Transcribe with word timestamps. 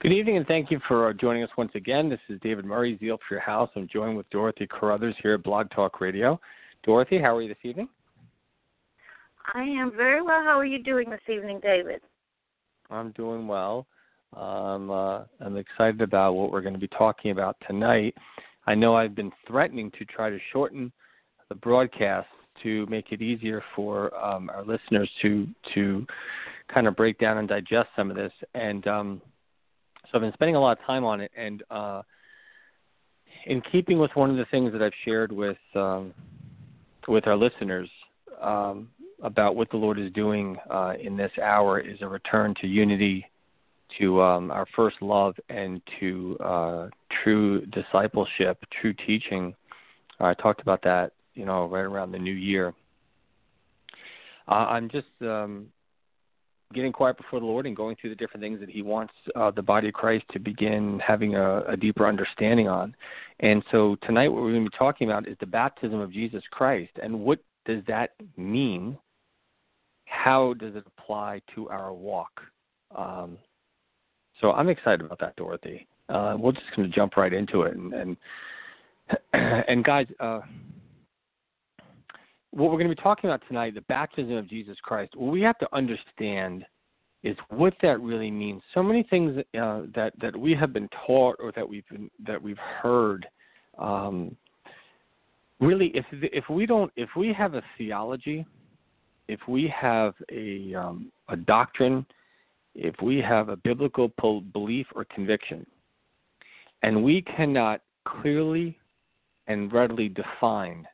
Good 0.00 0.12
evening, 0.12 0.36
and 0.36 0.46
thank 0.46 0.70
you 0.70 0.80
for 0.86 1.08
uh, 1.08 1.12
joining 1.12 1.42
us 1.42 1.50
once 1.56 1.72
again. 1.74 2.08
This 2.08 2.20
is 2.28 2.38
David 2.40 2.64
Murry, 2.64 2.96
Zeal 2.98 3.18
for 3.28 3.34
Your 3.34 3.40
House. 3.40 3.70
I'm 3.74 3.88
joined 3.92 4.16
with 4.16 4.28
Dorothy 4.30 4.66
Carruthers 4.66 5.14
here 5.22 5.34
at 5.34 5.42
Blog 5.42 5.70
Talk 5.70 6.00
Radio. 6.00 6.40
Dorothy, 6.84 7.20
how 7.20 7.36
are 7.36 7.42
you 7.42 7.48
this 7.48 7.56
evening? 7.64 7.88
I 9.54 9.62
am 9.62 9.92
very 9.96 10.22
well. 10.22 10.42
How 10.42 10.58
are 10.58 10.64
you 10.64 10.82
doing 10.82 11.10
this 11.10 11.20
evening, 11.28 11.60
David? 11.62 12.00
I'm 12.90 13.12
doing 13.12 13.46
well. 13.46 13.86
Um, 14.36 14.90
uh, 14.90 15.20
I'm 15.40 15.56
excited 15.56 16.00
about 16.02 16.34
what 16.34 16.50
we're 16.50 16.60
going 16.60 16.74
to 16.74 16.80
be 16.80 16.88
talking 16.88 17.30
about 17.30 17.56
tonight. 17.66 18.14
I 18.66 18.74
know 18.74 18.96
I've 18.96 19.14
been 19.14 19.32
threatening 19.46 19.90
to 19.98 20.04
try 20.04 20.30
to 20.30 20.38
shorten 20.52 20.92
the 21.48 21.54
broadcast 21.54 22.28
to 22.62 22.86
make 22.86 23.12
it 23.12 23.22
easier 23.22 23.62
for 23.74 24.14
um, 24.22 24.50
our 24.50 24.64
listeners 24.64 25.10
to 25.22 25.46
to 25.74 26.06
kind 26.72 26.86
of 26.86 26.96
break 26.96 27.18
down 27.18 27.38
and 27.38 27.48
digest 27.48 27.88
some 27.94 28.10
of 28.10 28.16
this. 28.16 28.32
And 28.54 28.86
um, 28.86 29.22
so 30.04 30.10
I've 30.14 30.22
been 30.22 30.32
spending 30.32 30.56
a 30.56 30.60
lot 30.60 30.78
of 30.78 30.84
time 30.84 31.04
on 31.04 31.20
it. 31.20 31.30
And 31.36 31.62
uh, 31.70 32.02
in 33.46 33.62
keeping 33.72 33.98
with 33.98 34.10
one 34.14 34.30
of 34.30 34.36
the 34.36 34.46
things 34.50 34.72
that 34.72 34.82
I've 34.82 34.92
shared 35.04 35.30
with 35.30 35.58
um, 35.74 36.12
with 37.06 37.26
our 37.28 37.36
listeners, 37.36 37.88
um, 38.42 38.88
about 39.22 39.56
what 39.56 39.70
the 39.70 39.76
Lord 39.76 39.98
is 39.98 40.12
doing 40.12 40.56
uh, 40.70 40.94
in 41.00 41.16
this 41.16 41.32
hour 41.42 41.80
is 41.80 41.98
a 42.02 42.08
return 42.08 42.54
to 42.60 42.66
unity, 42.66 43.26
to 43.98 44.20
um, 44.20 44.50
our 44.50 44.66
first 44.74 44.96
love, 45.00 45.34
and 45.48 45.80
to 46.00 46.36
uh, 46.40 46.88
true 47.22 47.64
discipleship, 47.66 48.62
true 48.80 48.94
teaching. 49.06 49.54
I 50.20 50.34
talked 50.34 50.60
about 50.60 50.82
that, 50.82 51.12
you 51.34 51.44
know, 51.44 51.66
right 51.66 51.80
around 51.80 52.12
the 52.12 52.18
new 52.18 52.32
year. 52.32 52.74
Uh, 54.48 54.66
I'm 54.68 54.88
just 54.88 55.08
um, 55.22 55.66
getting 56.74 56.92
quiet 56.92 57.16
before 57.16 57.40
the 57.40 57.46
Lord 57.46 57.66
and 57.66 57.76
going 57.76 57.96
through 58.00 58.10
the 58.10 58.16
different 58.16 58.42
things 58.42 58.60
that 58.60 58.70
He 58.70 58.82
wants 58.82 59.12
uh, 59.34 59.50
the 59.50 59.62
body 59.62 59.88
of 59.88 59.94
Christ 59.94 60.24
to 60.32 60.38
begin 60.38 61.00
having 61.04 61.34
a, 61.34 61.62
a 61.62 61.76
deeper 61.76 62.06
understanding 62.06 62.68
on. 62.68 62.94
And 63.40 63.62
so 63.70 63.96
tonight, 64.06 64.28
what 64.28 64.42
we're 64.42 64.52
going 64.52 64.64
to 64.64 64.70
be 64.70 64.76
talking 64.76 65.08
about 65.08 65.28
is 65.28 65.36
the 65.40 65.46
baptism 65.46 66.00
of 66.00 66.12
Jesus 66.12 66.42
Christ 66.50 66.92
and 67.02 67.20
what 67.20 67.38
does 67.64 67.82
that 67.88 68.10
mean 68.36 68.96
how 70.06 70.54
does 70.54 70.74
it 70.74 70.84
apply 70.86 71.42
to 71.54 71.68
our 71.68 71.92
walk? 71.92 72.40
Um, 72.96 73.38
so 74.40 74.52
I'm 74.52 74.68
excited 74.68 75.02
about 75.02 75.18
that, 75.20 75.36
Dorothy. 75.36 75.86
Uh, 76.08 76.36
we're 76.38 76.52
just 76.52 76.66
going 76.74 76.88
to 76.88 76.94
jump 76.94 77.16
right 77.16 77.32
into 77.32 77.62
it, 77.62 77.76
and 77.76 77.92
and, 77.92 78.16
and 79.68 79.84
guys, 79.84 80.06
uh, 80.20 80.40
what 82.50 82.70
we're 82.70 82.78
going 82.78 82.88
to 82.88 82.94
be 82.94 83.02
talking 83.02 83.28
about 83.28 83.42
tonight, 83.48 83.74
the 83.74 83.82
baptism 83.82 84.32
of 84.32 84.48
Jesus 84.48 84.76
Christ. 84.82 85.14
What 85.16 85.32
we 85.32 85.42
have 85.42 85.58
to 85.58 85.68
understand 85.74 86.64
is 87.22 87.36
what 87.48 87.74
that 87.82 88.00
really 88.00 88.30
means. 88.30 88.62
So 88.72 88.82
many 88.82 89.02
things 89.02 89.38
uh, 89.60 89.82
that 89.94 90.12
that 90.20 90.36
we 90.36 90.54
have 90.54 90.72
been 90.72 90.88
taught 91.06 91.36
or 91.40 91.52
that 91.56 91.68
we've 91.68 91.86
been 91.90 92.10
that 92.26 92.40
we've 92.40 92.58
heard. 92.58 93.26
Um, 93.78 94.36
really, 95.60 95.88
if 95.94 96.04
if 96.12 96.48
we 96.48 96.66
don't, 96.66 96.92
if 96.96 97.10
we 97.16 97.32
have 97.32 97.54
a 97.54 97.62
theology 97.76 98.46
if 99.28 99.40
we 99.48 99.68
have 99.68 100.14
a 100.30 100.74
um, 100.74 101.10
a 101.28 101.36
doctrine, 101.36 102.06
if 102.74 102.94
we 103.02 103.18
have 103.18 103.48
a 103.48 103.56
biblical 103.56 104.08
belief 104.52 104.86
or 104.94 105.04
conviction, 105.06 105.66
and 106.82 107.02
we 107.02 107.22
cannot 107.22 107.80
clearly 108.06 108.78
and 109.46 109.72
readily 109.72 110.08
define 110.08 110.86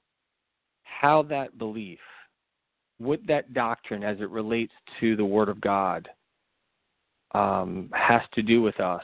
how 0.85 1.23
that 1.23 1.59
belief, 1.59 1.99
what 2.99 3.21
that 3.27 3.53
doctrine 3.55 4.03
as 4.03 4.19
it 4.21 4.31
relates 4.31 4.73
to 5.01 5.17
the 5.17 5.25
Word 5.25 5.49
of 5.49 5.61
God, 5.61 6.09
um, 7.35 7.91
has 7.93 8.23
to 8.35 8.43
do 8.43 8.63
with 8.63 8.79
us, 8.81 9.03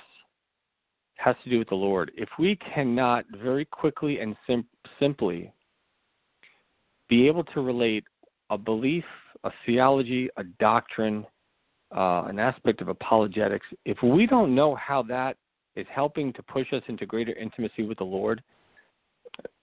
has 1.16 1.34
to 1.44 1.50
do 1.50 1.58
with 1.58 1.68
the 1.68 1.74
Lord. 1.74 2.12
If 2.16 2.28
we 2.38 2.56
cannot 2.56 3.24
very 3.42 3.64
quickly 3.64 4.20
and 4.20 4.36
sim- 4.46 4.66
simply 5.00 5.52
be 7.08 7.26
able 7.26 7.44
to 7.44 7.60
relate 7.60 8.04
a 8.50 8.58
belief, 8.58 9.04
a 9.44 9.50
theology, 9.64 10.28
a 10.36 10.44
doctrine, 10.58 11.24
uh, 11.96 12.24
an 12.24 12.38
aspect 12.38 12.80
of 12.80 12.88
apologetics, 12.88 13.66
if 13.84 13.98
we 14.02 14.26
don't 14.26 14.54
know 14.54 14.74
how 14.74 15.02
that 15.02 15.36
is 15.76 15.86
helping 15.94 16.32
to 16.32 16.42
push 16.42 16.72
us 16.72 16.82
into 16.88 17.06
greater 17.06 17.34
intimacy 17.34 17.82
with 17.82 17.98
the 17.98 18.04
Lord, 18.04 18.42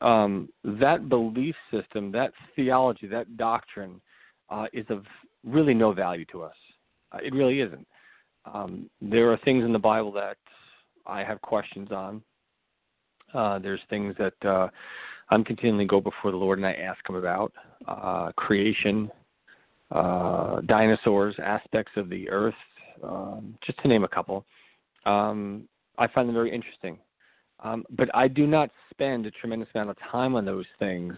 um, 0.01 0.49
that 0.63 1.09
belief 1.09 1.55
system, 1.71 2.11
that 2.11 2.31
theology, 2.55 3.07
that 3.07 3.37
doctrine 3.37 3.99
uh, 4.49 4.67
is 4.73 4.85
of 4.89 5.03
really 5.43 5.73
no 5.73 5.91
value 5.91 6.25
to 6.31 6.43
us. 6.43 6.55
Uh, 7.11 7.19
it 7.23 7.33
really 7.33 7.61
isn't. 7.61 7.87
Um, 8.51 8.89
there 9.01 9.31
are 9.31 9.37
things 9.43 9.63
in 9.63 9.73
the 9.73 9.79
Bible 9.79 10.11
that 10.13 10.37
I 11.05 11.23
have 11.23 11.41
questions 11.41 11.91
on. 11.91 12.21
Uh, 13.33 13.59
there's 13.59 13.81
things 13.89 14.15
that 14.17 14.47
uh, 14.47 14.69
I'm 15.29 15.43
continually 15.43 15.85
go 15.85 15.99
before 15.99 16.31
the 16.31 16.37
Lord 16.37 16.59
and 16.59 16.67
I 16.67 16.73
ask 16.73 16.99
Him 17.07 17.15
about 17.15 17.51
uh, 17.87 18.31
creation, 18.33 19.09
uh, 19.91 20.61
dinosaurs, 20.61 21.35
aspects 21.43 21.93
of 21.95 22.09
the 22.09 22.29
earth, 22.29 22.53
um, 23.03 23.57
just 23.65 23.79
to 23.79 23.87
name 23.87 24.03
a 24.03 24.07
couple. 24.07 24.45
Um, 25.05 25.67
I 25.97 26.07
find 26.07 26.27
them 26.27 26.35
very 26.35 26.53
interesting. 26.53 26.97
Um, 27.63 27.85
but 27.91 28.13
I 28.13 28.27
do 28.27 28.45
not 28.45 28.69
spend 28.91 29.25
a 29.25 29.31
tremendous 29.31 29.69
amount 29.73 29.89
of 29.89 29.97
time 30.11 30.35
on 30.35 30.45
those 30.45 30.65
things 30.77 31.15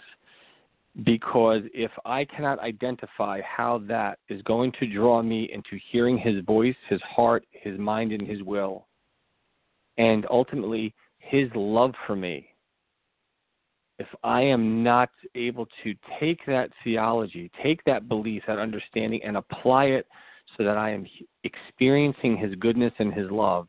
because 1.03 1.62
if 1.73 1.91
I 2.06 2.25
cannot 2.25 2.59
identify 2.59 3.41
how 3.41 3.81
that 3.88 4.19
is 4.29 4.41
going 4.44 4.72
to 4.79 4.88
draw 4.88 5.22
me 5.22 5.50
into 5.53 5.79
hearing 5.91 6.17
His 6.17 6.44
voice, 6.46 6.75
His 6.90 7.01
heart, 7.01 7.46
His 7.51 7.78
mind, 7.78 8.12
and 8.12 8.28
His 8.28 8.41
will, 8.44 8.88
and 9.97 10.25
ultimately 10.29 10.94
His 11.19 11.50
love 11.53 11.94
for 12.06 12.16
me, 12.16 12.47
if 14.00 14.08
I 14.24 14.41
am 14.41 14.84
not 14.84 15.09
able 15.35 15.68
to 15.84 15.96
take 16.19 16.46
that 16.46 16.69
theology, 16.84 17.52
take 17.63 17.84
that 17.85 18.08
belief, 18.08 18.44
that 18.47 18.59
understanding, 18.59 19.22
and 19.24 19.38
apply 19.38 19.85
it 19.85 20.08
so 20.56 20.63
that 20.63 20.78
I 20.78 20.91
am 20.91 21.06
experiencing 21.44 22.38
His 22.38 22.53
goodness 22.56 22.94
and 23.00 23.13
His 23.13 23.30
love 23.31 23.67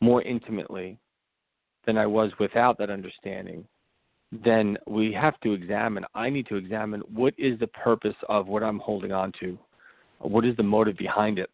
more 0.00 0.22
intimately 0.22 0.98
than 1.86 1.96
I 1.98 2.06
was 2.06 2.32
without 2.40 2.78
that 2.78 2.90
understanding, 2.90 3.64
then 4.44 4.76
we 4.86 5.12
have 5.12 5.38
to 5.40 5.52
examine, 5.52 6.04
I 6.14 6.30
need 6.30 6.46
to 6.48 6.56
examine 6.56 7.00
what 7.12 7.34
is 7.38 7.58
the 7.60 7.68
purpose 7.68 8.16
of 8.28 8.48
what 8.48 8.62
I'm 8.62 8.80
holding 8.80 9.12
on 9.12 9.32
to? 9.40 9.58
What 10.18 10.44
is 10.44 10.56
the 10.56 10.62
motive 10.62 10.96
behind 10.96 11.38
it? 11.38 11.50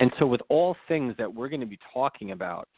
And 0.00 0.10
so, 0.18 0.26
with 0.26 0.40
all 0.48 0.76
things 0.88 1.14
that 1.18 1.32
we're 1.32 1.48
going 1.48 1.60
to 1.60 1.66
be 1.66 1.78
talking 1.92 2.32
about, 2.32 2.68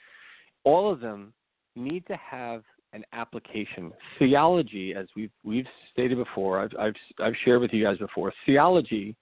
all 0.65 0.93
of 0.93 1.01
them 1.01 1.33
need 1.75 2.07
to 2.09 2.17
have 2.17 2.63
an 2.97 3.05
application. 3.13 3.93
Theology, 4.19 4.95
as 4.97 5.07
we've 5.15 5.31
we've 5.45 5.67
stated 5.93 6.17
before, 6.17 6.61
I've, 6.61 6.73
I've 6.81 6.95
I've 7.23 7.35
shared 7.45 7.61
with 7.61 7.73
you 7.73 7.85
guys 7.85 7.99
before. 7.99 8.33
Theology 8.47 9.15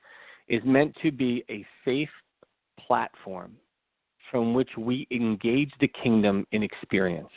is 0.48 0.62
meant 0.64 0.96
to 1.02 1.10
be 1.10 1.44
a 1.50 1.66
safe 1.84 2.08
platform 2.78 3.56
from 4.30 4.54
which 4.54 4.70
we 4.78 5.06
engage 5.10 5.72
the 5.80 5.90
kingdom 6.02 6.46
in 6.52 6.62
experience. 6.62 7.28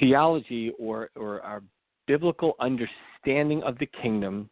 Theology, 0.00 0.72
or 0.78 1.10
or 1.14 1.42
our 1.42 1.62
biblical 2.06 2.54
understanding 2.58 3.62
of 3.62 3.78
the 3.78 3.88
kingdom, 4.02 4.48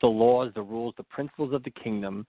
the 0.00 0.08
laws, 0.08 0.50
the 0.56 0.62
rules, 0.62 0.94
the 0.96 1.04
principles 1.04 1.54
of 1.54 1.62
the 1.62 1.70
kingdom 1.70 2.26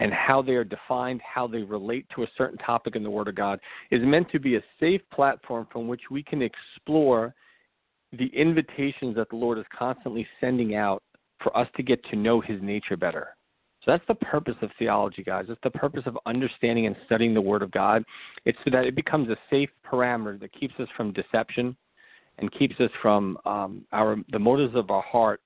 and 0.00 0.12
how 0.12 0.40
they 0.40 0.52
are 0.52 0.64
defined, 0.64 1.20
how 1.22 1.46
they 1.46 1.62
relate 1.62 2.06
to 2.14 2.22
a 2.22 2.26
certain 2.36 2.58
topic 2.58 2.96
in 2.96 3.02
the 3.02 3.10
Word 3.10 3.28
of 3.28 3.34
God, 3.34 3.60
is 3.90 4.00
meant 4.02 4.30
to 4.30 4.40
be 4.40 4.56
a 4.56 4.62
safe 4.80 5.02
platform 5.12 5.68
from 5.70 5.86
which 5.86 6.00
we 6.10 6.22
can 6.22 6.42
explore 6.42 7.34
the 8.12 8.26
invitations 8.34 9.14
that 9.14 9.28
the 9.28 9.36
Lord 9.36 9.58
is 9.58 9.64
constantly 9.76 10.26
sending 10.40 10.74
out 10.74 11.02
for 11.42 11.56
us 11.56 11.68
to 11.76 11.82
get 11.82 12.02
to 12.06 12.16
know 12.16 12.40
His 12.40 12.60
nature 12.62 12.96
better. 12.96 13.28
So 13.84 13.92
that's 13.92 14.04
the 14.08 14.14
purpose 14.14 14.56
of 14.62 14.70
theology, 14.78 15.22
guys. 15.22 15.46
It's 15.48 15.60
the 15.62 15.70
purpose 15.70 16.02
of 16.06 16.18
understanding 16.26 16.86
and 16.86 16.96
studying 17.06 17.34
the 17.34 17.40
Word 17.40 17.62
of 17.62 17.70
God. 17.70 18.02
It's 18.44 18.58
so 18.64 18.70
that 18.72 18.84
it 18.84 18.94
becomes 18.94 19.28
a 19.28 19.36
safe 19.50 19.70
parameter 19.90 20.40
that 20.40 20.52
keeps 20.52 20.74
us 20.80 20.88
from 20.96 21.12
deception 21.12 21.76
and 22.38 22.50
keeps 22.52 22.78
us 22.80 22.90
from 23.02 23.38
um, 23.44 23.84
our 23.92 24.16
the 24.32 24.38
motives 24.38 24.74
of 24.74 24.90
our 24.90 25.02
heart 25.02 25.40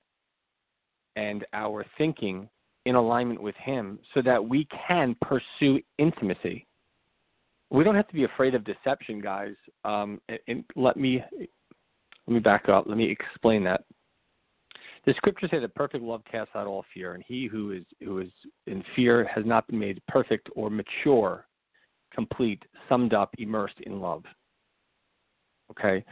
and 1.17 1.45
our 1.53 1.85
thinking 1.97 2.49
in 2.85 2.95
alignment 2.95 3.41
with 3.41 3.55
Him, 3.55 3.99
so 4.13 4.21
that 4.21 4.43
we 4.43 4.67
can 4.87 5.15
pursue 5.21 5.79
intimacy. 5.97 6.65
We 7.71 7.83
don't 7.83 7.95
have 7.95 8.07
to 8.07 8.13
be 8.13 8.23
afraid 8.23 8.55
of 8.55 8.63
deception, 8.63 9.19
guys. 9.19 9.55
Um, 9.83 10.21
and, 10.29 10.39
and 10.47 10.63
let 10.75 10.97
me 10.97 11.23
let 12.27 12.33
me 12.33 12.39
back 12.39 12.69
up. 12.69 12.85
Let 12.87 12.97
me 12.97 13.09
explain 13.09 13.63
that. 13.65 13.83
The 15.05 15.13
scriptures 15.17 15.51
say 15.51 15.59
that 15.59 15.75
perfect 15.75 16.03
love 16.03 16.23
casts 16.29 16.55
out 16.55 16.65
all 16.65 16.83
fear, 16.93 17.13
and 17.13 17.23
he 17.27 17.47
who 17.47 17.71
is 17.71 17.83
who 18.03 18.19
is 18.19 18.29
in 18.65 18.83
fear 18.95 19.27
has 19.33 19.45
not 19.45 19.67
been 19.67 19.79
made 19.79 20.01
perfect 20.07 20.49
or 20.55 20.69
mature, 20.69 21.45
complete, 22.13 22.63
summed 22.89 23.13
up, 23.13 23.33
immersed 23.37 23.79
in 23.81 23.99
love. 23.99 24.23
Okay. 25.71 26.03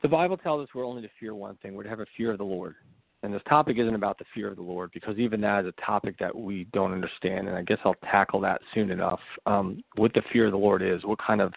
The 0.00 0.08
Bible 0.08 0.38
tells 0.38 0.62
us 0.62 0.74
we're 0.74 0.86
only 0.86 1.02
to 1.02 1.10
fear 1.20 1.34
one 1.34 1.56
thing. 1.56 1.74
We're 1.74 1.82
to 1.82 1.90
have 1.90 2.00
a 2.00 2.06
fear 2.16 2.32
of 2.32 2.38
the 2.38 2.44
Lord. 2.44 2.76
And 3.22 3.32
this 3.32 3.42
topic 3.48 3.78
isn't 3.78 3.94
about 3.94 4.18
the 4.18 4.24
fear 4.34 4.48
of 4.48 4.56
the 4.56 4.62
Lord 4.62 4.90
because 4.92 5.18
even 5.18 5.40
that 5.40 5.64
is 5.64 5.72
a 5.76 5.82
topic 5.82 6.16
that 6.18 6.34
we 6.34 6.64
don't 6.72 6.92
understand. 6.92 7.48
And 7.48 7.56
I 7.56 7.62
guess 7.62 7.78
I'll 7.84 7.94
tackle 8.10 8.40
that 8.42 8.60
soon 8.74 8.90
enough. 8.90 9.20
Um, 9.46 9.82
what 9.96 10.12
the 10.14 10.22
fear 10.32 10.46
of 10.46 10.52
the 10.52 10.58
Lord 10.58 10.82
is, 10.82 11.02
what 11.04 11.18
kind 11.18 11.40
of 11.40 11.52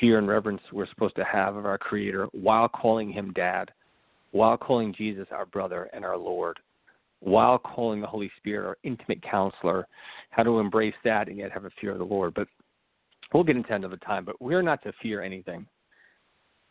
fear 0.00 0.18
and 0.18 0.26
reverence 0.26 0.62
we're 0.72 0.88
supposed 0.88 1.16
to 1.16 1.24
have 1.24 1.54
of 1.56 1.66
our 1.66 1.78
Creator 1.78 2.28
while 2.32 2.68
calling 2.68 3.12
Him 3.12 3.32
Dad 3.34 3.70
while 4.32 4.56
calling 4.56 4.94
Jesus 4.96 5.26
our 5.30 5.46
brother 5.46 5.90
and 5.92 6.04
our 6.04 6.16
Lord, 6.16 6.58
while 7.20 7.58
calling 7.58 8.00
the 8.00 8.06
Holy 8.06 8.30
Spirit 8.36 8.66
our 8.66 8.78
intimate 8.82 9.22
counselor, 9.22 9.86
how 10.30 10.42
to 10.42 10.58
embrace 10.58 10.94
that 11.04 11.28
and 11.28 11.38
yet 11.38 11.52
have 11.52 11.64
a 11.64 11.70
fear 11.80 11.92
of 11.92 11.98
the 11.98 12.04
Lord. 12.04 12.34
But 12.34 12.48
we'll 13.32 13.44
get 13.44 13.56
into 13.56 13.68
that 13.68 13.76
another 13.76 13.98
time, 13.98 14.24
but 14.24 14.40
we're 14.40 14.62
not 14.62 14.82
to 14.84 14.92
fear 15.02 15.22
anything. 15.22 15.66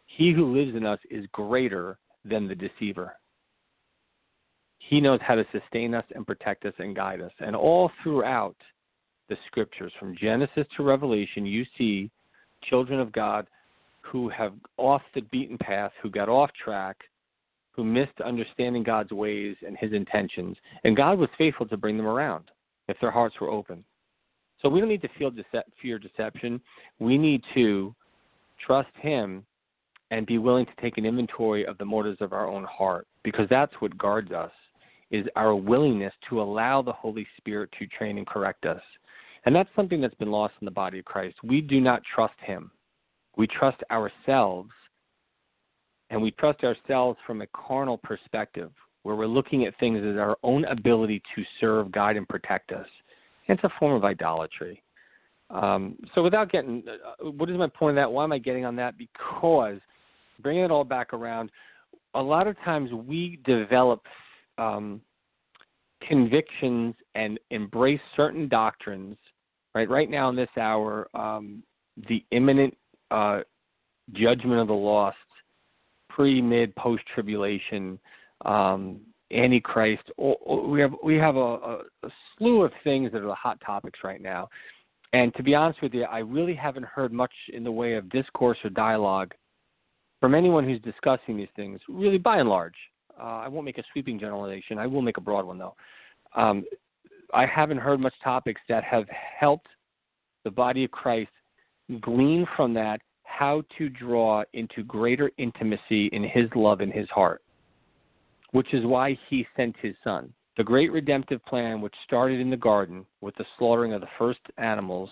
He 0.07 0.33
who 0.33 0.55
lives 0.55 0.75
in 0.75 0.85
us 0.85 0.99
is 1.09 1.25
greater 1.31 1.97
than 2.25 2.47
the 2.47 2.55
deceiver. 2.55 3.13
He 4.79 4.99
knows 4.99 5.19
how 5.21 5.35
to 5.35 5.45
sustain 5.51 5.93
us 5.93 6.05
and 6.15 6.25
protect 6.25 6.65
us 6.65 6.73
and 6.79 6.95
guide 6.95 7.21
us. 7.21 7.31
And 7.39 7.55
all 7.55 7.91
throughout 8.01 8.55
the 9.27 9.37
scriptures, 9.47 9.93
from 9.99 10.15
Genesis 10.17 10.65
to 10.75 10.83
Revelation, 10.83 11.45
you 11.45 11.65
see 11.77 12.09
children 12.63 12.99
of 12.99 13.11
God 13.11 13.47
who 14.01 14.29
have 14.29 14.53
off 14.77 15.01
the 15.13 15.21
beaten 15.21 15.57
path, 15.57 15.91
who 16.01 16.09
got 16.09 16.29
off 16.29 16.49
track, 16.63 16.97
who 17.71 17.83
missed 17.83 18.19
understanding 18.25 18.83
God's 18.83 19.11
ways 19.11 19.55
and 19.65 19.77
his 19.77 19.93
intentions, 19.93 20.57
and 20.83 20.97
God 20.97 21.19
was 21.19 21.29
faithful 21.37 21.67
to 21.67 21.77
bring 21.77 21.95
them 21.95 22.07
around 22.07 22.45
if 22.87 22.97
their 22.99 23.11
hearts 23.11 23.35
were 23.39 23.49
open. 23.49 23.83
So 24.61 24.67
we 24.67 24.79
don't 24.79 24.89
need 24.89 25.03
to 25.03 25.09
feel 25.17 25.31
fear 25.81 25.99
deception. 25.99 26.59
We 26.99 27.17
need 27.17 27.43
to 27.53 27.95
trust 28.65 28.89
him 28.99 29.45
and 30.11 30.25
be 30.25 30.37
willing 30.37 30.65
to 30.65 30.81
take 30.81 30.97
an 30.97 31.05
inventory 31.05 31.65
of 31.65 31.77
the 31.77 31.85
motives 31.85 32.17
of 32.19 32.33
our 32.33 32.47
own 32.47 32.65
heart 32.65 33.07
because 33.23 33.47
that's 33.49 33.73
what 33.79 33.97
guards 33.97 34.31
us 34.31 34.51
is 35.11 35.25
our 35.35 35.55
willingness 35.55 36.13
to 36.29 36.41
allow 36.41 36.81
the 36.81 36.93
Holy 36.93 37.27
Spirit 37.37 37.69
to 37.79 37.87
train 37.87 38.17
and 38.17 38.27
correct 38.27 38.65
us. 38.65 38.81
And 39.45 39.55
that's 39.55 39.69
something 39.75 40.01
that's 40.01 40.15
been 40.15 40.31
lost 40.31 40.53
in 40.61 40.65
the 40.65 40.71
body 40.71 40.99
of 40.99 41.05
Christ. 41.05 41.37
We 41.43 41.61
do 41.61 41.79
not 41.81 42.01
trust 42.15 42.35
him. 42.45 42.71
We 43.37 43.47
trust 43.47 43.81
ourselves 43.91 44.71
and 46.09 46.21
we 46.21 46.31
trust 46.31 46.63
ourselves 46.63 47.17
from 47.25 47.41
a 47.41 47.47
carnal 47.47 47.97
perspective, 47.97 48.71
where 49.03 49.15
we're 49.15 49.27
looking 49.27 49.65
at 49.65 49.77
things 49.79 49.99
as 49.99 50.17
our 50.17 50.37
own 50.43 50.65
ability 50.65 51.21
to 51.35 51.43
serve, 51.59 51.91
guide, 51.91 52.17
and 52.17 52.27
protect 52.27 52.71
us. 52.71 52.87
It's 53.47 53.63
a 53.63 53.69
form 53.79 53.93
of 53.93 54.03
idolatry. 54.03 54.83
Um, 55.49 55.95
so, 56.13 56.21
without 56.21 56.51
getting, 56.51 56.83
uh, 56.87 57.29
what 57.29 57.49
is 57.49 57.57
my 57.57 57.67
point 57.67 57.97
of 57.97 58.01
that? 58.01 58.11
Why 58.11 58.23
am 58.23 58.31
I 58.31 58.37
getting 58.37 58.65
on 58.65 58.75
that? 58.75 58.95
Because 58.97 59.79
bringing 60.41 60.63
it 60.63 60.71
all 60.71 60.83
back 60.83 61.13
around, 61.13 61.49
a 62.13 62.21
lot 62.21 62.47
of 62.47 62.55
times 62.63 62.91
we 62.91 63.39
develop 63.45 64.01
um, 64.59 65.01
convictions 66.07 66.95
and 67.15 67.39
embrace 67.51 68.01
certain 68.15 68.47
doctrines. 68.47 69.17
Right, 69.75 69.89
right 69.89 70.09
now 70.09 70.29
in 70.29 70.35
this 70.35 70.49
hour, 70.59 71.07
um, 71.13 71.61
the 72.09 72.25
imminent 72.31 72.75
uh, 73.11 73.41
judgment 74.13 74.59
of 74.59 74.67
the 74.67 74.73
lost 74.73 75.17
pre, 76.09 76.41
mid, 76.41 76.75
post 76.75 77.03
tribulation, 77.13 77.99
um, 78.45 78.99
Antichrist. 79.31 80.03
we 80.67 80.81
have 80.81 80.93
we 81.03 81.15
have 81.15 81.35
a, 81.35 81.39
a, 81.39 81.81
a 82.03 82.09
slew 82.37 82.63
of 82.63 82.71
things 82.83 83.11
that 83.11 83.21
are 83.21 83.27
the 83.27 83.35
hot 83.35 83.61
topics 83.63 83.99
right 84.03 84.21
now. 84.21 84.49
And 85.13 85.33
to 85.35 85.43
be 85.43 85.55
honest 85.55 85.81
with 85.81 85.93
you, 85.93 86.03
I 86.03 86.19
really 86.19 86.55
haven't 86.55 86.85
heard 86.85 87.13
much 87.13 87.31
in 87.53 87.63
the 87.63 87.71
way 87.71 87.93
of 87.93 88.09
discourse 88.09 88.57
or 88.63 88.69
dialogue 88.69 89.33
from 90.19 90.35
anyone 90.35 90.65
who's 90.65 90.81
discussing 90.81 91.37
these 91.37 91.47
things. 91.55 91.79
Really, 91.87 92.17
by 92.17 92.39
and 92.39 92.49
large, 92.49 92.75
uh, 93.19 93.23
I 93.23 93.47
won't 93.47 93.65
make 93.65 93.77
a 93.77 93.83
sweeping 93.91 94.19
generalization. 94.19 94.77
I 94.77 94.87
will 94.87 95.01
make 95.01 95.17
a 95.17 95.21
broad 95.21 95.45
one 95.45 95.57
though. 95.57 95.75
Um, 96.35 96.63
I 97.33 97.45
haven't 97.45 97.77
heard 97.77 97.99
much 97.99 98.13
topics 98.23 98.61
that 98.69 98.83
have 98.83 99.05
helped 99.09 99.67
the 100.43 100.51
body 100.51 100.83
of 100.83 100.91
Christ 100.91 101.29
glean 102.01 102.47
from 102.55 102.73
that 102.75 103.01
how 103.23 103.63
to 103.77 103.89
draw 103.89 104.43
into 104.53 104.83
greater 104.83 105.31
intimacy 105.37 106.07
in 106.07 106.23
his 106.23 106.49
love 106.55 106.81
in 106.81 106.91
his 106.91 107.07
heart, 107.09 107.41
which 108.51 108.73
is 108.73 108.85
why 108.85 109.17
he 109.29 109.47
sent 109.55 109.75
his 109.81 109.95
son. 110.03 110.33
The 110.57 110.63
great 110.63 110.91
redemptive 110.91 111.43
plan, 111.45 111.79
which 111.79 111.93
started 112.03 112.39
in 112.39 112.49
the 112.49 112.57
garden 112.57 113.05
with 113.21 113.35
the 113.37 113.45
slaughtering 113.57 113.93
of 113.93 114.01
the 114.01 114.07
first 114.17 114.39
animals, 114.57 115.09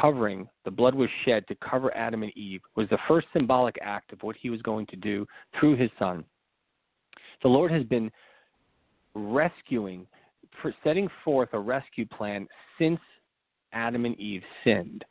covering, 0.00 0.48
the 0.64 0.70
blood 0.70 0.94
was 0.94 1.08
shed 1.24 1.46
to 1.48 1.54
cover 1.56 1.96
Adam 1.96 2.22
and 2.22 2.36
Eve, 2.36 2.60
was 2.74 2.88
the 2.88 2.98
first 3.06 3.26
symbolic 3.32 3.76
act 3.82 4.12
of 4.12 4.22
what 4.22 4.36
he 4.40 4.50
was 4.50 4.62
going 4.62 4.86
to 4.86 4.96
do 4.96 5.26
through 5.58 5.76
his 5.76 5.90
son. 5.98 6.24
The 7.42 7.48
Lord 7.48 7.70
has 7.70 7.84
been 7.84 8.10
rescuing, 9.14 10.06
setting 10.84 11.08
forth 11.24 11.50
a 11.52 11.58
rescue 11.58 12.06
plan 12.06 12.46
since 12.78 13.00
Adam 13.72 14.04
and 14.04 14.18
Eve 14.18 14.42
sinned. 14.64 15.04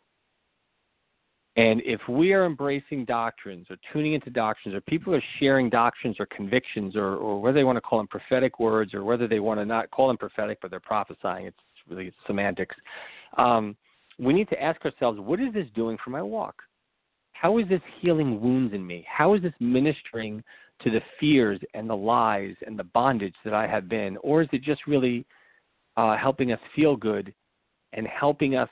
And 1.56 1.82
if 1.84 2.00
we 2.08 2.32
are 2.32 2.46
embracing 2.46 3.04
doctrines 3.06 3.68
or 3.70 3.78
tuning 3.92 4.14
into 4.14 4.30
doctrines, 4.30 4.76
or 4.76 4.82
people 4.82 5.14
are 5.14 5.24
sharing 5.40 5.70
doctrines 5.70 6.16
or 6.20 6.26
convictions, 6.28 6.96
or, 6.96 7.16
or 7.16 7.42
whether 7.42 7.56
they 7.56 7.64
want 7.64 7.76
to 7.76 7.82
call 7.82 8.00
them 8.00 8.08
prophetic 8.08 8.60
words, 8.60 8.94
or 8.94 9.04
whether 9.04 9.28
they 9.28 9.40
want 9.40 9.60
to 9.60 9.66
not 9.66 9.90
call 9.92 10.08
them 10.08 10.18
prophetic, 10.18 10.60
but 10.62 10.72
they're 10.72 10.80
prophesying, 10.80 11.48
it's 11.48 11.58
really 11.90 12.14
semantics. 12.28 12.76
Um, 13.38 13.76
we 14.20 14.32
need 14.32 14.48
to 14.50 14.62
ask 14.62 14.86
ourselves, 14.86 15.20
what 15.20 15.40
is 15.40 15.54
this 15.54 15.68
doing 15.76 15.98
for 16.04 16.12
my 16.12 16.22
walk? 16.22 16.56
How 17.34 17.58
is 17.58 17.68
this 17.68 17.82
healing 18.00 18.40
wounds 18.40 18.74
in 18.74 18.86
me? 18.86 19.06
How 19.10 19.34
is 19.34 19.42
this 19.42 19.54
ministering 19.60 20.44
to 20.82 20.90
the 20.90 21.02
fears 21.20 21.60
and 21.74 21.90
the 21.90 21.96
lies 21.96 22.56
and 22.66 22.78
the 22.78 22.86
bondage 22.86 23.36
that 23.44 23.54
I 23.54 23.68
have 23.68 23.90
been? 23.90 24.18
Or 24.18 24.42
is 24.42 24.50
it 24.52 24.64
just 24.64 24.88
really 24.88 25.26
uh, 25.98 26.18
helping 26.18 26.52
us 26.52 26.60
feel 26.76 26.96
good 26.96 27.34
and 27.94 28.08
helping 28.08 28.56
us 28.56 28.70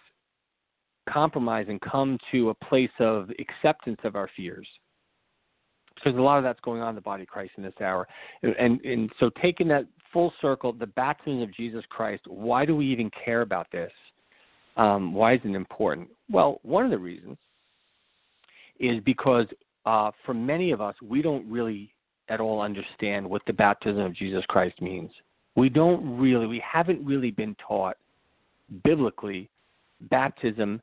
compromise 1.07 1.65
and 1.69 1.79
come 1.81 2.17
to 2.31 2.49
a 2.49 2.53
place 2.53 2.91
of 2.99 3.29
acceptance 3.39 3.99
of 4.03 4.15
our 4.15 4.29
fears. 4.35 4.67
Because 5.95 6.17
a 6.17 6.21
lot 6.21 6.37
of 6.37 6.43
that's 6.43 6.59
going 6.59 6.81
on 6.81 6.89
in 6.89 6.95
the 6.95 7.01
body 7.01 7.23
of 7.23 7.29
Christ 7.29 7.53
in 7.57 7.63
this 7.63 7.73
hour. 7.81 8.07
And, 8.43 8.79
and 8.81 9.09
so 9.19 9.31
taking 9.41 9.67
that 9.69 9.85
full 10.13 10.31
circle, 10.41 10.71
the 10.71 10.85
baptism 10.87 11.41
of 11.41 11.53
Jesus 11.55 11.83
Christ, 11.89 12.21
why 12.27 12.65
do 12.65 12.75
we 12.75 12.85
even 12.85 13.09
care 13.25 13.41
about 13.41 13.67
this? 13.71 13.91
Um, 14.75 15.13
why 15.13 15.33
is 15.33 15.41
it 15.43 15.55
important? 15.55 16.09
Well, 16.29 16.59
one 16.61 16.85
of 16.85 16.91
the 16.91 16.99
reasons 16.99 17.37
is 18.79 19.01
because 19.03 19.47
uh, 19.87 20.11
for 20.23 20.35
many 20.35 20.69
of 20.69 20.81
us, 20.81 20.93
we 21.01 21.23
don't 21.23 21.49
really 21.49 21.91
at 22.29 22.39
all 22.39 22.61
understand 22.61 23.29
what 23.29 23.41
the 23.47 23.53
baptism 23.53 24.01
of 24.01 24.13
Jesus 24.13 24.43
Christ 24.47 24.81
means. 24.81 25.11
We 25.55 25.69
don't 25.69 26.17
really, 26.17 26.45
we 26.45 26.63
haven't 26.65 27.03
really 27.05 27.31
been 27.31 27.55
taught 27.65 27.97
biblically 28.83 29.49
baptism 30.01 30.81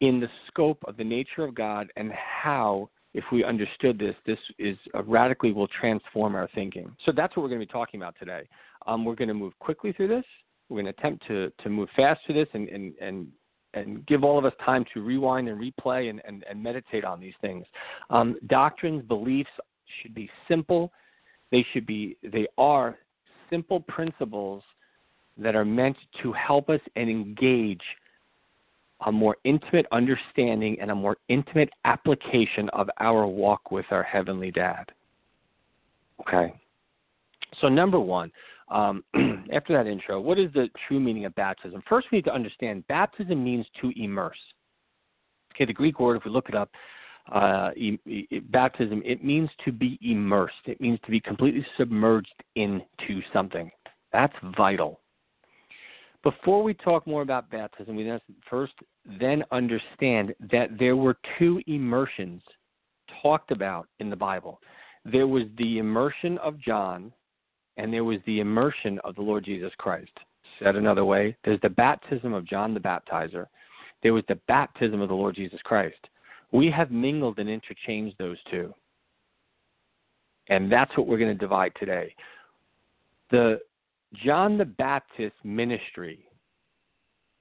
in 0.00 0.20
the 0.20 0.28
scope 0.48 0.82
of 0.86 0.96
the 0.96 1.04
nature 1.04 1.44
of 1.44 1.54
God 1.54 1.88
and 1.96 2.12
how, 2.12 2.90
if 3.14 3.24
we 3.30 3.44
understood 3.44 3.98
this, 3.98 4.16
this 4.26 4.38
is 4.58 4.76
uh, 4.94 5.02
radically 5.04 5.52
will 5.52 5.68
transform 5.68 6.34
our 6.34 6.48
thinking. 6.54 6.94
So 7.06 7.12
that's 7.14 7.36
what 7.36 7.42
we're 7.42 7.50
going 7.50 7.60
to 7.60 7.66
be 7.66 7.72
talking 7.72 8.00
about 8.00 8.16
today. 8.18 8.48
Um, 8.86 9.04
we're 9.04 9.14
going 9.14 9.28
to 9.28 9.34
move 9.34 9.52
quickly 9.60 9.92
through 9.92 10.08
this. 10.08 10.24
We're 10.68 10.82
going 10.82 10.92
to 10.92 10.98
attempt 10.98 11.26
to, 11.28 11.52
to 11.62 11.70
move 11.70 11.88
fast 11.94 12.20
through 12.26 12.36
this 12.36 12.48
and, 12.54 12.68
and, 12.68 12.94
and, 13.00 13.28
and 13.74 14.04
give 14.06 14.24
all 14.24 14.38
of 14.38 14.44
us 14.44 14.52
time 14.64 14.84
to 14.94 15.02
rewind 15.02 15.48
and 15.48 15.60
replay 15.60 16.10
and, 16.10 16.20
and, 16.26 16.44
and 16.48 16.62
meditate 16.62 17.04
on 17.04 17.20
these 17.20 17.34
things. 17.40 17.64
Um, 18.10 18.36
doctrines, 18.48 19.02
beliefs 19.06 19.50
should 20.02 20.14
be 20.14 20.30
simple. 20.48 20.92
They 21.50 21.64
should 21.72 21.86
be, 21.86 22.16
they 22.22 22.46
are 22.58 22.98
simple 23.50 23.80
principles 23.80 24.62
that 25.36 25.54
are 25.54 25.64
meant 25.64 25.96
to 26.22 26.32
help 26.32 26.68
us 26.68 26.80
and 26.96 27.10
engage 27.10 27.82
a 29.06 29.12
more 29.12 29.36
intimate 29.44 29.86
understanding 29.92 30.76
and 30.80 30.90
a 30.90 30.94
more 30.94 31.16
intimate 31.28 31.70
application 31.84 32.68
of 32.70 32.88
our 33.00 33.26
walk 33.26 33.70
with 33.70 33.86
our 33.90 34.02
Heavenly 34.02 34.50
Dad. 34.50 34.90
Okay. 36.20 36.54
So, 37.60 37.68
number 37.68 38.00
one, 38.00 38.30
um, 38.68 39.04
after 39.52 39.72
that 39.74 39.86
intro, 39.86 40.20
what 40.20 40.38
is 40.38 40.52
the 40.54 40.68
true 40.88 41.00
meaning 41.00 41.24
of 41.24 41.34
baptism? 41.34 41.82
First, 41.88 42.08
we 42.10 42.18
need 42.18 42.24
to 42.24 42.34
understand 42.34 42.86
baptism 42.88 43.42
means 43.42 43.66
to 43.80 43.92
immerse. 43.96 44.38
Okay, 45.54 45.64
the 45.64 45.72
Greek 45.72 46.00
word, 46.00 46.16
if 46.16 46.24
we 46.24 46.30
look 46.30 46.48
it 46.48 46.54
up, 46.54 46.70
uh, 47.32 47.70
e- 47.76 47.98
e- 48.06 48.38
baptism, 48.50 49.02
it 49.04 49.24
means 49.24 49.48
to 49.64 49.72
be 49.72 49.98
immersed. 50.02 50.54
It 50.66 50.80
means 50.80 50.98
to 51.04 51.10
be 51.10 51.20
completely 51.20 51.66
submerged 51.76 52.42
into 52.54 53.22
something. 53.32 53.70
That's 54.12 54.34
vital. 54.56 55.00
Before 56.22 56.62
we 56.62 56.74
talk 56.74 57.06
more 57.06 57.22
about 57.22 57.50
baptism, 57.50 57.96
we 57.96 58.04
must 58.04 58.24
first 58.48 58.72
then 59.20 59.44
understand 59.52 60.34
that 60.50 60.70
there 60.78 60.96
were 60.96 61.16
two 61.38 61.60
immersions 61.66 62.42
talked 63.22 63.50
about 63.50 63.88
in 64.00 64.08
the 64.08 64.16
Bible. 64.16 64.60
There 65.04 65.26
was 65.26 65.44
the 65.58 65.78
immersion 65.78 66.38
of 66.38 66.58
John, 66.58 67.12
and 67.76 67.92
there 67.92 68.04
was 68.04 68.18
the 68.26 68.40
immersion 68.40 68.98
of 69.04 69.14
the 69.16 69.22
Lord 69.22 69.44
Jesus 69.44 69.72
Christ. 69.76 70.12
Said 70.62 70.76
another 70.76 71.04
way, 71.04 71.36
there's 71.44 71.60
the 71.60 71.68
baptism 71.68 72.32
of 72.32 72.46
John 72.46 72.72
the 72.72 72.80
Baptizer, 72.80 73.46
there 74.02 74.14
was 74.14 74.24
the 74.28 74.38
baptism 74.46 75.00
of 75.00 75.08
the 75.08 75.14
Lord 75.14 75.34
Jesus 75.34 75.60
Christ. 75.64 75.96
We 76.54 76.70
have 76.70 76.92
mingled 76.92 77.40
and 77.40 77.50
interchanged 77.50 78.14
those 78.16 78.38
two. 78.48 78.72
And 80.48 80.70
that's 80.70 80.96
what 80.96 81.08
we're 81.08 81.18
going 81.18 81.36
to 81.36 81.38
divide 81.38 81.72
today. 81.78 82.14
The 83.30 83.58
John 84.24 84.56
the 84.56 84.64
Baptist 84.64 85.34
ministry 85.42 86.24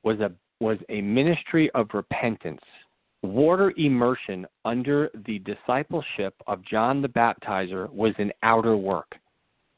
was 0.03 0.19
a 0.19 0.31
was 0.59 0.79
a 0.89 1.01
ministry 1.01 1.69
of 1.75 1.89
repentance, 1.93 2.61
water 3.21 3.71
immersion 3.77 4.47
under 4.65 5.11
the 5.27 5.39
discipleship 5.39 6.33
of 6.47 6.65
John 6.65 7.01
the 7.01 7.09
Baptizer 7.09 7.91
was 7.91 8.13
an 8.17 8.31
outer 8.41 8.75
work. 8.75 9.13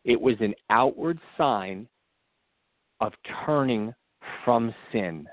It 0.05 0.19
was 0.19 0.35
an 0.39 0.53
outward 0.69 1.19
sign 1.37 1.89
of 3.01 3.11
turning 3.45 3.93
from 4.45 4.73
sin. 4.93 5.27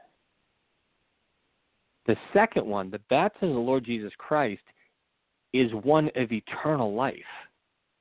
The 2.06 2.16
second 2.32 2.66
one, 2.66 2.90
the 2.90 3.00
baptism 3.10 3.50
of 3.50 3.54
the 3.54 3.60
Lord 3.60 3.84
Jesus 3.84 4.12
Christ, 4.18 4.62
is 5.52 5.70
one 5.82 6.10
of 6.16 6.32
eternal 6.32 6.94
life. 6.94 7.16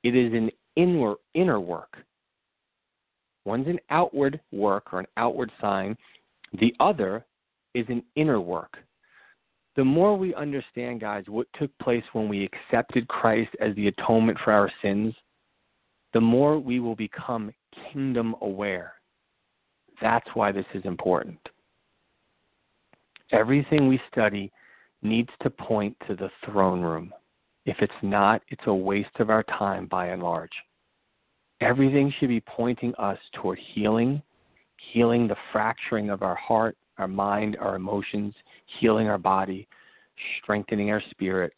It 0.02 0.16
is 0.16 0.32
an 0.32 0.50
inward 0.76 1.18
inner 1.34 1.60
work. 1.60 1.96
One's 3.44 3.68
an 3.68 3.78
outward 3.90 4.40
work 4.52 4.92
or 4.92 5.00
an 5.00 5.06
outward 5.16 5.50
sign. 5.60 5.96
The 6.60 6.74
other 6.80 7.24
is 7.74 7.86
an 7.88 8.02
inner 8.16 8.40
work. 8.40 8.76
The 9.74 9.84
more 9.84 10.16
we 10.16 10.34
understand, 10.34 11.00
guys, 11.00 11.24
what 11.28 11.46
took 11.58 11.70
place 11.78 12.04
when 12.12 12.28
we 12.28 12.44
accepted 12.44 13.08
Christ 13.08 13.50
as 13.60 13.74
the 13.74 13.88
atonement 13.88 14.38
for 14.44 14.52
our 14.52 14.70
sins, 14.82 15.14
the 16.12 16.20
more 16.20 16.58
we 16.58 16.78
will 16.78 16.94
become 16.94 17.52
kingdom 17.92 18.34
aware. 18.42 18.94
That's 20.02 20.28
why 20.34 20.52
this 20.52 20.66
is 20.74 20.84
important. 20.84 21.38
Everything 23.32 23.88
we 23.88 24.00
study 24.10 24.52
needs 25.02 25.30
to 25.42 25.50
point 25.50 25.96
to 26.06 26.14
the 26.14 26.30
throne 26.44 26.82
room. 26.82 27.12
If 27.64 27.76
it's 27.80 27.92
not, 28.02 28.42
it's 28.48 28.62
a 28.66 28.74
waste 28.74 29.18
of 29.18 29.30
our 29.30 29.42
time 29.44 29.86
by 29.86 30.08
and 30.08 30.22
large. 30.22 30.52
Everything 31.60 32.12
should 32.18 32.28
be 32.28 32.40
pointing 32.40 32.94
us 32.98 33.18
toward 33.34 33.58
healing, 33.74 34.20
healing 34.92 35.28
the 35.28 35.36
fracturing 35.52 36.10
of 36.10 36.22
our 36.22 36.34
heart, 36.34 36.76
our 36.98 37.08
mind, 37.08 37.56
our 37.60 37.76
emotions, 37.76 38.34
healing 38.80 39.08
our 39.08 39.18
body, 39.18 39.66
strengthening 40.42 40.90
our 40.90 41.02
spirit, 41.10 41.52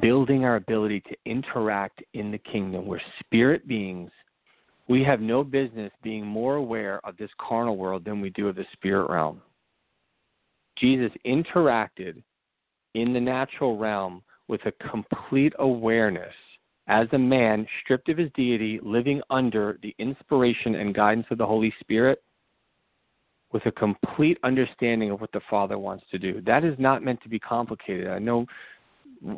building 0.00 0.44
our 0.44 0.56
ability 0.56 1.00
to 1.00 1.16
interact 1.26 2.02
in 2.14 2.30
the 2.30 2.38
kingdom. 2.38 2.86
We're 2.86 3.00
spirit 3.20 3.66
beings. 3.68 4.10
We 4.88 5.02
have 5.04 5.20
no 5.20 5.44
business 5.44 5.92
being 6.02 6.24
more 6.24 6.56
aware 6.56 7.00
of 7.04 7.16
this 7.16 7.30
carnal 7.38 7.76
world 7.76 8.04
than 8.04 8.20
we 8.20 8.30
do 8.30 8.48
of 8.48 8.56
the 8.56 8.66
spirit 8.72 9.10
realm. 9.10 9.42
Jesus 10.78 11.10
interacted 11.26 12.22
in 12.94 13.12
the 13.12 13.20
natural 13.20 13.76
realm 13.76 14.22
with 14.48 14.60
a 14.66 14.72
complete 14.88 15.52
awareness 15.58 16.34
as 16.86 17.08
a 17.12 17.18
man 17.18 17.66
stripped 17.82 18.08
of 18.08 18.18
his 18.18 18.30
deity, 18.34 18.78
living 18.82 19.22
under 19.30 19.78
the 19.82 19.94
inspiration 19.98 20.74
and 20.74 20.94
guidance 20.94 21.26
of 21.30 21.38
the 21.38 21.46
Holy 21.46 21.72
Spirit, 21.80 22.22
with 23.52 23.64
a 23.66 23.72
complete 23.72 24.36
understanding 24.42 25.10
of 25.10 25.20
what 25.20 25.32
the 25.32 25.40
Father 25.48 25.78
wants 25.78 26.04
to 26.10 26.18
do. 26.18 26.42
That 26.42 26.64
is 26.64 26.74
not 26.78 27.02
meant 27.02 27.22
to 27.22 27.28
be 27.28 27.38
complicated. 27.38 28.08
I 28.08 28.18
know 28.18 28.46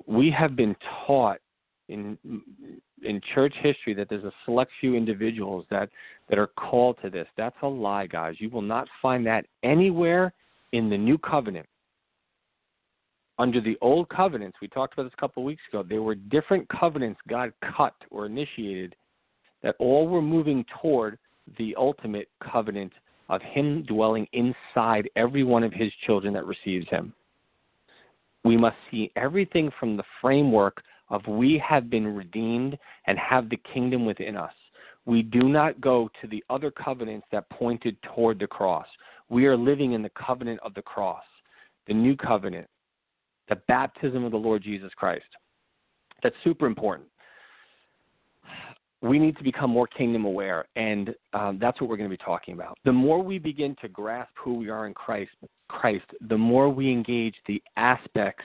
we 0.07 0.31
have 0.31 0.57
been 0.57 0.75
taught 1.07 1.39
in 1.89 2.19
in 3.03 3.21
church 3.35 3.55
history 3.63 3.95
that 3.95 4.09
there's 4.09 4.25
a 4.25 4.33
select 4.45 4.73
few 4.81 4.95
individuals 4.95 5.67
that 5.71 5.89
that 6.29 6.39
are 6.39 6.49
called 6.49 6.97
to 7.03 7.11
this. 7.11 7.29
That's 7.37 7.57
a 7.63 7.67
lie, 7.69 8.07
guys. 8.07 8.35
You 8.39 8.51
will 8.51 8.63
not 8.63 8.89
find 9.01 9.25
that 9.27 9.47
anywhere 9.63 10.33
in 10.73 10.91
the 10.91 10.99
new 10.99 11.19
covenant. 11.19 11.67
Under 13.39 13.61
the 13.61 13.77
old 13.83 14.09
covenants, 14.09 14.59
we 14.63 14.69
talked 14.69 14.95
about 14.95 15.05
this 15.05 15.13
a 15.17 15.21
couple 15.21 15.43
of 15.43 15.47
weeks 15.47 15.63
ago, 15.69 15.83
there 15.83 16.03
were 16.03 16.15
different 16.15 16.67
covenants 16.69 17.21
God 17.29 17.53
cut 17.77 17.95
or 18.11 18.27
initiated 18.27 18.97
that 19.63 19.77
all 19.79 20.09
were 20.09 20.23
moving 20.23 20.65
toward 20.81 21.19
the 21.59 21.75
ultimate 21.77 22.29
covenant 22.41 22.93
of 23.29 23.43
Him 23.43 23.83
dwelling 23.83 24.27
inside 24.33 25.11
every 25.17 25.45
one 25.45 25.63
of 25.63 25.73
His 25.73 25.93
children 26.07 26.33
that 26.35 26.47
receives 26.47 26.89
Him. 26.89 27.13
We 28.45 28.57
must 28.57 28.77
see 28.91 29.11
everything 29.17 29.71
from 29.79 29.97
the 29.97 30.05
framework 30.21 30.83
of 31.11 31.27
we 31.27 31.63
have 31.67 31.91
been 31.91 32.07
redeemed 32.07 32.79
and 33.07 33.19
have 33.19 33.49
the 33.49 33.61
kingdom 33.73 34.07
within 34.07 34.37
us. 34.37 34.53
We 35.05 35.23
do 35.23 35.43
not 35.49 35.81
go 35.81 36.11
to 36.21 36.27
the 36.27 36.45
other 36.51 36.71
covenants 36.71 37.27
that 37.33 37.49
pointed 37.51 37.97
toward 38.03 38.39
the 38.39 38.47
cross. 38.47 38.87
We 39.29 39.47
are 39.47 39.57
living 39.57 39.93
in 39.93 40.03
the 40.03 40.11
covenant 40.11 40.61
of 40.63 40.75
the 40.75 40.83
cross, 40.83 41.25
the 41.87 41.95
new 41.95 42.17
covenant, 42.17 42.69
the 43.49 43.57
baptism 43.69 44.25
of 44.25 44.31
the 44.33 44.37
Lord 44.37 44.63
Jesus 44.63 44.93
Christ. 44.97 45.25
That's 46.23 46.37
super 46.45 46.67
important 46.67 47.09
we 49.03 49.19
need 49.19 49.37
to 49.37 49.45
become 49.45 49.71
more 49.71 49.87
kingdom 49.87 50.25
aware, 50.25 50.67
and 50.77 51.15
um, 51.33 51.59
that's 51.61 51.81
what 51.81 51.91
we're 51.91 51.97
going 51.97 52.11
to 52.11 52.17
be 52.17 52.23
talking 52.23 52.55
about. 52.55 52.79
The 52.85 52.93
more 52.93 53.23
we 53.23 53.39
begin 53.39 53.77
to 53.83 53.89
grasp 53.89 54.33
who 54.43 54.55
we 54.55 54.69
are 54.69 54.87
in 54.87 54.95
Christ, 54.95 55.33
Christ, 55.69 56.07
the 56.29 56.39
more 56.39 56.69
we 56.69 56.91
engage 56.91 57.35
the 57.47 57.63
aspects 57.77 58.45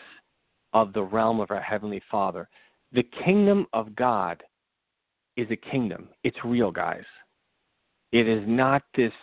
of 0.73 0.93
the 0.93 1.03
realm 1.03 1.39
of 1.39 1.51
our 1.51 1.61
heavenly 1.61 2.01
Father. 2.09 2.49
The 2.93 3.03
kingdom 3.23 3.67
of 3.73 3.95
God 3.95 4.43
is 5.37 5.47
a 5.51 5.55
kingdom. 5.55 6.09
It's 6.23 6.37
real, 6.43 6.71
guys. 6.71 7.03
It 8.11 8.27
is 8.27 8.43
not 8.45 8.83
this 8.95 9.13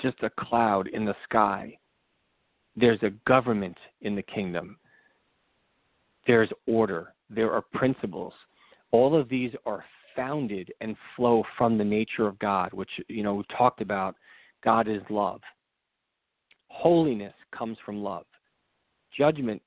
just 0.00 0.22
a 0.22 0.30
cloud 0.30 0.88
in 0.88 1.04
the 1.04 1.16
sky. 1.24 1.76
There's 2.76 3.02
a 3.02 3.10
government 3.26 3.76
in 4.02 4.14
the 4.14 4.22
kingdom. 4.22 4.78
There's 6.26 6.50
order. 6.66 7.14
There 7.30 7.52
are 7.52 7.62
principles. 7.62 8.34
All 8.92 9.18
of 9.18 9.28
these 9.28 9.52
are 9.64 9.84
founded 10.14 10.72
and 10.80 10.96
flow 11.14 11.42
from 11.58 11.76
the 11.76 11.84
nature 11.84 12.26
of 12.26 12.38
God, 12.38 12.72
which, 12.72 12.90
you 13.08 13.22
know, 13.22 13.34
we 13.34 13.44
talked 13.56 13.80
about 13.80 14.16
God 14.64 14.88
is 14.88 15.02
love. 15.10 15.40
Holiness 16.68 17.34
comes 17.56 17.78
from 17.84 18.02
love. 18.02 18.26
Judgment, 19.16 19.62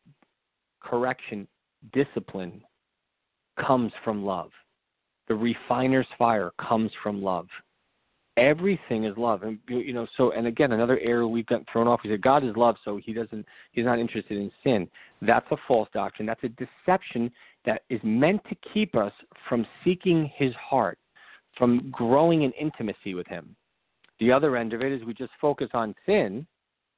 correction, 0.80 1.48
discipline 1.94 2.62
comes 3.66 3.92
from 4.04 4.24
love. 4.24 4.52
The 5.28 5.36
refiner's 5.36 6.08
fire 6.18 6.52
comes 6.60 6.92
from 7.04 7.22
love. 7.22 7.48
Everything 8.40 9.04
is 9.04 9.18
love, 9.18 9.44
and 9.44 9.60
you 9.68 9.92
know. 9.92 10.08
So, 10.16 10.32
and 10.32 10.48
again, 10.48 10.72
another 10.72 11.00
error 11.00 11.28
we've 11.28 11.46
gotten 11.46 11.66
thrown 11.72 11.88
off. 11.88 12.00
We 12.04 12.10
said 12.10 12.22
God 12.22 12.44
is 12.44 12.56
love, 12.56 12.76
so 12.86 13.00
He 13.04 13.12
doesn't. 13.12 13.46
He's 13.74 13.86
not 13.86 14.00
interested 14.00 14.38
in 14.38 14.52
sin. 14.64 14.90
That's 15.22 15.46
a 15.52 15.58
false 15.68 15.90
doctrine. 15.94 16.26
That's 16.26 16.44
a 16.44 16.50
deception 16.50 17.32
that 17.66 17.84
is 17.90 18.00
meant 18.04 18.42
to 18.50 18.56
keep 18.74 18.96
us 18.96 19.12
from 19.48 19.66
seeking 19.84 20.32
his 20.38 20.54
heart, 20.56 20.98
from 21.58 21.90
growing 21.92 22.44
in 22.44 22.52
intimacy 22.54 23.14
with 23.14 23.28
him. 23.28 23.56
The 24.20 24.32
other 24.32 24.58
end 24.58 24.74
of 24.74 24.82
it 24.82 24.92
is 24.92 25.04
we 25.04 25.14
just 25.14 25.32
focus 25.40 25.70
on 25.74 25.96
sin, 26.06 26.46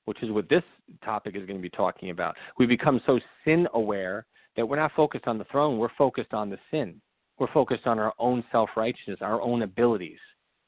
which 0.06 0.22
is 0.24 0.32
what 0.32 0.50
this 0.50 0.64
topic 1.04 1.36
is 1.36 1.46
going 1.46 1.58
to 1.58 1.62
be 1.62 1.70
talking 1.70 2.10
about. 2.10 2.36
We 2.58 2.66
become 2.66 3.02
so 3.06 3.20
sin 3.46 3.68
aware 3.74 4.26
that 4.56 4.68
we're 4.68 4.78
not 4.78 4.92
focused 4.96 5.28
on 5.28 5.38
the 5.38 5.46
throne, 5.46 5.78
we're 5.78 5.90
focused 5.98 6.34
on 6.34 6.50
the 6.50 6.58
sin. 6.70 7.02
We're 7.40 7.52
focused 7.54 7.88
on 7.88 7.98
our 7.98 8.14
own 8.20 8.44
self 8.52 8.70
righteousness, 8.76 9.20
our 9.22 9.42
own 9.42 9.64
abilities. 9.64 10.20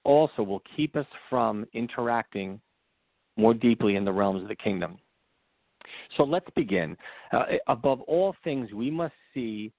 Also, 0.06 0.44
will 0.44 0.62
keep 0.76 0.96
us 0.96 1.06
from 1.30 1.66
interacting 1.74 2.60
more 3.38 3.54
deeply 3.54 3.96
in 3.96 4.06
the 4.06 4.12
realms 4.12 4.42
of 4.42 4.48
the 4.48 4.56
kingdom. 4.56 4.98
So 6.18 6.24
let's 6.24 6.50
begin. 6.56 6.96
Uh, 7.32 7.44
above 7.68 8.02
all 8.02 8.36
things, 8.44 8.72
we 8.74 8.92
must 8.92 9.14
see 9.34 9.72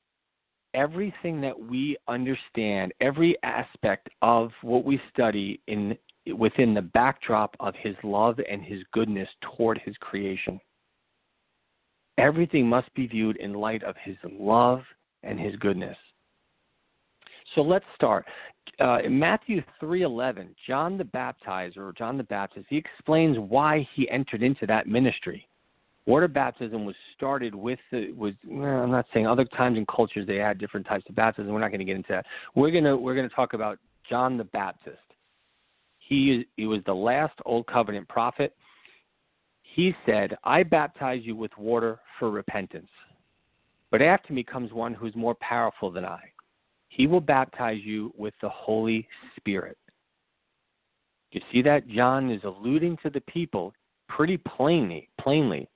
everything 0.74 1.40
that 1.40 1.58
we 1.58 1.96
understand, 2.08 2.92
every 3.00 3.36
aspect 3.42 4.08
of 4.22 4.50
what 4.62 4.84
we 4.84 5.00
study 5.12 5.60
in 5.68 5.96
within 6.38 6.72
the 6.72 6.82
backdrop 6.82 7.54
of 7.60 7.74
his 7.76 7.94
love 8.02 8.40
and 8.50 8.62
his 8.62 8.80
goodness 8.92 9.28
toward 9.56 9.78
his 9.84 9.94
creation. 9.98 10.58
Everything 12.16 12.66
must 12.66 12.92
be 12.94 13.06
viewed 13.06 13.36
in 13.36 13.52
light 13.52 13.82
of 13.82 13.94
his 14.02 14.16
love 14.24 14.80
and 15.22 15.38
his 15.38 15.54
goodness. 15.56 15.96
So 17.54 17.62
let's 17.62 17.84
start. 17.94 18.26
Uh, 18.80 18.98
in 19.04 19.18
Matthew 19.18 19.62
3:11, 19.80 20.54
John 20.66 20.98
the 20.98 21.04
Baptizer 21.04 21.78
or 21.78 21.92
John 21.92 22.16
the 22.16 22.24
Baptist, 22.24 22.66
he 22.68 22.76
explains 22.76 23.38
why 23.38 23.86
he 23.94 24.08
entered 24.10 24.42
into 24.42 24.66
that 24.66 24.86
ministry. 24.86 25.46
Water 26.06 26.28
baptism 26.28 26.84
was 26.84 26.96
started 27.16 27.54
with 27.54 27.78
the 27.90 28.12
was 28.12 28.34
well, 28.46 28.82
I'm 28.82 28.90
not 28.90 29.06
saying 29.14 29.26
other 29.26 29.44
times 29.44 29.78
and 29.78 29.88
cultures 29.88 30.26
they 30.26 30.36
had 30.36 30.58
different 30.58 30.86
types 30.86 31.04
of 31.08 31.14
baptism. 31.14 31.52
We're 31.52 31.60
not 31.60 31.68
going 31.68 31.78
to 31.78 31.84
get 31.84 31.96
into 31.96 32.12
that. 32.12 32.26
We're 32.54 32.70
gonna 32.70 32.96
we're 32.96 33.14
gonna 33.14 33.28
talk 33.28 33.54
about 33.54 33.78
John 34.08 34.36
the 34.36 34.44
Baptist. 34.44 34.98
He 35.98 36.46
he 36.56 36.66
was 36.66 36.80
the 36.84 36.94
last 36.94 37.34
old 37.46 37.66
covenant 37.66 38.08
prophet. 38.08 38.54
He 39.62 39.94
said, 40.04 40.36
"I 40.44 40.62
baptize 40.62 41.22
you 41.24 41.36
with 41.36 41.56
water 41.56 42.00
for 42.18 42.30
repentance, 42.30 42.90
but 43.90 44.02
after 44.02 44.32
me 44.32 44.42
comes 44.42 44.72
one 44.72 44.94
who's 44.94 45.14
more 45.14 45.36
powerful 45.36 45.90
than 45.90 46.04
I. 46.04 46.20
He 46.94 47.06
will 47.06 47.20
baptize 47.20 47.80
you 47.82 48.12
with 48.16 48.34
the 48.40 48.48
Holy 48.48 49.06
Spirit." 49.36 49.76
You 51.32 51.40
see 51.50 51.62
that 51.62 51.88
John 51.88 52.30
is 52.30 52.42
alluding 52.44 52.96
to 52.98 53.10
the 53.10 53.20
people 53.22 53.74
pretty 54.08 54.36
plainly, 54.36 55.08
plainly 55.20 55.68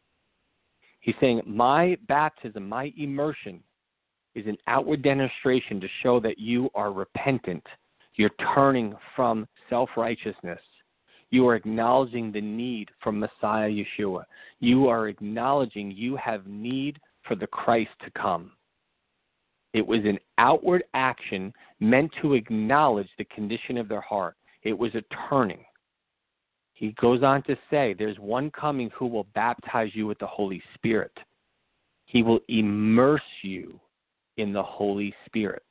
He's 1.00 1.14
saying, 1.20 1.42
My 1.46 1.96
baptism, 2.06 2.68
my 2.68 2.92
immersion, 2.96 3.62
is 4.34 4.46
an 4.46 4.58
outward 4.66 5.02
demonstration 5.02 5.80
to 5.80 5.88
show 6.02 6.20
that 6.20 6.38
you 6.38 6.70
are 6.74 6.92
repentant. 6.92 7.64
You're 8.16 8.30
turning 8.54 8.94
from 9.14 9.46
self 9.70 9.88
righteousness. 9.96 10.60
You 11.30 11.46
are 11.48 11.54
acknowledging 11.54 12.32
the 12.32 12.40
need 12.40 12.90
for 13.02 13.12
Messiah 13.12 13.70
Yeshua. 13.70 14.24
You 14.60 14.88
are 14.88 15.08
acknowledging 15.08 15.90
you 15.90 16.16
have 16.16 16.46
need 16.46 16.98
for 17.22 17.36
the 17.36 17.46
Christ 17.46 17.90
to 18.04 18.10
come. 18.10 18.52
It 19.72 19.86
was 19.86 20.00
an 20.04 20.18
outward 20.38 20.84
action 20.94 21.52
meant 21.80 22.10
to 22.22 22.34
acknowledge 22.34 23.08
the 23.18 23.24
condition 23.24 23.76
of 23.76 23.88
their 23.88 24.00
heart. 24.00 24.36
It 24.62 24.76
was 24.76 24.94
a 24.94 25.02
turning. 25.28 25.64
He 26.72 26.92
goes 27.00 27.22
on 27.22 27.42
to 27.44 27.56
say, 27.70 27.94
There's 27.98 28.18
one 28.18 28.50
coming 28.50 28.90
who 28.96 29.06
will 29.06 29.26
baptize 29.34 29.90
you 29.94 30.06
with 30.06 30.18
the 30.18 30.26
Holy 30.26 30.62
Spirit. 30.74 31.12
He 32.06 32.22
will 32.22 32.40
immerse 32.48 33.20
you 33.42 33.78
in 34.36 34.52
the 34.52 34.62
Holy 34.62 35.14
Spirit. 35.26 35.62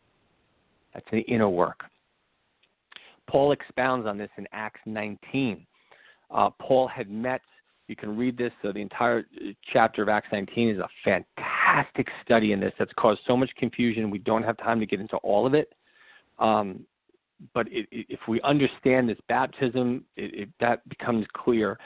That's 0.93 1.05
the 1.11 1.21
inner 1.21 1.49
work. 1.49 1.83
Paul 3.27 3.51
expounds 3.51 4.07
on 4.07 4.17
this 4.17 4.29
in 4.37 4.47
Acts 4.51 4.81
19. 4.85 5.65
Uh, 6.29 6.49
Paul 6.61 6.87
had 6.87 7.09
met, 7.09 7.41
you 7.87 7.95
can 7.95 8.17
read 8.17 8.37
this, 8.37 8.51
so 8.61 8.71
the 8.71 8.81
entire 8.81 9.19
uh, 9.19 9.51
chapter 9.71 10.03
of 10.03 10.09
Acts 10.09 10.27
19 10.31 10.69
is 10.69 10.79
a 10.79 10.87
fantastic 11.03 12.07
study 12.23 12.51
in 12.51 12.59
this 12.59 12.73
that's 12.77 12.91
caused 12.97 13.21
so 13.25 13.37
much 13.37 13.49
confusion. 13.57 14.09
We 14.09 14.19
don't 14.19 14.43
have 14.43 14.57
time 14.57 14.79
to 14.79 14.85
get 14.85 14.99
into 14.99 15.17
all 15.17 15.45
of 15.45 15.53
it. 15.53 15.73
Um, 16.37 16.85
but 17.53 17.67
it, 17.67 17.87
it, 17.91 18.07
if 18.09 18.19
we 18.27 18.41
understand 18.41 19.07
this 19.07 19.17
baptism, 19.29 20.03
it, 20.15 20.49
that 20.59 20.87
becomes 20.89 21.25
clear. 21.33 21.77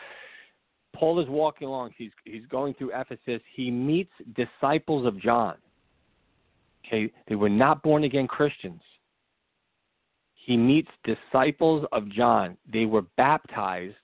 Paul 0.96 1.20
is 1.20 1.30
walking 1.30 1.68
along. 1.68 1.92
He's 1.98 2.12
he's 2.26 2.46
going 2.48 2.74
through 2.74 2.92
Ephesus. 2.94 3.42
He 3.56 3.70
meets 3.72 4.12
disciples 4.36 5.06
of 5.06 5.20
John. 5.20 5.56
Okay, 6.86 7.12
they 7.28 7.36
were 7.36 7.50
not 7.50 7.84
born 7.84 8.04
again 8.04 8.28
Christians. 8.28 8.82
He 10.34 10.58
meets 10.58 10.90
disciples 11.04 11.86
of 11.92 12.10
John. 12.10 12.58
They 12.72 12.86
were 12.86 13.04
baptized 13.16 13.96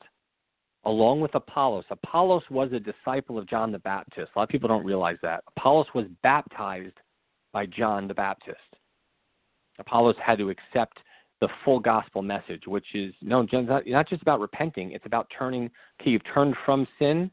along 0.87 1.19
with 1.19 1.35
Apollos. 1.35 1.83
Apollos 1.89 2.43
was 2.49 2.71
a 2.71 2.79
disciple 2.79 3.37
of 3.37 3.47
John 3.47 3.73
the 3.73 3.79
Baptist. 3.79 4.31
A 4.33 4.39
lot 4.39 4.43
of 4.43 4.49
people 4.49 4.69
don't 4.69 4.85
realize 4.85 5.17
that. 5.21 5.43
Apollos 5.55 5.87
was 5.93 6.05
baptized 6.23 6.97
by 7.51 7.65
John 7.65 8.07
the 8.07 8.13
Baptist. 8.13 8.57
Apollos 9.79 10.15
had 10.25 10.37
to 10.37 10.49
accept 10.49 10.97
the 11.41 11.49
full 11.65 11.81
gospel 11.81 12.21
message, 12.21 12.63
which 12.67 12.95
is 12.95 13.13
no, 13.21 13.45
not, 13.51 13.85
not 13.85 14.07
just 14.07 14.21
about 14.21 14.39
repenting. 14.39 14.93
It's 14.93 15.05
about 15.05 15.29
turning. 15.37 15.69
Okay, 16.01 16.11
you've 16.11 16.33
turned 16.33 16.55
from 16.65 16.87
sin. 16.97 17.29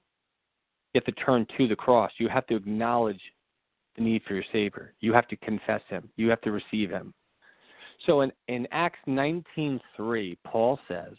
You 0.93 1.01
have 1.01 1.15
to 1.15 1.25
turn 1.25 1.47
to 1.57 1.69
the 1.69 1.77
cross. 1.77 2.11
You 2.19 2.29
have 2.29 2.47
to 2.49 2.57
acknowledge 2.57 3.21
the 3.97 4.03
need 4.03 4.23
for 4.27 4.35
your 4.35 4.45
Savior. 4.53 4.95
You 4.99 5.13
have 5.13 5.29
to 5.29 5.37
confess 5.37 5.81
Him. 5.89 6.11
You 6.17 6.29
have 6.29 6.41
to 6.41 6.51
receive 6.51 6.91
Him. 6.91 7.15
So 8.05 8.23
in, 8.23 8.33
in 8.49 8.67
Acts 8.73 8.99
19:3, 9.07 10.37
Paul 10.45 10.79
says, 10.89 11.15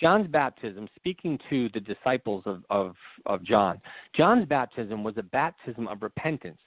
John's 0.00 0.26
baptism, 0.28 0.88
speaking 0.96 1.38
to 1.50 1.68
the 1.72 1.80
disciples 1.80 2.42
of, 2.46 2.64
of, 2.70 2.96
of 3.26 3.44
John, 3.44 3.80
John's 4.16 4.46
baptism 4.46 5.04
was 5.04 5.14
a 5.16 5.22
baptism 5.22 5.86
of 5.88 6.02
repentance. 6.02 6.58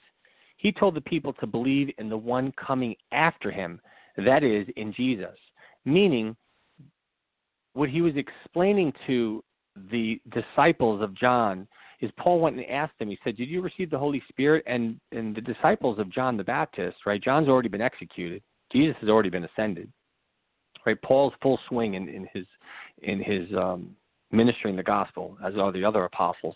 He 0.56 0.72
told 0.72 0.94
the 0.94 1.02
people 1.02 1.32
to 1.34 1.46
believe 1.46 1.90
in 1.98 2.08
the 2.08 2.16
one 2.16 2.52
coming 2.52 2.94
after 3.12 3.50
him, 3.50 3.80
that 4.16 4.42
is, 4.42 4.66
in 4.76 4.92
Jesus. 4.92 5.36
Meaning, 5.84 6.36
what 7.74 7.88
he 7.88 8.00
was 8.02 8.14
explaining 8.16 8.92
to 9.06 9.44
the 9.90 10.20
disciples 10.32 11.02
of 11.02 11.14
John 11.14 11.68
is 12.00 12.10
Paul 12.16 12.40
went 12.40 12.56
and 12.56 12.66
asked 12.66 12.98
them, 12.98 13.08
he 13.08 13.18
said, 13.24 13.36
Did 13.36 13.48
you 13.48 13.60
receive 13.60 13.90
the 13.90 13.98
Holy 13.98 14.22
Spirit? 14.28 14.64
And 14.66 15.00
and 15.12 15.34
the 15.34 15.40
disciples 15.40 15.98
of 15.98 16.12
John 16.12 16.36
the 16.36 16.44
Baptist, 16.44 16.96
right? 17.06 17.22
John's 17.22 17.48
already 17.48 17.68
been 17.68 17.80
executed. 17.80 18.42
Jesus 18.72 18.96
has 19.00 19.08
already 19.08 19.30
been 19.30 19.44
ascended. 19.44 19.92
Right? 20.86 21.00
Paul's 21.02 21.34
full 21.42 21.58
swing 21.68 21.94
in, 21.94 22.08
in 22.08 22.28
his 22.32 22.46
in 23.02 23.22
his 23.22 23.48
um 23.56 23.90
ministering 24.30 24.76
the 24.76 24.82
gospel, 24.82 25.38
as 25.44 25.54
are 25.56 25.72
the 25.72 25.84
other 25.84 26.04
apostles. 26.04 26.54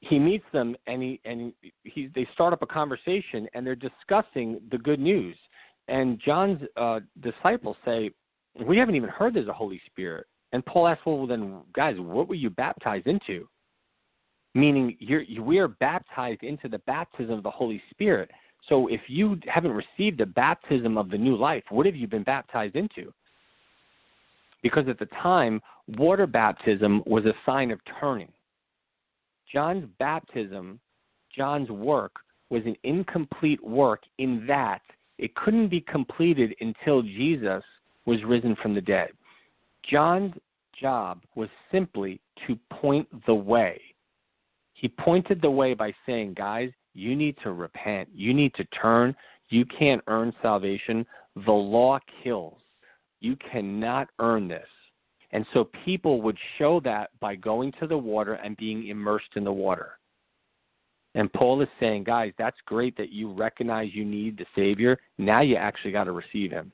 He 0.00 0.18
meets 0.18 0.44
them 0.52 0.76
and 0.86 1.02
he 1.02 1.20
and 1.24 1.52
he 1.84 2.08
they 2.14 2.26
start 2.34 2.52
up 2.52 2.62
a 2.62 2.66
conversation 2.66 3.48
and 3.54 3.66
they're 3.66 3.74
discussing 3.74 4.60
the 4.70 4.78
good 4.78 5.00
news 5.00 5.36
and 5.88 6.20
John's 6.24 6.60
uh, 6.76 7.00
disciples 7.20 7.76
say, 7.84 8.10
We 8.66 8.78
haven't 8.78 8.94
even 8.94 9.08
heard 9.08 9.34
there's 9.34 9.48
a 9.48 9.52
Holy 9.52 9.80
Spirit. 9.86 10.26
And 10.52 10.64
Paul 10.64 10.88
asks, 10.88 11.04
Well, 11.04 11.26
then, 11.26 11.60
guys, 11.74 11.96
what 11.98 12.28
were 12.28 12.34
you 12.34 12.50
baptized 12.50 13.06
into? 13.06 13.48
Meaning, 14.54 14.96
you're, 15.00 15.24
we 15.40 15.58
are 15.58 15.68
baptized 15.68 16.42
into 16.42 16.68
the 16.68 16.78
baptism 16.80 17.34
of 17.34 17.42
the 17.42 17.50
Holy 17.50 17.82
Spirit. 17.90 18.30
So 18.68 18.86
if 18.88 19.00
you 19.08 19.38
haven't 19.46 19.72
received 19.72 20.18
the 20.18 20.26
baptism 20.26 20.96
of 20.96 21.10
the 21.10 21.18
new 21.18 21.36
life, 21.36 21.64
what 21.70 21.86
have 21.86 21.96
you 21.96 22.06
been 22.06 22.22
baptized 22.22 22.76
into? 22.76 23.12
Because 24.62 24.88
at 24.88 24.98
the 24.98 25.08
time, 25.22 25.60
water 25.88 26.26
baptism 26.26 27.02
was 27.06 27.24
a 27.24 27.34
sign 27.44 27.70
of 27.70 27.80
turning. 28.00 28.32
John's 29.52 29.88
baptism, 29.98 30.80
John's 31.34 31.70
work, 31.70 32.12
was 32.50 32.62
an 32.66 32.76
incomplete 32.84 33.62
work 33.64 34.02
in 34.18 34.46
that 34.46 34.82
it 35.18 35.34
couldn't 35.34 35.68
be 35.68 35.80
completed 35.80 36.54
until 36.60 37.02
Jesus 37.02 37.62
was 38.06 38.22
risen 38.24 38.56
from 38.62 38.74
the 38.74 38.80
dead. 38.80 39.10
John's 39.88 40.34
job 40.80 41.22
was 41.34 41.48
simply 41.70 42.20
to 42.46 42.58
point 42.70 43.08
the 43.26 43.34
way. 43.34 43.80
He 44.74 44.88
pointed 44.88 45.40
the 45.40 45.50
way 45.50 45.74
by 45.74 45.92
saying, 46.06 46.34
Guys, 46.34 46.70
you 46.94 47.14
need 47.14 47.36
to 47.42 47.52
repent. 47.52 48.08
You 48.14 48.34
need 48.34 48.52
to 48.54 48.64
turn. 48.66 49.14
You 49.48 49.64
can't 49.64 50.02
earn 50.08 50.32
salvation. 50.42 51.06
The 51.46 51.52
law 51.52 51.98
kills. 52.22 52.58
You 53.22 53.36
cannot 53.36 54.08
earn 54.18 54.48
this. 54.48 54.66
And 55.30 55.46
so 55.54 55.70
people 55.84 56.20
would 56.22 56.36
show 56.58 56.80
that 56.80 57.10
by 57.20 57.36
going 57.36 57.72
to 57.80 57.86
the 57.86 57.96
water 57.96 58.34
and 58.34 58.56
being 58.56 58.88
immersed 58.88 59.30
in 59.36 59.44
the 59.44 59.52
water. 59.52 59.98
And 61.14 61.32
Paul 61.32 61.62
is 61.62 61.68
saying, 61.78 62.04
guys, 62.04 62.32
that's 62.36 62.56
great 62.66 62.96
that 62.96 63.10
you 63.10 63.32
recognize 63.32 63.94
you 63.94 64.04
need 64.04 64.36
the 64.36 64.46
Savior. 64.56 64.98
Now 65.18 65.40
you 65.40 65.56
actually 65.56 65.92
got 65.92 66.04
to 66.04 66.12
receive 66.12 66.50
Him. 66.50 66.72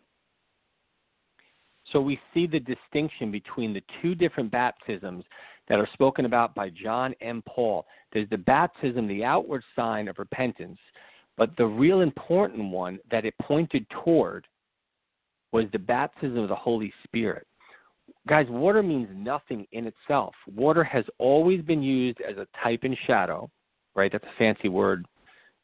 So 1.92 2.00
we 2.00 2.18
see 2.32 2.46
the 2.46 2.60
distinction 2.60 3.30
between 3.30 3.74
the 3.74 3.82
two 4.00 4.14
different 4.14 4.50
baptisms 4.50 5.24
that 5.68 5.78
are 5.78 5.88
spoken 5.92 6.24
about 6.24 6.54
by 6.54 6.70
John 6.70 7.14
and 7.20 7.44
Paul. 7.44 7.84
There's 8.12 8.28
the 8.30 8.38
baptism, 8.38 9.06
the 9.06 9.24
outward 9.24 9.62
sign 9.76 10.08
of 10.08 10.18
repentance, 10.18 10.78
but 11.36 11.56
the 11.56 11.66
real 11.66 12.00
important 12.00 12.70
one 12.70 12.98
that 13.10 13.26
it 13.26 13.34
pointed 13.40 13.86
toward 13.90 14.46
was 15.52 15.66
the 15.72 15.78
baptism 15.78 16.38
of 16.38 16.48
the 16.48 16.54
Holy 16.54 16.92
Spirit. 17.04 17.46
Guys, 18.26 18.46
water 18.48 18.82
means 18.82 19.08
nothing 19.12 19.66
in 19.72 19.86
itself. 19.86 20.34
Water 20.54 20.84
has 20.84 21.04
always 21.18 21.62
been 21.62 21.82
used 21.82 22.18
as 22.20 22.36
a 22.36 22.46
type 22.62 22.80
and 22.82 22.96
shadow 23.06 23.50
right? 23.98 24.12
That's 24.12 24.24
a 24.24 24.38
fancy 24.38 24.68
word, 24.68 25.06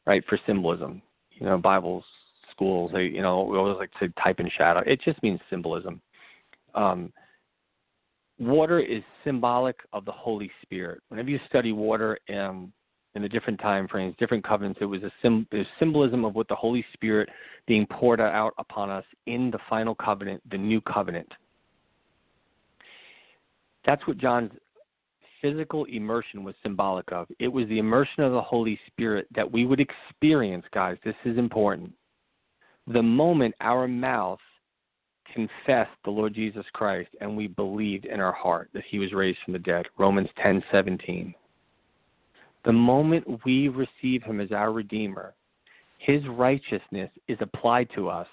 right, 0.05 0.23
for 0.27 0.37
symbolism. 0.45 1.01
You 1.31 1.47
know, 1.47 1.57
Bibles, 1.57 2.03
schools, 2.51 2.91
they, 2.93 3.03
you 3.03 3.21
know, 3.21 3.43
we 3.43 3.57
always 3.57 3.77
like 3.77 3.91
to 3.99 4.09
type 4.21 4.39
in 4.39 4.49
shadow. 4.55 4.81
It 4.85 5.01
just 5.03 5.21
means 5.23 5.39
symbolism. 5.49 6.01
Um, 6.75 7.11
water 8.37 8.79
is 8.79 9.01
symbolic 9.23 9.77
of 9.93 10.05
the 10.05 10.11
Holy 10.11 10.51
Spirit. 10.61 11.01
Whenever 11.07 11.29
you 11.29 11.39
study 11.47 11.71
water 11.71 12.19
um, 12.29 12.73
in 13.15 13.21
the 13.21 13.29
different 13.29 13.59
time 13.59 13.87
frames, 13.87 14.15
different 14.19 14.43
covenants, 14.45 14.79
it 14.81 14.85
was 14.85 15.01
a 15.03 15.11
sim- 15.21 15.47
it 15.51 15.57
was 15.57 15.67
symbolism 15.79 16.25
of 16.25 16.35
what 16.35 16.47
the 16.47 16.55
Holy 16.55 16.85
Spirit 16.93 17.29
being 17.65 17.87
poured 17.87 18.21
out 18.21 18.53
upon 18.57 18.89
us 18.89 19.05
in 19.25 19.49
the 19.51 19.59
final 19.69 19.95
covenant, 19.95 20.41
the 20.51 20.57
new 20.57 20.81
covenant. 20.81 21.31
That's 23.85 24.05
what 24.07 24.17
John's 24.17 24.51
physical 25.41 25.85
immersion 25.85 26.43
was 26.43 26.55
symbolic 26.63 27.11
of. 27.11 27.27
It 27.39 27.47
was 27.47 27.67
the 27.67 27.79
immersion 27.79 28.23
of 28.23 28.33
the 28.33 28.41
Holy 28.41 28.79
Spirit 28.87 29.27
that 29.35 29.49
we 29.49 29.65
would 29.65 29.79
experience, 29.79 30.65
guys. 30.73 30.97
This 31.05 31.15
is 31.23 31.37
important. 31.37 31.93
The 32.87 33.01
moment 33.01 33.55
our 33.61 33.87
mouth 33.87 34.39
confessed 35.33 35.91
the 36.03 36.11
Lord 36.11 36.33
Jesus 36.33 36.65
Christ 36.73 37.09
and 37.21 37.35
we 37.35 37.47
believed 37.47 38.05
in 38.05 38.19
our 38.19 38.31
heart 38.31 38.69
that 38.73 38.83
he 38.89 38.99
was 38.99 39.13
raised 39.13 39.39
from 39.43 39.53
the 39.53 39.59
dead, 39.59 39.85
Romans 39.97 40.29
10:17. 40.37 41.33
The 42.65 42.73
moment 42.73 43.41
we 43.45 43.69
receive 43.69 44.23
him 44.23 44.41
as 44.41 44.51
our 44.51 44.71
redeemer, 44.71 45.35
his 45.99 46.21
righteousness 46.27 47.11
is 47.27 47.37
applied 47.39 47.89
to 47.95 48.09
us 48.09 48.27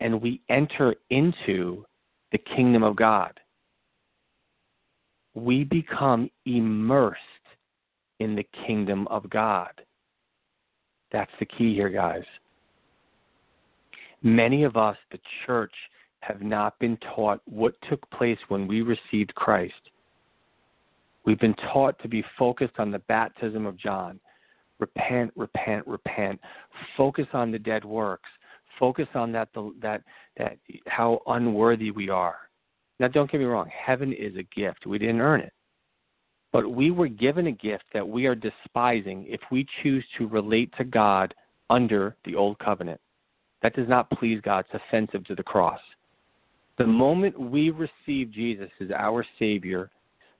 and 0.00 0.22
we 0.22 0.40
enter 0.48 0.94
into 1.10 1.84
the 2.30 2.38
kingdom 2.38 2.84
of 2.84 2.94
God. 2.94 3.38
We 5.34 5.64
become 5.64 6.30
immersed 6.46 7.18
in 8.20 8.36
the 8.36 8.46
kingdom 8.66 9.06
of 9.08 9.28
God. 9.28 9.72
That's 11.10 11.30
the 11.40 11.46
key 11.46 11.74
here, 11.74 11.88
guys. 11.88 12.24
Many 14.22 14.64
of 14.64 14.76
us, 14.76 14.96
the 15.10 15.18
church, 15.46 15.72
have 16.20 16.42
not 16.42 16.78
been 16.78 16.98
taught 17.14 17.40
what 17.44 17.74
took 17.88 18.08
place 18.10 18.38
when 18.48 18.66
we 18.66 18.82
received 18.82 19.34
Christ. 19.34 19.74
We've 21.24 21.38
been 21.38 21.54
taught 21.72 21.98
to 22.00 22.08
be 22.08 22.24
focused 22.38 22.78
on 22.78 22.90
the 22.90 23.00
baptism 23.00 23.66
of 23.66 23.76
John. 23.76 24.18
Repent, 24.78 25.32
repent, 25.36 25.86
repent. 25.86 26.40
Focus 26.96 27.26
on 27.32 27.50
the 27.50 27.58
dead 27.58 27.84
works. 27.84 28.28
Focus 28.78 29.08
on 29.14 29.32
that 29.32 29.48
that 29.82 30.02
that 30.36 30.58
how 30.86 31.20
unworthy 31.26 31.90
we 31.90 32.08
are. 32.08 32.36
Now 33.00 33.08
don't 33.08 33.30
get 33.30 33.38
me 33.38 33.46
wrong, 33.46 33.68
heaven 33.68 34.12
is 34.12 34.36
a 34.36 34.44
gift. 34.58 34.86
We 34.86 34.98
didn't 34.98 35.20
earn 35.20 35.40
it. 35.40 35.52
But 36.52 36.70
we 36.70 36.90
were 36.90 37.08
given 37.08 37.48
a 37.48 37.52
gift 37.52 37.84
that 37.92 38.08
we 38.08 38.26
are 38.26 38.34
despising 38.34 39.26
if 39.28 39.40
we 39.50 39.66
choose 39.82 40.04
to 40.16 40.28
relate 40.28 40.72
to 40.78 40.84
God 40.84 41.34
under 41.68 42.16
the 42.24 42.34
old 42.34 42.58
covenant. 42.58 43.00
That 43.62 43.74
does 43.74 43.88
not 43.88 44.08
please 44.10 44.40
God. 44.42 44.64
It's 44.70 44.82
offensive 44.88 45.24
to 45.26 45.34
the 45.34 45.42
cross. 45.42 45.80
The 46.78 46.86
moment 46.86 47.38
we 47.38 47.70
receive 47.70 48.30
Jesus 48.30 48.70
as 48.80 48.90
our 48.96 49.26
Savior, 49.38 49.90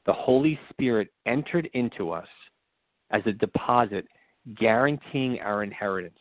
the 0.08 0.14
Holy 0.14 0.58
Spirit 0.70 1.10
entered 1.26 1.68
into 1.74 2.12
us 2.12 2.26
as 3.10 3.20
a 3.26 3.32
deposit, 3.32 4.06
guaranteeing 4.58 5.38
our 5.40 5.62
inheritance. 5.62 6.18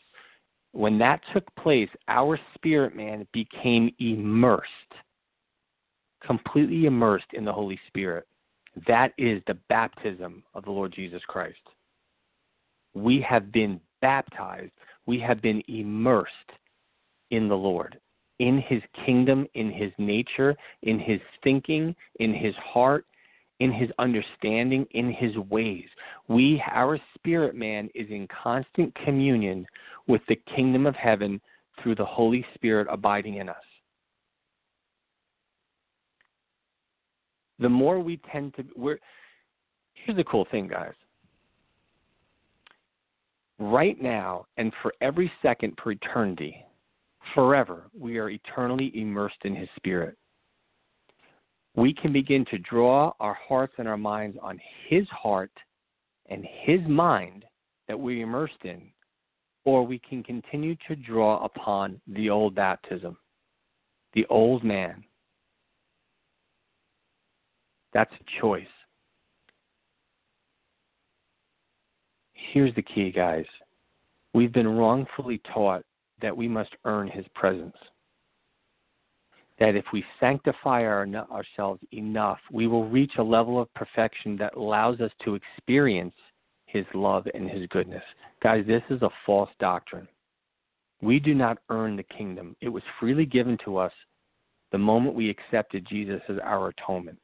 When 0.73 0.97
that 0.97 1.21
took 1.34 1.45
place, 1.56 1.88
our 2.10 2.38
spirit 2.54 2.97
man 2.97 3.26
became 3.32 3.89
immersed, 4.00 4.67
completely 6.21 6.86
immersed 6.86 7.32
in 7.32 7.45
the 7.45 7.54
Holy 7.54 7.80
Spirit. 7.88 8.28
That 8.88 9.13
is 9.17 9.41
the 9.47 9.58
baptism 9.69 10.43
of 10.54 10.65
the 10.65 10.71
Lord 10.71 10.91
Jesus 10.93 11.21
Christ. 11.26 11.56
We 12.93 13.21
have 13.21 13.54
been 13.54 13.80
baptized, 14.02 14.73
we 15.06 15.17
have 15.21 15.41
been 15.41 15.63
immersed 15.69 16.52
in 17.32 17.47
the 17.47 17.56
Lord 17.56 17.97
in 18.39 18.62
his 18.67 18.82
kingdom, 19.06 19.47
in 19.54 19.71
his 19.71 19.91
nature, 19.97 20.56
in 20.84 21.00
his 21.00 21.19
thinking, 21.43 21.95
in 22.19 22.34
his 22.34 22.54
heart, 22.56 23.06
in 23.60 23.72
his 23.72 23.89
understanding, 23.98 24.86
in 24.91 25.12
his 25.12 25.36
ways. 25.50 25.86
We, 26.28 26.62
our 26.72 27.00
spirit 27.15 27.56
man, 27.56 27.89
is 27.96 28.08
in 28.10 28.28
constant 28.28 28.93
communion 29.04 29.65
with 30.08 30.22
the 30.28 30.39
kingdom 30.56 30.86
of 30.86 30.96
heaven 30.96 31.41
through 31.82 31.96
the 31.96 32.06
Holy 32.06 32.46
Spirit 32.56 32.88
abiding 32.89 33.36
in 33.36 33.50
us. 33.50 33.56
The 37.60 37.70
more 37.70 38.00
we 38.00 38.20
tend 38.32 38.54
to, 38.56 38.65
we're, 38.76 39.00
here's 39.93 40.17
the 40.17 40.24
cool 40.24 40.48
thing, 40.52 40.67
guys. 40.67 40.93
Right 43.60 44.00
now, 44.00 44.46
and 44.58 44.72
for 44.84 44.93
every 45.02 45.32
second 45.41 45.76
per 45.78 45.91
eternity, 45.91 46.63
forever, 47.34 47.89
we 48.00 48.20
are 48.20 48.30
eternally 48.30 48.91
immersed 48.93 49.43
in 49.43 49.56
His 49.56 49.67
Spirit. 49.76 50.15
We 51.78 51.94
can 51.94 52.12
begin 52.12 52.44
to 52.46 52.58
draw 52.58 53.13
our 53.20 53.38
hearts 53.48 53.76
and 53.78 53.88
our 53.88 53.98
minds 53.98 54.36
on 54.42 54.60
His 54.90 55.08
heart 55.10 55.52
and 56.28 56.44
His 56.63 56.82
mind 56.88 57.46
that 57.88 57.98
we're 57.98 58.24
immersed 58.24 58.66
in, 58.66 58.82
or 59.63 59.86
we 59.86 60.00
can 60.00 60.24
continue 60.24 60.76
to 60.88 60.96
draw 60.96 61.46
upon 61.46 62.02
the 62.08 62.32
old 62.32 62.56
baptism, 62.56 63.16
the 64.13 64.26
old 64.26 64.63
man. 64.63 65.04
That's 67.94 68.12
a 68.12 68.42
choice. 68.42 68.66
Here's 72.34 72.74
the 72.74 72.82
key, 72.82 73.12
guys. 73.12 73.46
We've 74.34 74.52
been 74.52 74.68
wrongfully 74.68 75.42
taught 75.54 75.84
that 76.24 76.36
we 76.36 76.48
must 76.48 76.72
earn 76.86 77.08
his 77.08 77.26
presence. 77.36 77.76
That 79.60 79.76
if 79.76 79.86
we 79.91 80.04
sanctify 80.20 80.84
our, 80.84 81.08
ourselves 81.32 81.82
enough, 81.91 82.39
we 82.52 82.67
will 82.67 82.88
reach 82.88 83.13
a 83.17 83.24
level 83.24 83.60
of 83.60 83.74
perfection 83.74 84.38
that 84.38 84.56
allows 84.56 85.00
us 85.02 85.12
to 85.26 85.36
experience 85.36 86.13
his 86.65 86.86
love 86.93 87.28
and 87.34 87.50
his 87.50 87.65
goodness. 87.67 88.04
Guys, 88.43 88.65
this 88.67 88.84
is 88.89 89.02
a 89.02 89.10
false 89.26 89.50
doctrine. 89.60 90.08
We 91.02 91.20
do 91.20 91.34
not 91.34 91.58
earn 91.70 91.96
the 91.96 92.04
kingdom, 92.04 92.56
it 92.62 92.70
was 92.70 92.84
freely 93.00 93.26
given 93.26 93.58
to 93.65 93.78
us 93.78 93.91
the 94.72 94.78
moment 94.78 95.15
we 95.15 95.30
accepted 95.30 95.88
Jesus 95.88 96.22
as 96.28 96.38
our 96.43 96.67
atonement. 96.67 97.17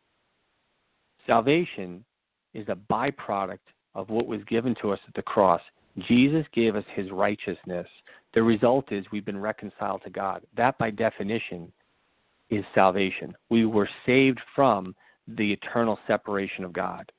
Salvation 1.27 2.05
is 2.53 2.67
a 2.69 2.75
byproduct 2.75 3.59
of 3.95 4.09
what 4.09 4.27
was 4.27 4.41
given 4.45 4.75
to 4.81 4.91
us 4.91 4.99
at 5.07 5.13
the 5.15 5.21
cross. 5.21 5.61
Jesus 6.07 6.45
gave 6.53 6.75
us 6.75 6.85
his 6.95 7.11
righteousness 7.11 7.87
the 8.33 8.43
result 8.43 8.91
is 8.91 9.05
we've 9.11 9.25
been 9.25 9.39
reconciled 9.39 10.01
to 10.03 10.09
God. 10.09 10.41
That, 10.57 10.77
by 10.77 10.89
definition, 10.89 11.71
is 12.57 12.65
salvation. 12.73 13.33
We 13.49 13.65
were 13.65 13.89
saved 14.05 14.39
from 14.55 14.95
the 15.27 15.53
eternal 15.53 15.97
separation 16.07 16.63
of 16.63 16.73
God. 16.73 17.11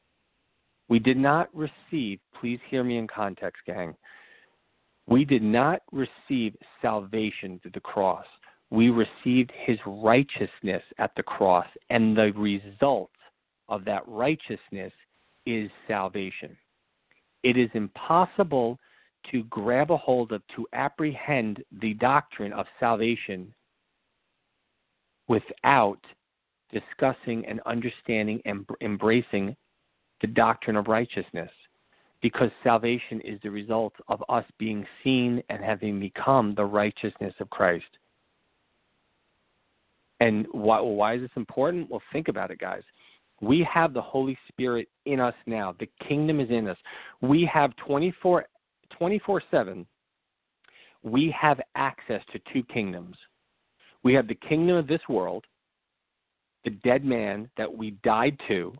We 0.88 0.98
did 0.98 1.16
not 1.16 1.48
receive, 1.54 2.20
please 2.40 2.60
hear 2.68 2.84
me 2.84 2.98
in 2.98 3.06
context, 3.06 3.62
gang. 3.66 3.94
We 5.06 5.24
did 5.24 5.42
not 5.42 5.80
receive 5.92 6.54
salvation 6.80 7.58
through 7.60 7.72
the 7.72 7.80
cross. 7.80 8.26
We 8.70 8.90
received 8.90 9.52
his 9.66 9.78
righteousness 9.86 10.82
at 10.98 11.12
the 11.16 11.22
cross, 11.22 11.66
and 11.90 12.16
the 12.16 12.32
result 12.32 13.10
of 13.68 13.84
that 13.84 14.02
righteousness 14.06 14.92
is 15.46 15.70
salvation. 15.86 16.56
It 17.42 17.56
is 17.56 17.70
impossible 17.74 18.78
to 19.30 19.44
grab 19.44 19.90
a 19.90 19.96
hold 19.96 20.32
of, 20.32 20.42
to 20.56 20.66
apprehend 20.72 21.62
the 21.80 21.94
doctrine 21.94 22.52
of 22.52 22.66
salvation 22.80 23.54
without 25.28 26.00
discussing 26.72 27.44
and 27.46 27.60
understanding 27.66 28.40
and 28.44 28.66
embracing 28.80 29.56
the 30.20 30.26
doctrine 30.26 30.76
of 30.76 30.88
righteousness. 30.88 31.50
Because 32.22 32.50
salvation 32.62 33.20
is 33.20 33.38
the 33.42 33.50
result 33.50 33.92
of 34.08 34.22
us 34.28 34.44
being 34.58 34.86
seen 35.02 35.42
and 35.50 35.62
having 35.62 36.00
become 36.00 36.54
the 36.54 36.64
righteousness 36.64 37.34
of 37.38 37.50
Christ. 37.50 37.84
And 40.20 40.46
why, 40.52 40.80
why 40.80 41.16
is 41.16 41.20
this 41.20 41.30
important? 41.36 41.90
Well, 41.90 42.02
think 42.12 42.28
about 42.28 42.50
it, 42.50 42.58
guys. 42.58 42.82
We 43.42 43.66
have 43.70 43.92
the 43.92 44.00
Holy 44.00 44.38
Spirit 44.48 44.88
in 45.04 45.20
us 45.20 45.34
now. 45.46 45.74
The 45.78 45.90
kingdom 46.08 46.40
is 46.40 46.48
in 46.48 46.66
us. 46.66 46.78
We 47.20 47.48
have 47.52 47.76
24 47.76 48.46
24 48.90 49.42
7, 49.50 49.86
we 51.02 51.34
have 51.38 51.60
access 51.74 52.22
to 52.32 52.40
two 52.52 52.62
kingdoms. 52.64 53.16
We 54.04 54.14
have 54.14 54.28
the 54.28 54.34
kingdom 54.34 54.76
of 54.76 54.86
this 54.86 55.00
world, 55.08 55.44
the 56.64 56.70
dead 56.70 57.04
man 57.04 57.50
that 57.56 57.74
we 57.74 57.92
died 58.04 58.38
to, 58.48 58.72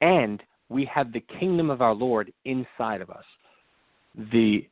and 0.00 0.42
we 0.68 0.84
have 0.86 1.12
the 1.12 1.24
kingdom 1.38 1.68
of 1.68 1.82
our 1.82 1.94
Lord 1.94 2.32
inside 2.44 3.00
of 3.00 3.10
us. 3.10 3.24
The 4.32 4.66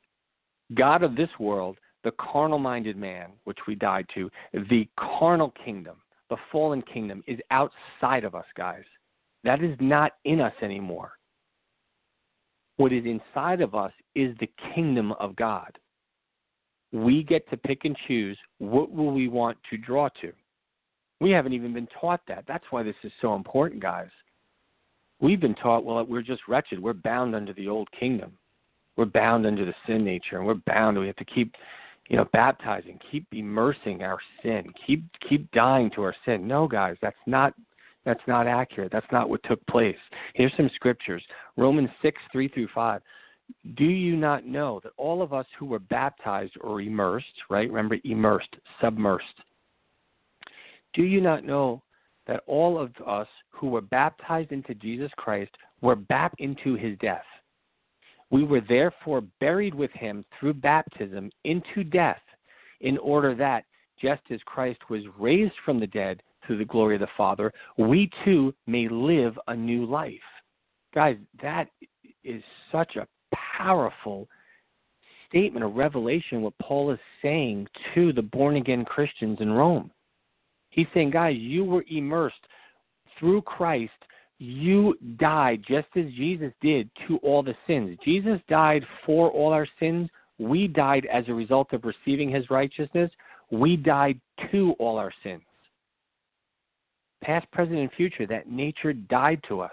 God 0.75 1.03
of 1.03 1.17
this 1.17 1.29
world, 1.39 1.77
the 2.05 2.13
carnal 2.13 2.59
minded 2.59 2.97
man, 2.97 3.31
which 3.45 3.59
we 3.67 3.75
died 3.75 4.07
to, 4.15 4.31
the 4.53 4.89
carnal 4.99 5.53
kingdom, 5.65 5.97
the 6.31 6.37
fallen 6.51 6.83
kingdom, 6.83 7.23
is 7.27 7.39
outside 7.51 8.25
of 8.25 8.35
us, 8.35 8.47
guys. 8.57 8.85
That 9.45 9.63
is 9.63 9.77
not 9.81 10.13
in 10.25 10.41
us 10.41 10.55
anymore. 10.63 11.13
What 12.77 12.93
is 12.93 13.05
inside 13.05 13.61
of 13.61 13.75
us 13.75 13.93
is 14.15 14.37
the 14.39 14.51
kingdom 14.75 15.13
of 15.13 15.37
God. 15.37 15.79
We 16.93 17.23
get 17.23 17.49
to 17.51 17.57
pick 17.57 17.85
and 17.85 17.97
choose 18.07 18.39
what 18.59 18.93
will 18.93 19.13
we 19.13 19.29
want 19.29 19.59
to 19.71 19.79
draw 19.79 20.09
to. 20.21 20.33
We 21.21 21.31
haven't 21.31 21.53
even 21.53 21.73
been 21.73 21.89
taught 22.01 22.21
that. 22.29 22.45
That's 22.47 22.65
why 22.71 22.83
this 22.83 22.97
is 23.05 23.13
so 23.21 23.35
important, 23.35 23.81
guys. 23.81 24.11
We've 25.21 25.41
been 25.41 25.55
taught, 25.55 25.85
well, 25.85 26.05
we're 26.05 26.23
just 26.23 26.43
wretched. 26.49 26.83
We're 26.83 26.95
bound 26.95 27.35
under 27.35 27.53
the 27.53 27.69
old 27.69 27.89
kingdom. 27.99 28.33
We're 28.97 29.07
bound 29.07 29.47
under 29.47 29.65
the 29.65 29.75
sin 29.87 30.05
nature, 30.05 30.37
and 30.39 30.47
we're 30.47 30.61
bound. 30.67 30.99
We 30.99 31.07
have 31.07 31.17
to 31.17 31.25
keep, 31.25 31.55
you 32.09 32.17
know, 32.17 32.27
baptizing, 32.33 32.99
keep 33.11 33.27
immersing 33.33 34.03
our 34.03 34.19
sin, 34.43 34.65
keep 34.87 35.05
keep 35.29 35.51
dying 35.53 35.91
to 35.95 36.03
our 36.03 36.15
sin. 36.27 36.47
No, 36.47 36.69
guys, 36.69 36.97
that's 37.01 37.17
not 37.27 37.55
that's 38.05 38.21
not 38.27 38.47
accurate. 38.47 38.93
That's 38.93 39.07
not 39.13 39.29
what 39.31 39.43
took 39.45 39.65
place. 39.67 39.97
Here's 40.35 40.53
some 40.57 40.71
scriptures 40.75 41.23
Romans 41.57 41.89
6, 42.03 42.21
3 42.33 42.49
through 42.49 42.69
5. 42.75 43.01
Do 43.77 43.85
you 43.85 44.17
not 44.17 44.47
know 44.47 44.81
that 44.83 44.93
all 44.97 45.23
of 45.23 45.33
us 45.33 45.47
who 45.59 45.67
were 45.67 45.79
baptized 45.79 46.55
or 46.61 46.81
immersed, 46.81 47.27
right? 47.51 47.69
Remember, 47.69 47.97
immersed, 48.05 48.57
submersed. 48.81 49.21
Do 50.95 51.03
you 51.03 51.21
not 51.21 51.45
know 51.45 51.83
that 52.27 52.43
all 52.47 52.79
of 52.79 52.93
us 53.07 53.29
who 53.51 53.69
were 53.69 53.81
baptized 53.81 54.53
into 54.53 54.75
Jesus 54.75 55.11
Christ 55.17 55.51
were 55.81 55.97
baptized 55.97 56.41
into 56.41 56.75
his 56.75 56.99
death? 56.99 57.25
We 58.31 58.45
were 58.45 58.63
therefore 58.67 59.23
buried 59.41 59.75
with 59.75 59.91
him 59.93 60.25
through 60.39 60.55
baptism 60.55 61.31
into 61.45 61.85
death, 61.85 62.23
in 62.81 62.99
order 62.99 63.35
that, 63.37 63.65
just 64.01 64.23
as 64.31 64.41
Christ 64.45 64.81
was 64.91 65.03
raised 65.19 65.55
from 65.65 65.79
the 65.79 65.87
dead 65.87 66.23
through 66.47 66.59
the 66.59 66.65
glory 66.65 66.95
of 66.95 67.01
the 67.01 67.07
Father, 67.17 67.53
we 67.79 68.11
too 68.25 68.53
may 68.67 68.89
live 68.89 69.39
a 69.47 69.55
new 69.55 69.87
life. 69.87 70.15
Guys, 70.95 71.17
that 71.41 71.69
is 72.25 72.43
such 72.71 72.97
a 72.97 73.07
powerful 73.57 74.29
statement, 75.29 75.65
a 75.65 75.69
revelation, 75.69 76.43
what 76.43 76.57
Paul 76.59 76.91
is 76.91 76.99
saying 77.23 77.67
to 77.95 78.13
the 78.13 78.23
born 78.23 78.57
again 78.57 78.85
Christians 78.85 79.39
in 79.41 79.53
Rome. 79.53 79.91
He's 80.71 80.87
saying, 80.95 81.11
guys, 81.11 81.37
you 81.39 81.65
were 81.65 81.85
immersed 81.91 82.37
through 83.19 83.43
Christ. 83.43 83.93
You 84.39 84.97
died 85.19 85.63
just 85.69 85.89
as 85.97 86.07
Jesus 86.17 86.53
did 86.61 86.91
to 87.07 87.19
all 87.19 87.43
the 87.43 87.55
sins. 87.67 87.97
Jesus 88.05 88.41
died 88.49 88.85
for 89.07 89.31
all 89.31 89.53
our 89.53 89.69
sins. 89.79 90.09
We 90.39 90.67
died 90.67 91.07
as 91.13 91.25
a 91.29 91.35
result 91.35 91.73
of 91.73 91.85
receiving 91.85 92.31
his 92.31 92.51
righteousness. 92.51 93.11
We 93.51 93.77
died 93.77 94.21
to 94.51 94.75
all 94.79 94.99
our 94.99 95.13
sins. 95.23 95.43
Past, 97.23 97.49
present, 97.53 97.79
and 97.79 97.93
future, 97.93 98.27
that 98.27 98.51
nature 98.51 98.93
died 98.93 99.41
to 99.49 99.61
us. 99.61 99.71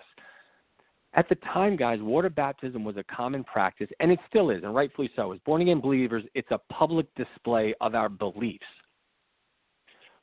At 1.14 1.28
the 1.28 1.36
time, 1.36 1.76
guys, 1.76 2.00
water 2.02 2.30
baptism 2.30 2.84
was 2.84 2.98
a 2.98 3.04
common 3.04 3.44
practice, 3.44 3.90
and 4.00 4.12
it 4.12 4.20
still 4.30 4.52
is, 4.52 4.64
and 4.64 4.76
rightfully 4.76 5.10
so. 5.16 5.32
As 5.32 5.40
born 5.46 5.62
again 5.62 5.82
believers, 5.82 6.24
it's 6.36 6.52
a 6.52 6.60
public 6.72 7.08
display 7.16 7.74
of 7.82 7.96
our 7.96 8.10
beliefs. 8.10 8.64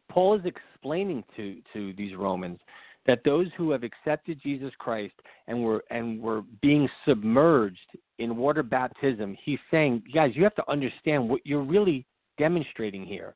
Paul 0.08 0.38
is 0.38 0.44
explaining 0.44 1.24
to, 1.36 1.60
to 1.72 1.92
these 1.94 2.14
Romans 2.14 2.60
that 3.06 3.22
those 3.24 3.48
who 3.56 3.70
have 3.70 3.82
accepted 3.82 4.40
Jesus 4.42 4.72
Christ 4.78 5.14
and 5.46 5.62
were 5.62 5.84
and 5.90 6.20
were 6.20 6.42
being 6.60 6.88
submerged 7.06 7.98
in 8.18 8.36
water 8.36 8.62
baptism, 8.62 9.36
he's 9.44 9.58
saying, 9.70 10.02
guys, 10.14 10.32
you 10.34 10.44
have 10.44 10.54
to 10.56 10.70
understand 10.70 11.28
what 11.28 11.40
you're 11.44 11.62
really 11.62 12.06
demonstrating 12.38 13.04
here. 13.04 13.34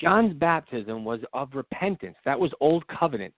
John's 0.00 0.34
baptism 0.34 1.04
was 1.04 1.20
of 1.32 1.54
repentance. 1.54 2.16
That 2.24 2.38
was 2.38 2.52
old 2.60 2.86
covenant. 2.88 3.34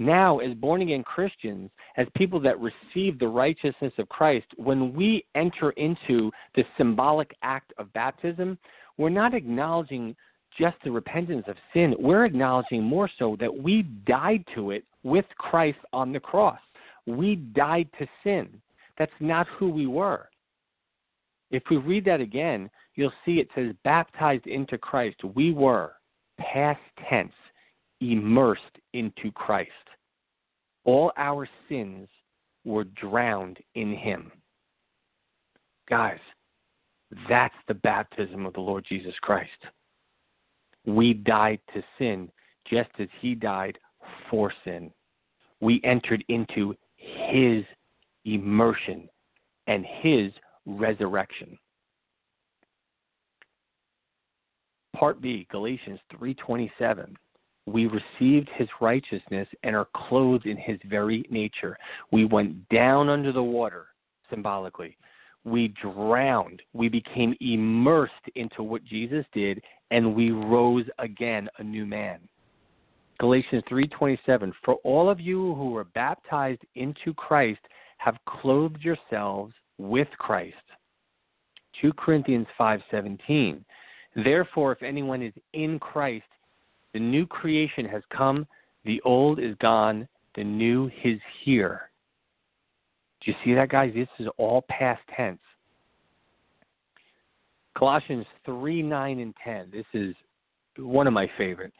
Now, 0.00 0.38
as 0.38 0.54
born 0.54 0.80
again 0.80 1.02
Christians, 1.02 1.70
as 1.96 2.06
people 2.14 2.38
that 2.40 2.56
receive 2.60 3.18
the 3.18 3.26
righteousness 3.26 3.92
of 3.98 4.08
Christ, 4.08 4.46
when 4.56 4.94
we 4.94 5.24
enter 5.34 5.70
into 5.70 6.30
the 6.54 6.64
symbolic 6.76 7.34
act 7.42 7.72
of 7.78 7.92
baptism, 7.94 8.56
we're 8.96 9.08
not 9.08 9.34
acknowledging 9.34 10.14
just 10.56 10.76
the 10.84 10.90
repentance 10.90 11.44
of 11.48 11.56
sin. 11.72 11.96
We're 11.98 12.24
acknowledging 12.24 12.82
more 12.82 13.10
so 13.18 13.36
that 13.40 13.54
we 13.54 13.82
died 14.06 14.44
to 14.54 14.70
it 14.70 14.84
with 15.02 15.24
Christ 15.36 15.78
on 15.92 16.12
the 16.12 16.20
cross. 16.20 16.60
We 17.06 17.36
died 17.36 17.88
to 17.98 18.06
sin. 18.22 18.48
That's 18.98 19.10
not 19.18 19.48
who 19.58 19.68
we 19.68 19.86
were. 19.86 20.28
If 21.50 21.64
we 21.70 21.76
read 21.76 22.04
that 22.04 22.20
again, 22.20 22.70
you'll 22.94 23.12
see 23.24 23.40
it 23.40 23.48
says, 23.54 23.74
baptized 23.82 24.46
into 24.46 24.78
Christ. 24.78 25.16
We 25.34 25.52
were, 25.52 25.94
past 26.38 26.80
tense, 27.08 27.32
immersed 28.00 28.62
into 28.92 29.32
Christ. 29.32 29.70
All 30.88 31.12
our 31.18 31.46
sins 31.68 32.08
were 32.64 32.84
drowned 32.84 33.58
in 33.74 33.94
him. 33.94 34.32
Guys, 35.86 36.18
that's 37.28 37.54
the 37.66 37.74
baptism 37.74 38.46
of 38.46 38.54
the 38.54 38.60
Lord 38.60 38.86
Jesus 38.88 39.12
Christ. 39.20 39.50
We 40.86 41.12
died 41.12 41.60
to 41.74 41.82
sin 41.98 42.30
just 42.66 42.88
as 42.98 43.08
he 43.20 43.34
died 43.34 43.76
for 44.30 44.50
sin. 44.64 44.90
We 45.60 45.82
entered 45.84 46.24
into 46.28 46.74
his 46.96 47.66
immersion 48.24 49.10
and 49.66 49.84
his 50.00 50.32
resurrection. 50.64 51.58
Part 54.96 55.20
B, 55.20 55.46
Galatians 55.50 56.00
3:27 56.14 57.14
we 57.72 57.86
received 57.86 58.48
his 58.56 58.68
righteousness 58.80 59.48
and 59.62 59.76
are 59.76 59.88
clothed 59.94 60.46
in 60.46 60.56
his 60.56 60.78
very 60.84 61.24
nature. 61.30 61.76
We 62.10 62.24
went 62.24 62.68
down 62.68 63.08
under 63.08 63.32
the 63.32 63.42
water, 63.42 63.86
symbolically. 64.30 64.96
We 65.44 65.68
drowned. 65.68 66.62
We 66.72 66.88
became 66.88 67.34
immersed 67.40 68.12
into 68.34 68.62
what 68.62 68.84
Jesus 68.84 69.24
did, 69.32 69.62
and 69.90 70.14
we 70.14 70.30
rose 70.30 70.86
again 70.98 71.48
a 71.58 71.62
new 71.62 71.86
man. 71.86 72.20
Galatians 73.18 73.64
3:27 73.68 74.52
For 74.64 74.74
all 74.84 75.10
of 75.10 75.20
you 75.20 75.54
who 75.54 75.70
were 75.70 75.84
baptized 75.84 76.64
into 76.74 77.12
Christ 77.14 77.60
have 77.98 78.16
clothed 78.26 78.82
yourselves 78.82 79.54
with 79.78 80.08
Christ. 80.18 80.56
2 81.80 81.92
Corinthians 81.94 82.46
5:17 82.58 83.64
Therefore 84.14 84.72
if 84.72 84.82
anyone 84.82 85.22
is 85.22 85.34
in 85.52 85.78
Christ 85.78 86.26
the 86.98 87.04
new 87.04 87.26
creation 87.26 87.84
has 87.84 88.02
come, 88.10 88.44
the 88.84 89.00
old 89.04 89.38
is 89.38 89.54
gone, 89.60 90.08
the 90.34 90.42
new 90.42 90.90
is 91.04 91.20
here. 91.44 91.90
Do 93.20 93.30
you 93.30 93.36
see 93.44 93.54
that, 93.54 93.68
guys? 93.68 93.92
This 93.94 94.08
is 94.18 94.26
all 94.36 94.64
past 94.68 95.00
tense. 95.16 95.38
Colossians 97.76 98.26
3 98.44 98.82
9 98.82 99.20
and 99.20 99.32
10. 99.44 99.70
This 99.70 99.84
is 99.94 100.12
one 100.76 101.06
of 101.06 101.12
my 101.12 101.30
favorite. 101.38 101.72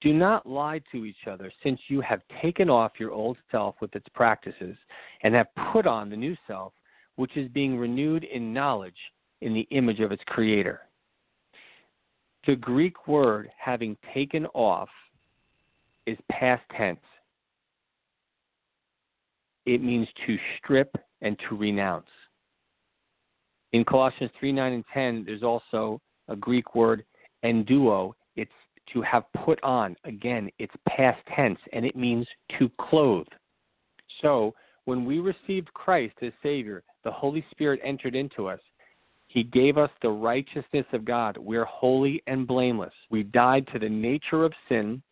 Do 0.00 0.12
not 0.12 0.46
lie 0.46 0.80
to 0.92 1.04
each 1.06 1.26
other, 1.28 1.52
since 1.64 1.80
you 1.88 2.00
have 2.00 2.20
taken 2.40 2.70
off 2.70 2.92
your 3.00 3.10
old 3.10 3.38
self 3.50 3.74
with 3.80 3.92
its 3.96 4.06
practices, 4.14 4.76
and 5.24 5.34
have 5.34 5.48
put 5.72 5.88
on 5.88 6.08
the 6.08 6.16
new 6.16 6.36
self, 6.46 6.72
which 7.16 7.36
is 7.36 7.48
being 7.48 7.76
renewed 7.76 8.22
in 8.22 8.54
knowledge 8.54 8.94
in 9.40 9.54
the 9.54 9.66
image 9.72 9.98
of 9.98 10.12
its 10.12 10.22
creator. 10.26 10.82
The 12.46 12.56
Greek 12.56 13.06
word 13.06 13.50
having 13.56 13.96
taken 14.12 14.46
off 14.46 14.88
is 16.06 16.18
past 16.30 16.62
tense. 16.76 17.00
It 19.64 19.82
means 19.82 20.08
to 20.26 20.36
strip 20.58 20.94
and 21.20 21.38
to 21.48 21.56
renounce. 21.56 22.08
In 23.72 23.84
Colossians 23.84 24.30
3 24.38 24.52
9 24.52 24.72
and 24.72 24.84
10, 24.92 25.24
there's 25.24 25.42
also 25.42 26.00
a 26.28 26.36
Greek 26.36 26.74
word, 26.74 27.04
enduo. 27.44 28.12
It's 28.36 28.50
to 28.92 29.02
have 29.02 29.24
put 29.44 29.62
on. 29.62 29.96
Again, 30.04 30.50
it's 30.58 30.74
past 30.88 31.20
tense, 31.34 31.58
and 31.72 31.86
it 31.86 31.96
means 31.96 32.26
to 32.58 32.70
clothe. 32.80 33.26
So, 34.20 34.52
when 34.84 35.04
we 35.04 35.20
received 35.20 35.72
Christ 35.74 36.14
as 36.22 36.32
Savior, 36.42 36.82
the 37.04 37.10
Holy 37.10 37.44
Spirit 37.52 37.80
entered 37.84 38.16
into 38.16 38.48
us. 38.48 38.60
He 39.32 39.44
gave 39.44 39.78
us 39.78 39.90
the 40.02 40.10
righteousness 40.10 40.84
of 40.92 41.06
God. 41.06 41.38
We're 41.38 41.64
holy 41.64 42.22
and 42.26 42.46
blameless. 42.46 42.92
We 43.08 43.22
died 43.22 43.66
to 43.72 43.78
the 43.78 43.88
nature 43.88 44.44
of 44.44 44.52
sin. 44.68 45.02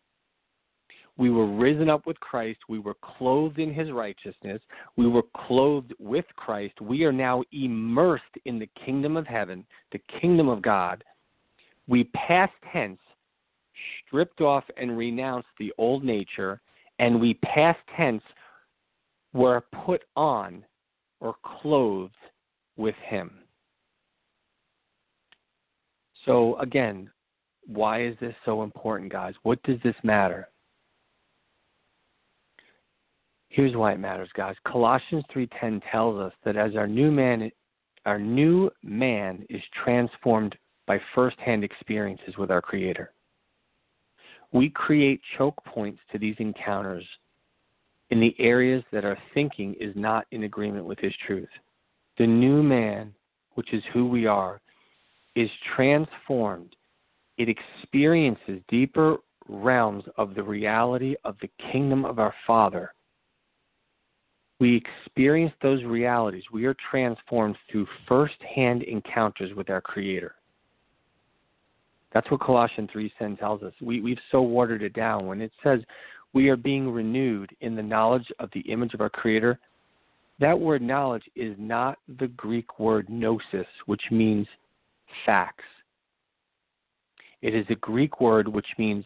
We 1.17 1.31
were 1.31 1.47
risen 1.47 1.89
up 1.89 2.05
with 2.05 2.19
Christ. 2.19 2.59
We 2.69 2.77
were 2.77 2.95
clothed 3.17 3.57
in 3.57 3.73
his 3.73 3.91
righteousness. 3.91 4.61
We 4.95 5.07
were 5.07 5.23
clothed 5.47 5.93
with 5.97 6.25
Christ. 6.35 6.79
We 6.81 7.03
are 7.03 7.11
now 7.11 7.43
immersed 7.51 8.23
in 8.45 8.59
the 8.59 8.69
kingdom 8.85 9.17
of 9.17 9.25
heaven, 9.25 9.65
the 9.91 10.01
kingdom 10.21 10.49
of 10.49 10.61
God. 10.61 11.03
We 11.87 12.03
past 12.13 12.53
tense 12.71 12.99
stripped 14.05 14.41
off 14.41 14.65
and 14.77 14.95
renounced 14.95 15.49
the 15.57 15.73
old 15.79 16.03
nature, 16.03 16.61
and 16.99 17.19
we 17.19 17.33
past 17.35 17.79
tense 17.97 18.23
were 19.33 19.63
put 19.83 20.03
on 20.15 20.63
or 21.21 21.33
clothed 21.61 22.13
with 22.77 22.95
him. 23.03 23.31
So, 26.25 26.57
again, 26.59 27.09
why 27.65 28.03
is 28.03 28.15
this 28.19 28.35
so 28.45 28.63
important, 28.63 29.11
guys? 29.11 29.33
What 29.43 29.61
does 29.63 29.79
this 29.83 29.95
matter? 30.03 30.47
Here's 33.49 33.75
why 33.75 33.93
it 33.93 33.99
matters, 33.99 34.29
guys. 34.33 34.55
Colossians 34.65 35.25
3:10 35.33 35.81
tells 35.91 36.19
us 36.19 36.33
that 36.43 36.55
as 36.55 36.75
our 36.75 36.87
new 36.87 37.11
man 37.11 37.51
our 38.05 38.17
new 38.17 38.71
man 38.81 39.45
is 39.49 39.61
transformed 39.83 40.57
by 40.87 40.99
firsthand 41.13 41.63
experiences 41.63 42.35
with 42.37 42.49
our 42.49 42.61
creator. 42.61 43.13
We 44.51 44.69
create 44.69 45.21
choke 45.37 45.63
points 45.65 46.01
to 46.11 46.17
these 46.17 46.35
encounters 46.39 47.05
in 48.09 48.19
the 48.19 48.35
areas 48.39 48.83
that 48.91 49.05
our 49.05 49.17
thinking 49.33 49.75
is 49.75 49.95
not 49.95 50.25
in 50.31 50.43
agreement 50.43 50.85
with 50.85 50.99
his 50.99 51.13
truth. 51.27 51.49
The 52.17 52.27
new 52.27 52.63
man, 52.63 53.13
which 53.53 53.73
is 53.73 53.83
who 53.93 54.07
we 54.07 54.25
are, 54.25 54.59
is 55.35 55.49
transformed, 55.75 56.75
it 57.37 57.47
experiences 57.49 58.61
deeper 58.67 59.17
realms 59.47 60.03
of 60.17 60.35
the 60.35 60.43
reality 60.43 61.15
of 61.23 61.35
the 61.41 61.49
kingdom 61.71 62.05
of 62.05 62.19
our 62.19 62.33
Father. 62.45 62.93
we 64.59 64.77
experience 64.77 65.51
those 65.63 65.83
realities. 65.83 66.43
We 66.53 66.65
are 66.65 66.75
transformed 66.91 67.57
through 67.71 67.87
first 68.07 68.35
hand 68.43 68.83
encounters 68.83 69.55
with 69.55 69.71
our 69.71 69.81
Creator. 69.81 70.35
That's 72.13 72.29
what 72.29 72.41
Colossians 72.41 72.91
3:10 72.91 73.37
tells 73.39 73.63
us. 73.63 73.73
We, 73.81 74.01
we've 74.01 74.19
so 74.31 74.41
watered 74.43 74.83
it 74.83 74.93
down. 74.93 75.25
When 75.25 75.41
it 75.41 75.51
says 75.63 75.81
we 76.33 76.49
are 76.49 76.57
being 76.57 76.91
renewed 76.91 77.55
in 77.61 77.75
the 77.75 77.81
knowledge 77.81 78.31
of 78.37 78.51
the 78.51 78.61
image 78.61 78.93
of 78.93 79.01
our 79.01 79.09
Creator, 79.09 79.59
that 80.39 80.59
word 80.59 80.81
knowledge 80.81 81.27
is 81.35 81.55
not 81.57 81.97
the 82.19 82.27
Greek 82.27 82.79
word 82.79 83.09
gnosis, 83.09 83.67
which 83.87 84.03
means 84.11 84.47
facts. 85.25 85.63
It 87.41 87.55
is 87.55 87.65
a 87.69 87.75
Greek 87.75 88.21
word 88.21 88.47
which 88.47 88.67
means 88.77 89.05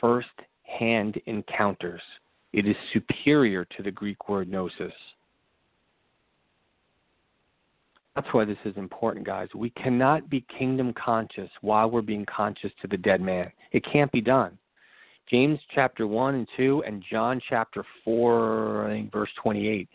first 0.00 0.28
hand 0.62 1.20
encounters. 1.26 2.00
It 2.52 2.66
is 2.66 2.76
superior 2.92 3.64
to 3.76 3.82
the 3.82 3.90
Greek 3.90 4.28
word 4.28 4.48
gnosis. 4.48 4.92
That's 8.14 8.28
why 8.32 8.44
this 8.44 8.58
is 8.64 8.76
important, 8.76 9.26
guys. 9.26 9.48
We 9.54 9.70
cannot 9.70 10.30
be 10.30 10.44
kingdom 10.56 10.94
conscious 10.94 11.50
while 11.62 11.90
we're 11.90 12.00
being 12.00 12.24
conscious 12.26 12.70
to 12.80 12.88
the 12.88 12.96
dead 12.96 13.20
man. 13.20 13.50
It 13.72 13.84
can't 13.92 14.12
be 14.12 14.20
done. 14.20 14.56
James 15.28 15.58
chapter 15.74 16.06
1 16.06 16.34
and 16.34 16.48
2 16.56 16.84
and 16.86 17.02
John 17.10 17.40
chapter 17.48 17.84
4, 18.04 18.86
I 18.86 18.90
think 18.90 19.12
verse 19.12 19.30
28 19.42 19.88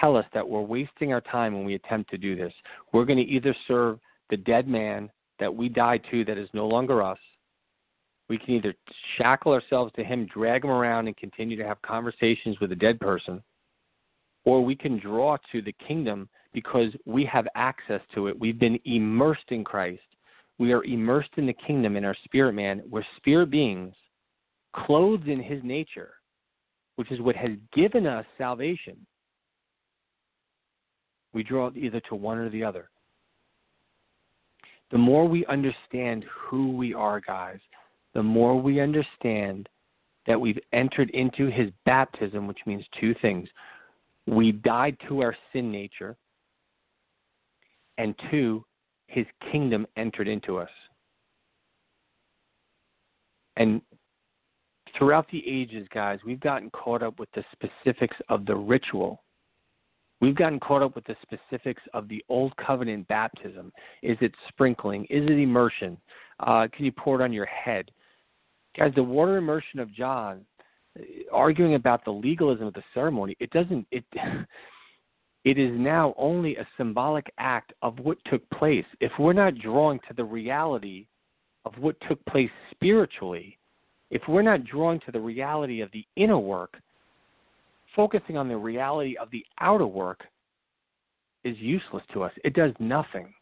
tell 0.00 0.16
us 0.16 0.26
that 0.34 0.46
we're 0.46 0.60
wasting 0.60 1.12
our 1.12 1.20
time 1.20 1.54
when 1.54 1.64
we 1.64 1.74
attempt 1.74 2.10
to 2.10 2.18
do 2.18 2.36
this. 2.36 2.52
We're 2.92 3.04
going 3.04 3.18
to 3.18 3.24
either 3.24 3.54
serve 3.66 3.98
the 4.30 4.36
dead 4.36 4.68
man 4.68 5.10
that 5.38 5.54
we 5.54 5.68
died 5.68 6.02
to 6.10 6.24
that 6.24 6.38
is 6.38 6.48
no 6.52 6.66
longer 6.66 7.02
us. 7.02 7.18
We 8.28 8.38
can 8.38 8.54
either 8.54 8.74
shackle 9.16 9.52
ourselves 9.52 9.92
to 9.96 10.04
him, 10.04 10.26
drag 10.26 10.64
him 10.64 10.70
around, 10.70 11.06
and 11.06 11.16
continue 11.16 11.56
to 11.56 11.66
have 11.66 11.80
conversations 11.82 12.60
with 12.60 12.72
a 12.72 12.76
dead 12.76 13.00
person, 13.00 13.42
or 14.44 14.62
we 14.62 14.76
can 14.76 14.98
draw 14.98 15.38
to 15.52 15.62
the 15.62 15.74
kingdom 15.86 16.28
because 16.52 16.92
we 17.06 17.24
have 17.24 17.46
access 17.54 18.00
to 18.14 18.26
it. 18.26 18.38
We've 18.38 18.58
been 18.58 18.78
immersed 18.84 19.50
in 19.50 19.64
Christ. 19.64 20.02
We 20.58 20.72
are 20.72 20.84
immersed 20.84 21.30
in 21.36 21.46
the 21.46 21.56
kingdom 21.66 21.96
in 21.96 22.04
our 22.04 22.16
spirit 22.24 22.52
man. 22.52 22.82
We're 22.90 23.04
spirit 23.16 23.50
beings 23.50 23.94
clothed 24.74 25.28
in 25.28 25.42
his 25.42 25.62
nature, 25.62 26.14
which 26.96 27.10
is 27.10 27.20
what 27.20 27.36
has 27.36 27.52
given 27.72 28.06
us 28.06 28.26
salvation. 28.36 28.96
We 31.32 31.42
draw 31.42 31.70
either 31.74 32.00
to 32.08 32.14
one 32.14 32.38
or 32.38 32.50
the 32.50 32.64
other. 32.64 32.90
The 34.90 34.98
more 34.98 35.28
we 35.28 35.44
understand 35.46 36.24
who 36.30 36.72
we 36.76 36.94
are, 36.94 37.20
guys, 37.20 37.58
the 38.14 38.22
more 38.22 38.60
we 38.60 38.80
understand 38.80 39.68
that 40.26 40.40
we've 40.40 40.58
entered 40.72 41.10
into 41.10 41.46
his 41.46 41.70
baptism, 41.84 42.46
which 42.46 42.60
means 42.66 42.84
two 43.00 43.14
things. 43.20 43.48
We 44.26 44.52
died 44.52 44.96
to 45.08 45.22
our 45.22 45.36
sin 45.52 45.72
nature, 45.72 46.16
and 47.96 48.14
two, 48.30 48.64
his 49.06 49.26
kingdom 49.50 49.86
entered 49.96 50.28
into 50.28 50.58
us. 50.58 50.70
And 53.56 53.80
throughout 54.96 55.26
the 55.30 55.42
ages, 55.46 55.86
guys, 55.92 56.20
we've 56.24 56.40
gotten 56.40 56.70
caught 56.70 57.02
up 57.02 57.18
with 57.18 57.30
the 57.34 57.44
specifics 57.52 58.16
of 58.28 58.46
the 58.46 58.54
ritual. 58.54 59.22
We've 60.20 60.34
gotten 60.34 60.58
caught 60.58 60.82
up 60.82 60.94
with 60.94 61.04
the 61.04 61.16
specifics 61.22 61.82
of 61.94 62.08
the 62.08 62.24
old 62.28 62.56
covenant 62.56 63.06
baptism. 63.08 63.72
Is 64.02 64.16
it 64.20 64.32
sprinkling? 64.48 65.04
Is 65.04 65.24
it 65.24 65.38
immersion? 65.38 65.96
Uh, 66.40 66.66
can 66.74 66.84
you 66.84 66.92
pour 66.92 67.20
it 67.20 67.24
on 67.24 67.32
your 67.32 67.46
head? 67.46 67.90
Guys, 68.76 68.92
the 68.94 69.02
water 69.02 69.36
immersion 69.36 69.78
of 69.80 69.92
John, 69.92 70.44
arguing 71.32 71.74
about 71.74 72.04
the 72.04 72.10
legalism 72.10 72.66
of 72.66 72.74
the 72.74 72.82
ceremony, 72.94 73.36
it 73.40 73.50
doesn't. 73.50 73.86
It 73.90 74.04
it 75.44 75.58
is 75.58 75.72
now 75.78 76.14
only 76.18 76.56
a 76.56 76.68
symbolic 76.76 77.32
act 77.38 77.72
of 77.82 77.98
what 78.00 78.18
took 78.26 78.48
place. 78.50 78.84
If 79.00 79.12
we're 79.18 79.32
not 79.32 79.56
drawing 79.56 80.00
to 80.08 80.14
the 80.14 80.24
reality 80.24 81.06
of 81.64 81.72
what 81.78 81.96
took 82.08 82.24
place 82.26 82.50
spiritually, 82.70 83.58
if 84.10 84.22
we're 84.28 84.42
not 84.42 84.64
drawing 84.64 85.00
to 85.00 85.12
the 85.12 85.20
reality 85.20 85.80
of 85.80 85.90
the 85.92 86.04
inner 86.16 86.38
work, 86.38 86.76
focusing 87.94 88.36
on 88.36 88.48
the 88.48 88.56
reality 88.56 89.16
of 89.16 89.30
the 89.30 89.44
outer 89.60 89.86
work 89.86 90.20
is 91.44 91.56
useless 91.58 92.02
to 92.12 92.22
us. 92.22 92.32
It 92.44 92.54
does 92.54 92.72
nothing. 92.78 93.32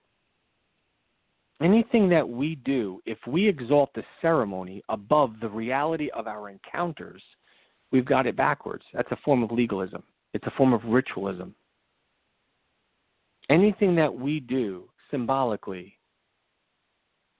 Anything 1.62 2.08
that 2.10 2.28
we 2.28 2.56
do, 2.56 3.00
if 3.06 3.18
we 3.26 3.48
exalt 3.48 3.90
the 3.94 4.04
ceremony 4.20 4.82
above 4.90 5.34
the 5.40 5.48
reality 5.48 6.10
of 6.14 6.26
our 6.26 6.50
encounters, 6.50 7.22
we've 7.92 8.04
got 8.04 8.26
it 8.26 8.36
backwards. 8.36 8.84
That's 8.92 9.10
a 9.12 9.18
form 9.24 9.42
of 9.42 9.50
legalism, 9.50 10.02
it's 10.34 10.46
a 10.46 10.52
form 10.56 10.74
of 10.74 10.84
ritualism 10.84 11.54
anything 13.48 13.94
that 13.96 14.12
we 14.12 14.40
do 14.40 14.88
symbolically 15.10 15.98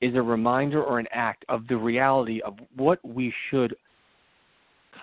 is 0.00 0.14
a 0.14 0.22
reminder 0.22 0.82
or 0.82 0.98
an 0.98 1.06
act 1.12 1.44
of 1.48 1.66
the 1.68 1.76
reality 1.76 2.40
of 2.42 2.54
what 2.76 2.98
we 3.04 3.32
should 3.50 3.74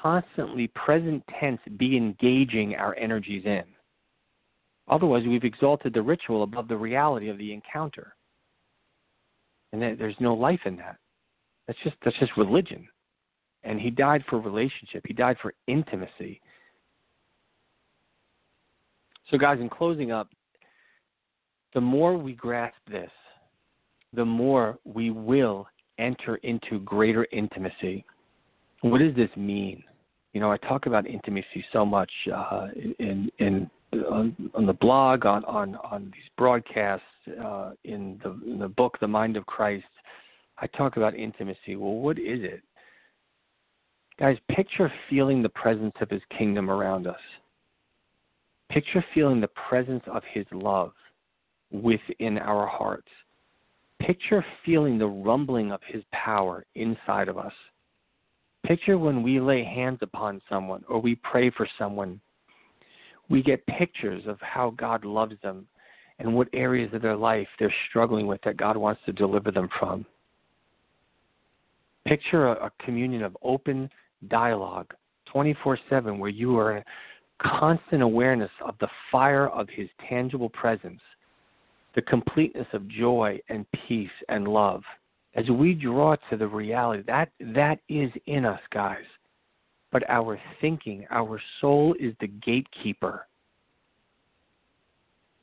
constantly, 0.03 0.67
present 0.75 1.23
tense, 1.39 1.61
be 1.77 1.95
engaging 1.95 2.75
our 2.75 2.95
energies 2.95 3.43
in. 3.45 3.63
Otherwise, 4.89 5.23
we've 5.25 5.45
exalted 5.45 5.93
the 5.93 6.01
ritual 6.01 6.43
above 6.43 6.67
the 6.67 6.75
reality 6.75 7.29
of 7.29 7.37
the 7.37 7.53
encounter. 7.53 8.15
And 9.71 9.81
there's 9.81 10.15
no 10.19 10.33
life 10.33 10.59
in 10.65 10.75
that. 10.77 10.97
That's 11.65 11.79
just 11.83 11.95
that's 12.03 12.19
just 12.19 12.35
religion. 12.37 12.87
And 13.63 13.79
he 13.79 13.89
died 13.89 14.23
for 14.29 14.39
relationship. 14.39 15.03
He 15.07 15.13
died 15.13 15.37
for 15.41 15.53
intimacy. 15.67 16.41
So 19.31 19.37
guys, 19.37 19.59
in 19.61 19.69
closing 19.69 20.11
up, 20.11 20.29
the 21.73 21.81
more 21.81 22.17
we 22.17 22.33
grasp 22.33 22.75
this, 22.91 23.09
the 24.11 24.25
more 24.25 24.77
we 24.83 25.09
will 25.11 25.65
enter 25.97 26.35
into 26.37 26.79
greater 26.81 27.25
intimacy. 27.31 28.05
What 28.81 28.99
does 28.99 29.15
this 29.15 29.29
mean? 29.37 29.81
You 30.33 30.39
know, 30.39 30.51
I 30.51 30.57
talk 30.57 30.87
about 30.87 31.07
intimacy 31.07 31.63
so 31.71 31.85
much 31.85 32.11
uh, 32.33 32.67
in 32.99 33.29
in 33.37 33.69
on, 34.09 34.35
on, 34.55 34.65
the 34.65 34.73
blog, 34.73 35.25
on 35.25 35.45
on 35.45 35.75
on 35.75 36.05
these 36.05 36.29
broadcasts, 36.37 37.05
uh, 37.43 37.71
in 37.83 38.19
the 38.23 38.31
in 38.51 38.59
the 38.59 38.67
book, 38.67 38.97
The 38.99 39.07
Mind 39.07 39.37
of 39.37 39.45
Christ. 39.45 39.85
I 40.57 40.67
talk 40.67 40.97
about 40.97 41.15
intimacy. 41.15 41.75
Well, 41.75 41.93
what 41.93 42.17
is 42.17 42.43
it? 42.43 42.61
Guys, 44.19 44.37
picture 44.49 44.91
feeling 45.09 45.41
the 45.41 45.49
presence 45.49 45.93
of 46.01 46.09
His 46.09 46.21
kingdom 46.37 46.69
around 46.69 47.07
us. 47.07 47.19
Picture 48.71 49.05
feeling 49.13 49.39
the 49.39 49.49
presence 49.69 50.03
of 50.07 50.23
His 50.31 50.45
love 50.51 50.93
within 51.71 52.39
our 52.39 52.65
hearts. 52.67 53.07
Picture 53.99 54.43
feeling 54.65 54.97
the 54.97 55.07
rumbling 55.07 55.71
of 55.71 55.79
His 55.87 56.03
power 56.11 56.65
inside 56.75 57.27
of 57.27 57.37
us. 57.37 57.53
Picture 58.65 58.97
when 58.97 59.23
we 59.23 59.39
lay 59.39 59.63
hands 59.63 59.99
upon 60.01 60.41
someone 60.49 60.83
or 60.87 60.99
we 60.99 61.15
pray 61.15 61.49
for 61.49 61.67
someone, 61.77 62.19
we 63.29 63.43
get 63.43 63.65
pictures 63.67 64.23
of 64.27 64.39
how 64.41 64.71
God 64.71 65.03
loves 65.05 65.35
them 65.43 65.67
and 66.19 66.33
what 66.33 66.47
areas 66.53 66.93
of 66.93 67.01
their 67.01 67.15
life 67.15 67.47
they're 67.59 67.73
struggling 67.89 68.27
with 68.27 68.41
that 68.43 68.57
God 68.57 68.77
wants 68.77 69.01
to 69.05 69.11
deliver 69.11 69.51
them 69.51 69.67
from. 69.79 70.05
Picture 72.05 72.47
a, 72.47 72.65
a 72.65 72.71
communion 72.85 73.23
of 73.23 73.37
open 73.43 73.89
dialogue 74.29 74.93
24 75.31 75.77
7 75.89 76.19
where 76.19 76.29
you 76.29 76.57
are 76.57 76.77
in 76.77 76.83
constant 77.41 78.01
awareness 78.01 78.51
of 78.65 78.75
the 78.79 78.87
fire 79.11 79.49
of 79.49 79.67
His 79.69 79.89
tangible 80.07 80.49
presence 80.49 81.01
the 81.95 82.01
completeness 82.01 82.67
of 82.73 82.87
joy 82.87 83.39
and 83.49 83.65
peace 83.87 84.09
and 84.29 84.47
love 84.47 84.81
as 85.35 85.49
we 85.49 85.73
draw 85.73 86.15
to 86.29 86.37
the 86.37 86.47
reality 86.47 87.03
that 87.07 87.29
that 87.39 87.79
is 87.89 88.11
in 88.27 88.45
us 88.45 88.59
guys. 88.71 89.05
But 89.91 90.09
our 90.09 90.39
thinking 90.61 91.05
our 91.11 91.39
soul 91.61 91.95
is 91.99 92.13
the 92.19 92.27
gatekeeper. 92.27 93.27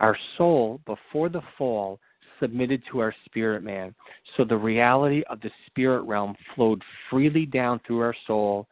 Our 0.01 0.17
soul 0.37 0.81
before 0.87 1.29
the 1.29 1.43
fall 1.59 2.01
submitted 2.41 2.83
to 2.91 3.01
our 3.01 3.15
spirit 3.27 3.63
man. 3.63 3.95
So 4.37 4.45
the 4.45 4.57
reality 4.57 5.23
of 5.29 5.41
the 5.41 5.51
spirit 5.67 6.03
realm 6.03 6.35
flowed 6.55 6.83
freely 7.11 7.45
down 7.45 7.81
through 7.87 8.01
our 8.01 8.15
soul. 8.27 8.67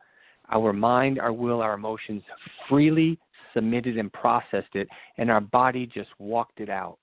Our 0.50 0.72
mind 0.72 1.18
our 1.18 1.32
will 1.32 1.60
our 1.60 1.74
emotions 1.74 2.22
freely 2.68 3.18
submitted 3.54 3.98
and 3.98 4.12
processed 4.12 4.74
it 4.74 4.88
and 5.16 5.30
our 5.30 5.40
body 5.40 5.86
just 5.86 6.10
walked 6.18 6.60
it 6.60 6.68
out 6.68 6.98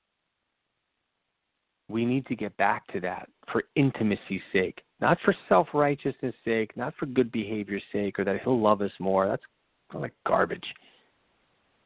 we 1.88 2.06
need 2.06 2.26
to 2.28 2.36
get 2.36 2.56
back 2.58 2.88
to 2.94 3.00
that 3.02 3.30
for 3.52 3.64
intimacy's 3.76 4.42
sake, 4.52 4.82
not 5.00 5.18
for 5.24 5.36
self 5.48 5.68
righteousness' 5.74 6.34
sake, 6.44 6.76
not 6.76 6.94
for 6.98 7.06
good 7.06 7.32
behavior's 7.32 7.84
sake, 7.92 8.20
or 8.20 8.24
that 8.24 8.42
he'll 8.44 8.60
love 8.60 8.82
us 8.82 8.92
more. 9.00 9.28
That's 9.28 9.44
like 9.94 10.14
garbage. 10.26 10.66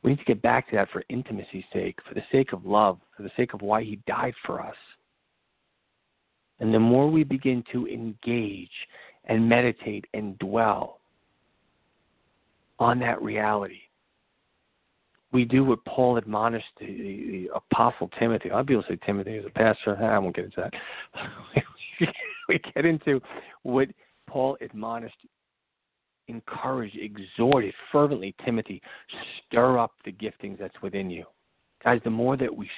We 0.04 0.12
need 0.12 0.20
to 0.20 0.26
get 0.26 0.42
back 0.42 0.70
to 0.70 0.78
that 0.78 0.90
for 0.92 1.04
intimacy's 1.10 1.66
sake, 1.74 2.00
for 2.08 2.14
the 2.14 2.24
sake 2.32 2.54
of 2.54 2.66
love, 2.66 3.00
for 3.16 3.24
the 3.24 3.32
sake 3.36 3.54
of 3.54 3.62
why 3.62 3.84
he 3.84 4.00
died 4.08 4.34
for 4.46 4.62
us. 4.62 4.76
And 6.60 6.74
the 6.74 6.80
more 6.80 7.10
we 7.10 7.24
begin 7.24 7.64
to 7.74 7.88
engage 7.88 8.70
and 9.26 9.48
meditate 9.48 10.06
and 10.14 10.38
dwell 10.40 11.00
on 12.80 13.00
that 13.00 13.22
reality, 13.22 13.82
we 15.32 15.46
do 15.46 15.64
what 15.64 15.84
Paul 15.86 16.18
admonished 16.18 16.66
the, 16.80 16.88
the, 16.88 17.50
apostle 17.56 18.10
Timothy. 18.20 18.50
A 18.50 18.54
lot 18.54 18.62
of 18.62 18.68
people 18.68 18.84
say 18.88 18.98
Timothy 19.06 19.36
is 19.36 19.46
a 19.46 19.50
pastor. 19.50 19.96
I 19.98 20.18
won't 20.18 20.36
get 20.36 20.46
into 20.46 20.62
that. 20.62 20.74
we 22.50 22.60
get 22.74 22.86
into 22.86 23.22
what 23.64 23.90
Paul 24.28 24.58
admonished, 24.62 25.18
encouraged, 26.28 26.98
exhorted 26.98 27.74
fervently 27.92 28.34
Timothy, 28.44 28.82
stir 29.48 29.78
up 29.78 29.92
the 30.04 30.12
giftings 30.12 30.60
that's 30.60 30.82
within 30.82 31.10
you. 31.10 31.26
Guys, 31.84 32.02
the 32.04 32.10
more 32.10 32.36
that 32.36 32.54
we 32.54 32.70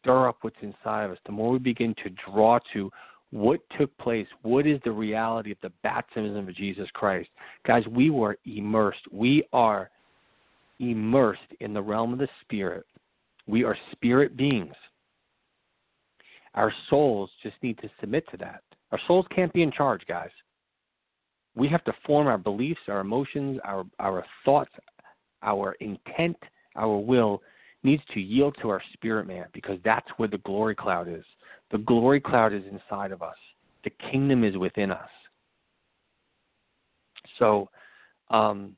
stir 0.00 0.28
up 0.28 0.38
what's 0.40 0.56
inside 0.62 1.04
of 1.04 1.10
us, 1.10 1.18
the 1.26 1.32
more 1.32 1.52
we 1.52 1.58
begin 1.58 1.94
to 2.02 2.10
draw 2.30 2.58
to 2.72 2.90
what 3.30 3.60
took 3.78 3.96
place, 3.98 4.26
what 4.42 4.66
is 4.66 4.80
the 4.84 4.90
reality 4.90 5.50
of 5.50 5.58
the 5.62 5.72
baptism 5.82 6.48
of 6.48 6.54
Jesus 6.54 6.88
Christ. 6.94 7.28
Guys, 7.66 7.86
we 7.88 8.10
were 8.10 8.38
immersed. 8.46 9.00
We 9.10 9.42
are 9.52 9.90
immersed 10.78 11.40
in 11.60 11.72
the 11.72 11.82
realm 11.82 12.12
of 12.12 12.18
the 12.18 12.28
Spirit. 12.42 12.86
We 13.46 13.64
are 13.64 13.76
spirit 13.92 14.36
beings. 14.36 14.74
Our 16.54 16.72
souls 16.90 17.30
just 17.42 17.56
need 17.62 17.78
to 17.78 17.90
submit 18.00 18.24
to 18.30 18.36
that. 18.38 18.62
Our 18.92 19.00
souls 19.06 19.26
can't 19.34 19.52
be 19.52 19.62
in 19.62 19.70
charge, 19.70 20.02
guys. 20.08 20.30
We 21.54 21.68
have 21.68 21.84
to 21.84 21.92
form 22.06 22.26
our 22.26 22.38
beliefs, 22.38 22.80
our 22.88 23.00
emotions, 23.00 23.60
our, 23.64 23.84
our 23.98 24.24
thoughts, 24.44 24.72
our 25.42 25.72
intent, 25.80 26.36
our 26.74 26.96
will 26.98 27.42
needs 27.82 28.02
to 28.14 28.20
yield 28.20 28.56
to 28.60 28.68
our 28.68 28.82
spirit 28.92 29.26
man 29.26 29.46
because 29.52 29.78
that's 29.84 30.08
where 30.16 30.28
the 30.28 30.38
glory 30.38 30.74
cloud 30.74 31.08
is. 31.08 31.24
The 31.70 31.78
glory 31.78 32.20
cloud 32.20 32.52
is 32.52 32.62
inside 32.70 33.12
of 33.12 33.22
us. 33.22 33.36
The 33.84 33.90
kingdom 34.10 34.44
is 34.44 34.56
within 34.56 34.90
us. 34.90 35.08
So, 37.38 37.68
um, 38.30 38.76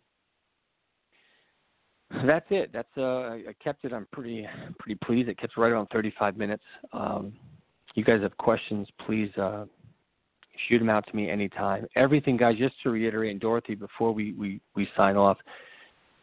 that's 2.26 2.46
it. 2.50 2.70
That's 2.72 2.88
uh, 2.96 3.30
I 3.30 3.54
kept 3.62 3.84
it. 3.84 3.92
I'm 3.92 4.06
pretty 4.12 4.46
pretty 4.78 4.98
pleased. 5.04 5.28
It 5.28 5.38
kept 5.38 5.56
right 5.56 5.70
around 5.70 5.88
35 5.92 6.36
minutes. 6.36 6.62
Um, 6.92 7.32
you 7.94 8.04
guys 8.04 8.22
have 8.22 8.36
questions? 8.36 8.88
Please 9.04 9.30
uh, 9.36 9.66
shoot 10.68 10.78
them 10.78 10.90
out 10.90 11.06
to 11.06 11.16
me 11.16 11.30
anytime. 11.30 11.86
Everything, 11.96 12.36
guys. 12.36 12.56
Just 12.56 12.74
to 12.82 12.90
reiterate, 12.90 13.32
and 13.32 13.40
Dorothy, 13.40 13.74
before 13.74 14.12
we 14.12 14.32
we 14.32 14.60
we 14.74 14.88
sign 14.96 15.16
off, 15.16 15.36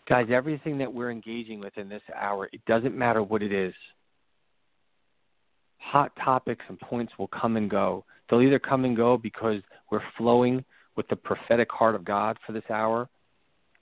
guys. 0.10 0.28
Everything 0.32 0.78
that 0.80 0.92
we're 0.92 1.12
engaging 1.12 1.60
with 1.60 1.78
in 1.78 1.88
this 1.88 2.02
hour, 2.16 2.50
it 2.52 2.64
doesn't 2.66 2.96
matter 2.96 3.22
what 3.22 3.44
it 3.44 3.54
is. 3.54 3.74
Hot 5.78 6.12
topics 6.24 6.66
and 6.68 6.80
points 6.80 7.14
will 7.20 7.28
come 7.28 7.58
and 7.58 7.70
go. 7.70 8.04
They'll 8.30 8.42
either 8.42 8.58
come 8.58 8.86
and 8.86 8.98
go 8.98 9.18
because 9.18 9.62
we're 9.92 10.02
flowing 10.18 10.66
with 10.96 11.08
the 11.10 11.16
prophetic 11.16 11.72
heart 11.72 11.94
of 11.94 12.04
God 12.04 12.38
for 12.46 12.54
this 12.54 12.64
hour, 12.72 13.08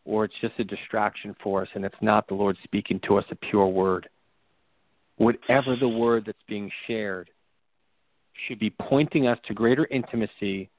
or 0.06 0.26
it's 0.26 0.34
just 0.42 0.54
a 0.60 0.64
distraction 0.64 1.36
for 1.42 1.62
us 1.62 1.70
and 1.76 1.86
it's 1.86 1.96
not 2.02 2.28
the 2.28 2.34
Lord 2.34 2.58
speaking 2.64 3.00
to 3.08 3.18
us 3.18 3.26
a 3.32 3.36
pure 3.36 3.68
word. 3.68 4.10
Whatever 5.18 5.76
the 5.76 5.88
word 5.88 6.24
that's 6.26 6.38
being 6.48 6.72
shared 6.88 7.30
should 8.48 8.60
be 8.60 8.72
pointing 8.72 9.28
us 9.28 9.38
to 9.48 9.54
greater 9.54 9.86
intimacy, 9.92 10.70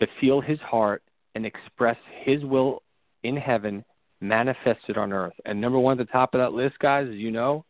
to 0.00 0.06
feel 0.20 0.40
his 0.40 0.58
heart 0.60 1.02
and 1.34 1.46
express 1.46 1.96
his 2.24 2.44
will 2.44 2.82
in 3.22 3.36
heaven 3.36 3.84
manifested 4.20 4.96
on 4.96 5.12
earth. 5.12 5.34
And 5.44 5.60
number 5.60 5.78
one 5.78 5.98
at 5.98 6.06
the 6.06 6.12
top 6.12 6.34
of 6.34 6.40
that 6.40 6.52
list, 6.52 6.78
guys, 6.78 7.08
as 7.08 7.14
you 7.14 7.30
know, 7.30 7.64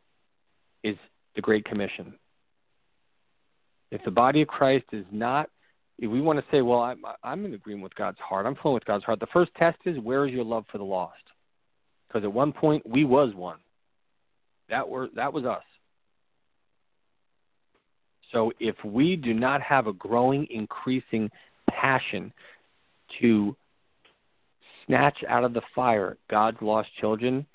is 0.83 0.97
the 1.37 1.43
Great 1.43 1.65
Commission. 1.65 2.15
If 3.91 4.03
the 4.05 4.11
body 4.11 4.43
of 4.43 4.49
Christ 4.49 4.87
is 4.93 5.05
not 5.11 5.51
if 5.99 6.11
we 6.11 6.21
want 6.21 6.39
to 6.39 6.45
say, 6.51 6.63
well, 6.63 6.81
I'm, 6.81 7.03
I'm 7.25 7.45
in 7.45 7.55
agreement 7.55 7.83
with 7.83 7.95
God's 7.95 8.19
heart, 8.19 8.47
I'm 8.47 8.55
flowing 8.57 8.75
with 8.75 8.85
God's 8.85 9.05
heart, 9.05 9.21
the 9.21 9.27
first 9.33 9.51
test 9.57 9.79
is 9.85 9.99
where 9.99 10.27
is 10.27 10.33
your 10.33 10.45
love 10.45 10.65
for 10.71 10.79
the 10.79 10.85
lost? 10.85 11.15
Because 12.07 12.25
at 12.25 12.33
one 12.33 12.53
point 12.53 12.89
we 12.89 13.05
was 13.05 13.35
one. 13.35 13.59
That 14.71 14.89
were 14.89 15.09
that 15.17 15.33
was 15.33 15.45
us. 15.45 15.63
So 18.33 18.53
if 18.61 18.77
we 18.85 19.17
do 19.17 19.33
not 19.33 19.63
have 19.63 19.87
a 19.87 19.93
growing, 19.95 20.47
increasing 20.51 21.31
passion 21.71 22.33
to 23.21 23.57
snatch 24.87 25.19
out 25.29 25.45
of 25.45 25.55
the 25.55 25.63
fire 25.75 26.19
God's 26.31 26.59
lost 26.61 26.89
children, 27.01 27.47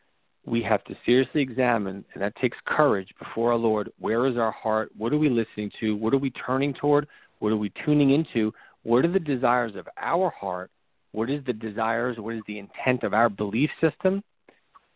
we 0.46 0.62
have 0.64 0.84
to 0.86 0.96
seriously 1.06 1.42
examine, 1.42 2.04
and 2.14 2.22
that 2.22 2.36
takes 2.38 2.58
courage 2.66 3.10
before 3.20 3.52
our 3.52 3.58
Lord. 3.58 3.92
Where 4.00 4.28
is 4.28 4.38
our 4.38 4.52
heart? 4.52 4.92
What 4.98 5.14
are 5.14 5.18
we 5.18 5.30
listening 5.30 5.72
to? 5.80 5.96
What 5.96 6.14
are 6.14 6.18
we 6.18 6.32
turning 6.32 6.74
toward? 6.74 7.08
What 7.44 7.52
are 7.52 7.58
we 7.58 7.74
tuning 7.84 8.12
into? 8.12 8.54
What 8.84 9.04
are 9.04 9.12
the 9.12 9.20
desires 9.20 9.76
of 9.76 9.86
our 9.98 10.30
heart? 10.30 10.72
What 11.12 11.30
is 11.30 11.44
the 11.44 11.52
desires? 11.52 12.16
What 12.18 12.36
is 12.36 12.42
the 12.48 12.58
intent 12.58 13.04
of 13.04 13.14
our 13.14 13.28
belief 13.28 13.70
system? 13.82 14.24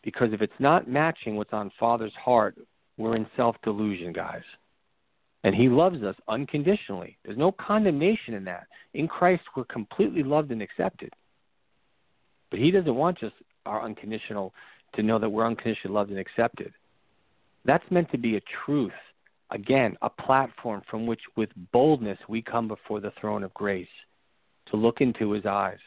Because 0.01 0.31
if 0.31 0.41
it's 0.41 0.53
not 0.57 0.87
matching 0.87 1.35
what's 1.35 1.51
on 1.51 1.73
Father's 1.77 2.13
heart, 2.13 2.55
we're 2.97 3.17
in 3.17 3.27
self 3.35 3.57
delusion, 3.65 4.13
guys. 4.13 4.43
And 5.43 5.53
He 5.53 5.67
loves 5.67 6.01
us 6.03 6.15
unconditionally. 6.29 7.17
There's 7.25 7.37
no 7.37 7.51
condemnation 7.51 8.33
in 8.33 8.45
that. 8.45 8.67
In 8.93 9.09
Christ, 9.09 9.43
we're 9.57 9.65
completely 9.65 10.23
loved 10.23 10.49
and 10.49 10.61
accepted. 10.61 11.11
But 12.49 12.61
He 12.61 12.71
doesn't 12.71 12.95
want 12.95 13.19
just 13.19 13.35
our 13.65 13.83
unconditional 13.83 14.53
to 14.93 15.03
know 15.03 15.19
that 15.19 15.29
we're 15.29 15.45
unconditionally 15.45 15.93
loved 15.93 16.11
and 16.11 16.19
accepted. 16.19 16.71
That's 17.65 17.83
meant 17.91 18.09
to 18.11 18.17
be 18.17 18.37
a 18.37 18.41
truth 18.65 18.93
Again, 19.51 19.95
a 20.01 20.09
platform 20.09 20.81
from 20.89 21.05
which 21.05 21.21
with 21.35 21.49
boldness 21.71 22.17
we 22.27 22.41
come 22.41 22.67
before 22.67 22.99
the 22.99 23.13
throne 23.19 23.43
of 23.43 23.53
grace 23.53 23.87
to 24.69 24.77
look 24.77 24.99
into 24.99 25.31
his 25.31 25.45
eyes, 25.45 25.77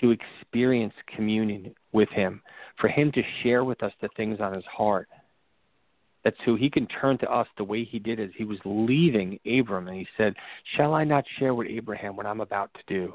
to 0.00 0.10
experience 0.10 0.94
communion 1.14 1.74
with 1.92 2.08
him, 2.08 2.42
for 2.80 2.88
him 2.88 3.12
to 3.12 3.22
share 3.42 3.64
with 3.64 3.82
us 3.82 3.92
the 4.00 4.08
things 4.16 4.40
on 4.40 4.52
his 4.52 4.64
heart. 4.64 5.08
That's 6.24 6.36
so 6.44 6.56
he 6.56 6.68
can 6.68 6.86
turn 6.88 7.18
to 7.18 7.30
us 7.30 7.46
the 7.56 7.64
way 7.64 7.84
he 7.84 8.00
did 8.00 8.18
as 8.18 8.30
he 8.36 8.44
was 8.44 8.58
leaving 8.64 9.38
Abram 9.46 9.86
and 9.86 9.96
he 9.96 10.06
said, 10.16 10.34
Shall 10.76 10.92
I 10.92 11.04
not 11.04 11.24
share 11.38 11.54
with 11.54 11.68
Abraham 11.68 12.16
what 12.16 12.26
I'm 12.26 12.40
about 12.40 12.70
to 12.74 12.80
do? 12.92 13.14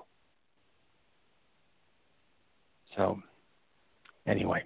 So, 2.95 3.19
anyway, 4.25 4.63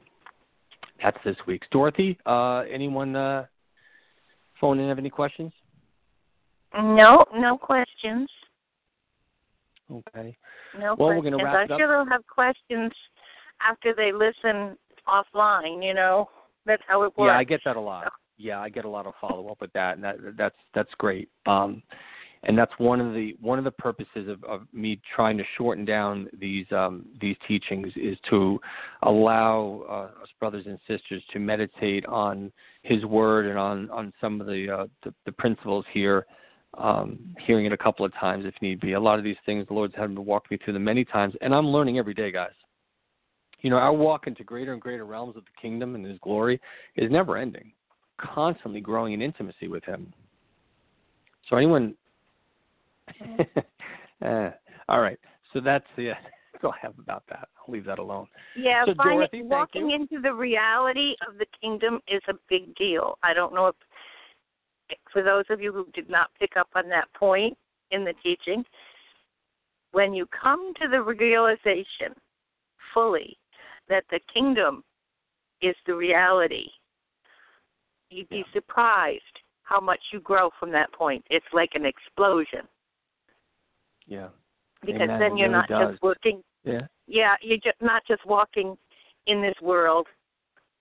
that's 1.01 1.17
this 1.25 1.35
week's. 1.47 1.67
Dorothy, 1.71 2.17
uh, 2.25 2.59
anyone 2.71 3.15
uh, 3.15 3.45
phone 4.59 4.79
in 4.79 4.89
have 4.89 4.99
any 4.99 5.09
questions? 5.09 5.51
No, 6.73 7.23
no 7.33 7.57
questions. 7.57 8.29
Okay. 9.91 10.35
No 10.77 10.95
well, 10.95 10.95
questions. 10.95 10.97
we're 10.97 11.21
going 11.21 11.37
to 11.37 11.43
wrap 11.43 11.55
it 11.55 11.71
up. 11.71 11.71
I'm 11.71 11.79
sure 11.79 11.87
they'll 11.87 12.11
have 12.11 12.27
questions 12.27 12.91
after 13.67 13.93
they 13.95 14.11
listen 14.11 14.77
offline. 15.07 15.83
You 15.83 15.93
know, 15.93 16.29
that's 16.65 16.83
how 16.87 17.03
it 17.03 17.17
works. 17.17 17.29
Yeah, 17.31 17.37
I 17.37 17.43
get 17.43 17.61
that 17.65 17.77
a 17.77 17.81
lot. 17.81 18.11
Yeah, 18.37 18.59
I 18.59 18.69
get 18.69 18.85
a 18.85 18.89
lot 18.89 19.07
of 19.07 19.13
follow 19.19 19.47
up 19.49 19.61
with 19.61 19.73
that, 19.73 19.95
and 19.95 20.03
that 20.03 20.17
that's 20.37 20.55
that's 20.75 20.93
great. 20.97 21.29
Um, 21.45 21.81
and 22.43 22.57
that's 22.57 22.71
one 22.77 23.01
of 23.01 23.13
the 23.13 23.35
one 23.41 23.57
of 23.57 23.65
the 23.65 23.71
purposes 23.71 24.27
of, 24.27 24.43
of 24.43 24.61
me 24.73 24.99
trying 25.15 25.37
to 25.37 25.43
shorten 25.57 25.85
down 25.85 26.27
these 26.39 26.65
um, 26.71 27.05
these 27.19 27.35
teachings 27.47 27.91
is 27.95 28.17
to 28.29 28.59
allow 29.03 29.83
uh, 29.89 30.21
us 30.21 30.29
brothers 30.39 30.65
and 30.67 30.79
sisters 30.87 31.23
to 31.33 31.39
meditate 31.39 32.05
on 32.05 32.51
His 32.83 33.03
Word 33.05 33.47
and 33.47 33.57
on 33.57 33.89
on 33.89 34.13
some 34.21 34.39
of 34.39 34.47
the 34.47 34.69
uh, 34.69 34.87
the, 35.03 35.13
the 35.25 35.31
principles 35.31 35.85
here. 35.93 36.25
Um, 36.77 37.33
hearing 37.39 37.65
it 37.65 37.71
a 37.71 37.77
couple 37.77 38.05
of 38.05 38.13
times 38.15 38.45
if 38.45 38.53
need 38.61 38.81
be. 38.81 38.93
A 38.93 38.99
lot 38.99 39.17
of 39.17 39.23
these 39.23 39.37
things 39.47 39.65
the 39.67 39.73
Lord's 39.73 39.95
had 39.95 40.11
me 40.11 40.17
walk 40.17 40.51
me 40.51 40.57
through 40.57 40.73
them 40.73 40.83
many 40.83 41.05
times, 41.05 41.33
and 41.41 41.55
I'm 41.55 41.65
learning 41.65 41.97
every 41.97 42.13
day, 42.13 42.29
guys. 42.29 42.51
You 43.61 43.71
know, 43.71 43.77
our 43.77 43.93
walk 43.93 44.27
into 44.27 44.43
greater 44.43 44.73
and 44.73 44.81
greater 44.81 45.05
realms 45.05 45.37
of 45.37 45.45
the 45.45 45.61
kingdom 45.61 45.95
and 45.95 46.05
His 46.05 46.19
glory 46.19 46.61
is 46.95 47.09
never 47.09 47.37
ending, 47.37 47.71
constantly 48.19 48.81
growing 48.81 49.13
in 49.13 49.21
intimacy 49.21 49.69
with 49.69 49.83
Him. 49.85 50.13
So 51.49 51.55
anyone 51.55 51.95
uh, 54.25 54.49
all 54.89 55.01
right. 55.01 55.19
So 55.53 55.59
that's 55.59 55.85
yeah. 55.97 56.13
That's 56.53 56.63
all 56.63 56.71
I 56.71 56.77
have 56.81 56.97
about 56.99 57.23
that. 57.29 57.49
I'll 57.57 57.73
leave 57.73 57.85
that 57.85 57.99
alone. 57.99 58.27
Yeah, 58.55 58.85
so 58.85 58.93
Dorothy, 58.93 59.43
walking 59.43 59.91
into 59.91 60.21
the 60.21 60.33
reality 60.33 61.13
of 61.27 61.37
the 61.37 61.45
kingdom 61.61 61.99
is 62.07 62.21
a 62.27 62.33
big 62.49 62.73
deal. 62.75 63.17
I 63.21 63.33
don't 63.33 63.53
know 63.53 63.67
if 63.67 63.75
for 65.11 65.21
those 65.21 65.45
of 65.49 65.61
you 65.61 65.71
who 65.71 65.87
did 65.93 66.09
not 66.09 66.31
pick 66.39 66.57
up 66.57 66.69
on 66.75 66.89
that 66.89 67.13
point 67.13 67.57
in 67.91 68.03
the 68.03 68.13
teaching, 68.23 68.63
when 69.91 70.13
you 70.13 70.25
come 70.27 70.73
to 70.81 70.87
the 70.87 71.01
realization 71.01 72.13
fully 72.93 73.37
that 73.89 74.03
the 74.09 74.19
kingdom 74.33 74.83
is 75.61 75.75
the 75.85 75.93
reality, 75.93 76.67
you'd 78.09 78.29
be 78.29 78.43
surprised 78.53 79.21
how 79.63 79.79
much 79.79 79.99
you 80.11 80.19
grow 80.19 80.49
from 80.59 80.71
that 80.71 80.91
point. 80.93 81.23
It's 81.29 81.45
like 81.53 81.71
an 81.73 81.85
explosion. 81.85 82.67
Yeah. 84.07 84.27
Because 84.81 85.01
Amen. 85.01 85.19
then 85.19 85.37
you're 85.37 85.49
really 85.49 85.67
not 85.67 85.69
does. 85.69 85.91
just 85.91 86.03
working. 86.03 86.41
Yeah. 86.63 86.81
Yeah, 87.07 87.33
you're 87.41 87.57
just 87.57 87.81
not 87.81 88.03
just 88.07 88.25
walking 88.25 88.77
in 89.27 89.41
this 89.41 89.55
world, 89.61 90.07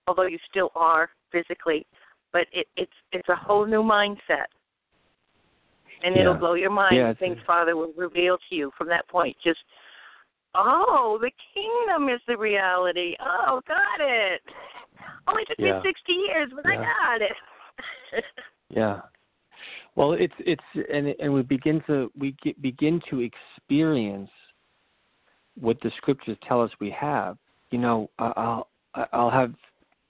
although 0.07 0.25
you 0.27 0.37
still 0.49 0.71
are 0.75 1.09
physically, 1.31 1.85
but 2.33 2.47
it, 2.51 2.67
it's 2.75 2.91
it's 3.11 3.27
a 3.29 3.35
whole 3.35 3.65
new 3.65 3.81
mindset, 3.83 4.47
and 6.03 6.15
Yeah. 6.15 6.21
it'll 6.21 6.33
blow 6.35 6.53
your 6.53 6.69
mind. 6.69 6.95
Yeah, 6.95 7.13
things 7.13 7.37
Father 7.45 7.75
will 7.75 7.93
reveal 7.95 8.37
to 8.49 8.55
you 8.55 8.71
from 8.77 8.87
that 8.89 9.07
point. 9.07 9.35
Just 9.43 9.59
oh, 10.55 11.17
the 11.21 11.31
kingdom 11.53 12.09
is 12.09 12.21
the 12.27 12.37
reality. 12.37 13.15
Oh, 13.19 13.61
got 13.67 13.99
it. 13.99 14.41
Only 15.27 15.45
took 15.45 15.59
yeah. 15.59 15.79
me 15.79 15.81
sixty 15.83 16.13
years, 16.13 16.51
but. 16.55 16.65
I 16.65 16.75
got 16.75 17.21
it. 17.21 18.23
yeah. 18.69 18.99
Well, 19.97 20.13
it's 20.13 20.33
it's 20.39 20.61
and 20.93 21.07
and 21.19 21.33
we 21.33 21.41
begin 21.41 21.81
to 21.87 22.11
we 22.15 22.35
get, 22.43 22.61
begin 22.61 23.01
to 23.09 23.19
experience 23.19 24.29
what 25.59 25.81
the 25.81 25.91
scriptures 25.97 26.37
tell 26.47 26.61
us 26.61 26.69
we 26.79 26.91
have. 26.91 27.35
You 27.71 27.79
know, 27.79 28.09
I'll 28.19 28.69
I'll 29.11 29.31
have 29.31 29.55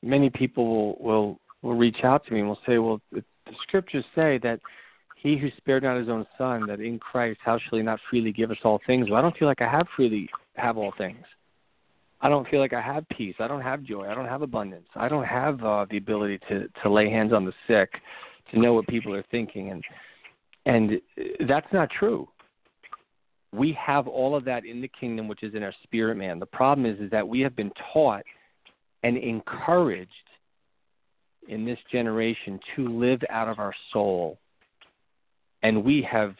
many 0.03 0.29
people 0.29 0.67
will 0.67 0.97
will, 0.99 1.39
will 1.61 1.75
reach 1.75 2.03
out 2.03 2.25
to 2.25 2.33
me 2.33 2.41
and 2.41 2.49
will 2.49 2.59
say, 2.67 2.79
well, 2.79 2.99
the, 3.13 3.23
scriptures 3.63 4.03
say 4.13 4.37
that 4.43 4.59
he 5.15 5.37
who 5.37 5.47
spared 5.55 5.83
not 5.83 5.97
his 5.97 6.09
own 6.09 6.27
son, 6.37 6.65
that 6.65 6.81
in 6.81 6.99
Christ, 6.99 7.39
how 7.41 7.57
shall 7.57 7.77
he 7.77 7.83
not 7.83 8.01
freely 8.09 8.33
give 8.33 8.51
us 8.51 8.57
all 8.65 8.81
things? 8.85 9.09
Well, 9.09 9.17
I 9.17 9.21
don't 9.21 9.37
feel 9.37 9.47
like 9.47 9.61
I 9.61 9.71
have 9.71 9.87
freely 9.95 10.27
have 10.57 10.77
all 10.77 10.93
things. 10.97 11.23
I 12.19 12.27
don't 12.27 12.45
feel 12.49 12.59
like 12.59 12.73
I 12.73 12.81
have 12.81 13.07
peace. 13.07 13.35
I 13.39 13.47
don't 13.47 13.61
have 13.61 13.83
joy. 13.83 14.09
I 14.09 14.15
don't 14.15 14.25
have 14.25 14.41
abundance. 14.41 14.87
I 14.95 15.07
don't 15.07 15.23
have 15.23 15.63
uh, 15.63 15.85
the 15.89 15.95
ability 15.95 16.39
to 16.49 16.67
to 16.83 16.89
lay 16.91 17.09
hands 17.09 17.31
on 17.31 17.45
the 17.45 17.53
sick, 17.67 18.01
to 18.51 18.59
know 18.59 18.73
what 18.73 18.87
people 18.87 19.13
are 19.13 19.25
thinking, 19.31 19.71
and 19.71 19.83
and 20.65 21.01
that's 21.47 21.71
not 21.71 21.89
true. 21.89 22.27
We 23.53 23.77
have 23.79 24.07
all 24.07 24.35
of 24.35 24.43
that 24.45 24.65
in 24.65 24.81
the 24.81 24.89
kingdom, 24.99 25.27
which 25.27 25.41
is 25.41 25.55
in 25.55 25.63
our 25.63 25.73
spirit 25.83 26.15
man. 26.15 26.39
The 26.39 26.45
problem 26.45 26.85
is, 26.85 26.99
is 26.99 27.09
that 27.11 27.27
we 27.27 27.39
have 27.41 27.55
been 27.55 27.71
taught 27.93 28.23
and 29.03 29.15
encouraged 29.17 30.11
in 31.47 31.63
this 31.63 31.79
generation 31.89 32.59
to 32.75 32.87
live 32.89 33.21
out 33.29 33.47
of 33.47 33.59
our 33.59 33.73
soul 33.93 34.37
and 35.63 35.83
we 35.83 36.07
have 36.09 36.35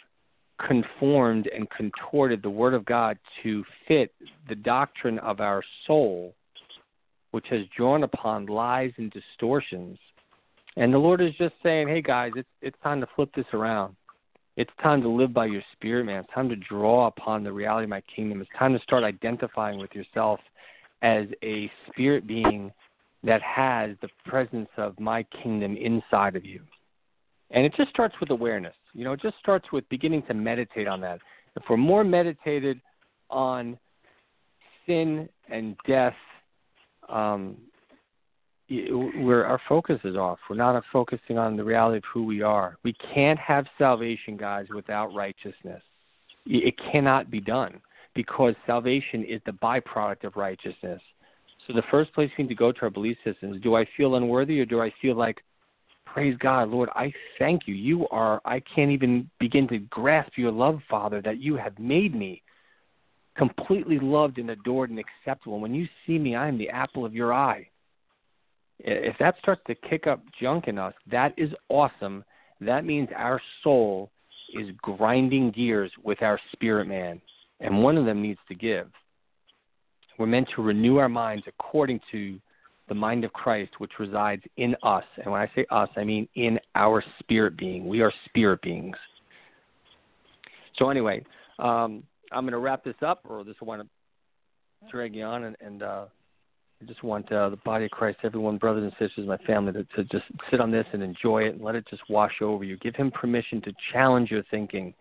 conformed 0.66 1.50
and 1.54 1.70
contorted 1.70 2.42
the 2.42 2.50
Word 2.50 2.74
of 2.74 2.86
God 2.86 3.18
to 3.44 3.64
fit 3.88 4.12
the 4.50 4.56
doctrine 4.56 5.20
of 5.20 5.40
our 5.40 5.64
soul, 5.86 6.34
which 7.32 7.46
has 7.50 7.62
drawn 7.76 8.04
upon 8.04 8.48
lies 8.48 8.92
and 8.98 9.12
distortions. 9.12 9.98
And 10.78 10.94
the 10.94 10.98
Lord 10.98 11.22
is 11.22 11.34
just 11.40 11.56
saying, 11.64 11.88
hey 11.88 12.04
guys, 12.04 12.32
it's 12.36 12.48
it's 12.62 12.78
time 12.84 13.02
to 13.02 13.08
flip 13.16 13.30
this 13.36 13.48
around. 13.52 13.96
It's 14.58 14.72
time 14.82 15.02
to 15.02 15.10
live 15.10 15.34
by 15.34 15.48
your 15.48 15.64
spirit, 15.74 16.06
man. 16.06 16.22
It's 16.24 16.34
time 16.34 16.50
to 16.50 16.56
draw 16.56 17.08
upon 17.08 17.44
the 17.44 17.52
reality 17.52 17.84
of 17.86 17.90
my 17.90 18.02
kingdom. 18.16 18.42
It's 18.42 18.50
time 18.58 18.74
to 18.74 18.80
start 18.82 19.04
identifying 19.04 19.80
with 19.80 19.94
yourself 19.94 20.40
as 21.02 21.26
a 21.44 21.70
spirit 21.90 22.28
being 22.28 22.72
that 23.24 23.42
has 23.42 23.96
the 24.02 24.10
presence 24.26 24.70
of 24.78 25.00
my 25.00 25.24
kingdom 25.44 25.76
inside 25.78 26.36
of 26.36 26.46
you. 26.46 26.62
And 27.52 27.66
it 27.66 27.74
just 27.76 27.90
starts 27.90 28.16
with 28.20 28.30
awareness. 28.30 28.76
You 28.94 29.04
know, 29.04 29.14
it 29.14 29.22
just 29.22 29.38
starts 29.40 29.72
with 29.72 29.88
beginning 29.90 30.24
to 30.24 30.34
meditate 30.34 30.88
on 30.88 31.02
that. 31.02 31.20
If 31.56 31.64
we're 31.70 31.78
more 31.78 32.04
meditated 32.04 32.80
on 33.30 33.78
sin 34.86 35.28
and 35.50 35.76
death, 35.88 36.16
um, 37.10 37.58
our 38.70 39.62
focus 39.68 40.00
is 40.04 40.16
off. 40.16 40.40
We're 40.50 40.56
not 40.56 40.82
focusing 40.92 41.38
on 41.38 41.56
the 41.56 41.64
reality 41.64 41.98
of 41.98 42.04
who 42.14 42.26
we 42.26 42.42
are. 42.42 42.78
We 42.84 42.94
can't 43.14 43.40
have 43.40 43.66
salvation, 43.78 44.38
guys, 44.38 44.68
without 44.74 45.14
righteousness. 45.14 45.82
It 46.46 46.76
cannot 46.92 47.30
be 47.32 47.40
done 47.40 47.82
because 48.14 48.56
salvation 48.66 49.24
is 49.24 49.42
the 49.46 49.54
byproduct 49.54 50.24
of 50.24 50.36
righteousness. 50.36 51.02
So 51.66 51.74
the 51.74 51.84
first 51.92 52.14
place 52.14 52.30
we 52.38 52.46
need 52.46 52.50
to 52.50 52.56
go 52.56 52.72
to 52.72 52.82
our 52.84 52.90
belief 52.90 53.18
system 53.24 53.54
is: 53.54 53.62
Do 53.62 53.76
I 53.76 53.86
feel 53.98 54.16
unworthy, 54.16 54.60
or 54.60 54.66
do 54.66 54.82
I 54.82 54.94
feel 55.02 55.16
like 55.16 55.42
praise 56.18 56.38
God, 56.40 56.70
Lord, 56.70 56.90
I 56.96 57.14
thank 57.38 57.68
you. 57.68 57.76
You 57.76 58.08
are, 58.10 58.42
I 58.44 58.60
can't 58.62 58.90
even 58.90 59.30
begin 59.40 59.68
to 59.68 59.78
grasp 59.78 60.32
your 60.36 60.52
love, 60.52 60.80
Father, 60.90 61.22
that 61.22 61.40
you 61.40 61.56
have 61.58 61.78
made 61.78 62.16
me 62.16 62.42
completely 63.36 64.00
loved 64.00 64.40
and 64.40 64.50
adored 64.50 64.90
and 64.90 65.00
acceptable. 65.00 65.60
When 65.60 65.76
you 65.76 65.88
see 66.06 66.18
me, 66.18 66.36
I 66.36 66.48
am 66.48 66.58
the 66.58 66.70
apple 66.70 67.06
of 67.06 67.14
your 67.14 67.34
eye. 67.34 67.68
If 68.80 69.18
that 69.20 69.36
starts 69.40 69.62
to 69.68 69.76
kick 69.76 70.08
up 70.08 70.22
junk 70.40 70.68
in 70.68 70.78
us, 70.78 70.94
that 71.10 71.34
is 71.38 71.50
awesome. 71.70 72.24
That 72.62 72.86
means 72.86 73.10
our 73.16 73.42
soul 73.64 74.12
is 74.54 74.68
grinding 74.82 75.52
gears 75.52 75.92
with 76.04 76.22
our 76.22 76.40
spirit 76.54 76.88
man, 76.88 77.22
and 77.60 77.84
one 77.84 77.98
of 77.98 78.06
them 78.06 78.22
needs 78.22 78.40
to 78.48 78.56
give. 78.56 78.88
We're 80.18 80.26
meant 80.26 80.48
to 80.56 80.62
renew 80.62 80.98
our 80.98 81.10
minds 81.10 81.46
according 81.48 82.00
to 82.12 82.40
the 82.88 82.96
mind 82.96 83.24
of 83.24 83.34
Christ 83.34 83.72
which 83.80 83.92
resides 84.00 84.44
in 84.58 84.76
us. 84.82 85.04
And 85.18 85.32
when 85.32 85.42
I 85.42 85.52
say 85.56 85.66
us, 85.70 85.90
I 85.98 86.04
mean 86.04 86.28
in 86.36 86.60
our 86.76 87.04
spirit 87.20 87.58
being. 87.58 87.88
We 87.88 88.02
are 88.02 88.12
spirit 88.26 88.62
beings. 88.62 88.96
So, 90.78 90.90
anyway, 90.90 91.24
um, 91.60 92.04
I'm 92.32 92.44
going 92.44 92.52
to 92.54 92.60
wrap 92.60 92.84
this 92.84 92.96
up, 93.02 93.22
or 93.28 93.44
just 93.44 93.62
want 93.62 93.82
to 93.82 93.88
drag 94.92 95.16
you 95.16 95.24
on, 95.24 95.46
and, 95.46 95.56
and 95.60 95.84
uh, 95.84 96.06
I 96.82 96.86
just 96.86 97.04
want 97.04 97.32
uh, 97.32 97.50
the 97.50 97.58
body 97.58 97.86
of 97.86 97.92
Christ, 97.92 98.20
everyone, 98.24 98.58
brothers 98.58 98.84
and 98.84 98.92
sisters, 99.00 99.28
my 99.28 99.38
family, 99.38 99.74
to, 99.74 99.84
to 99.96 100.04
just 100.06 100.26
sit 100.52 100.62
on 100.62 100.70
this 100.70 100.86
and 100.94 101.02
enjoy 101.02 101.44
it 101.44 101.56
and 101.56 101.62
let 101.62 101.76
it 101.76 101.86
just 101.90 102.04
wash 102.08 102.34
over 102.42 102.64
you. 102.64 102.78
Give 102.78 102.96
Him 102.96 103.10
permission 103.10 103.62
to 103.64 103.74
challenge 103.92 104.30
your 104.30 104.44
thinking 104.52 104.94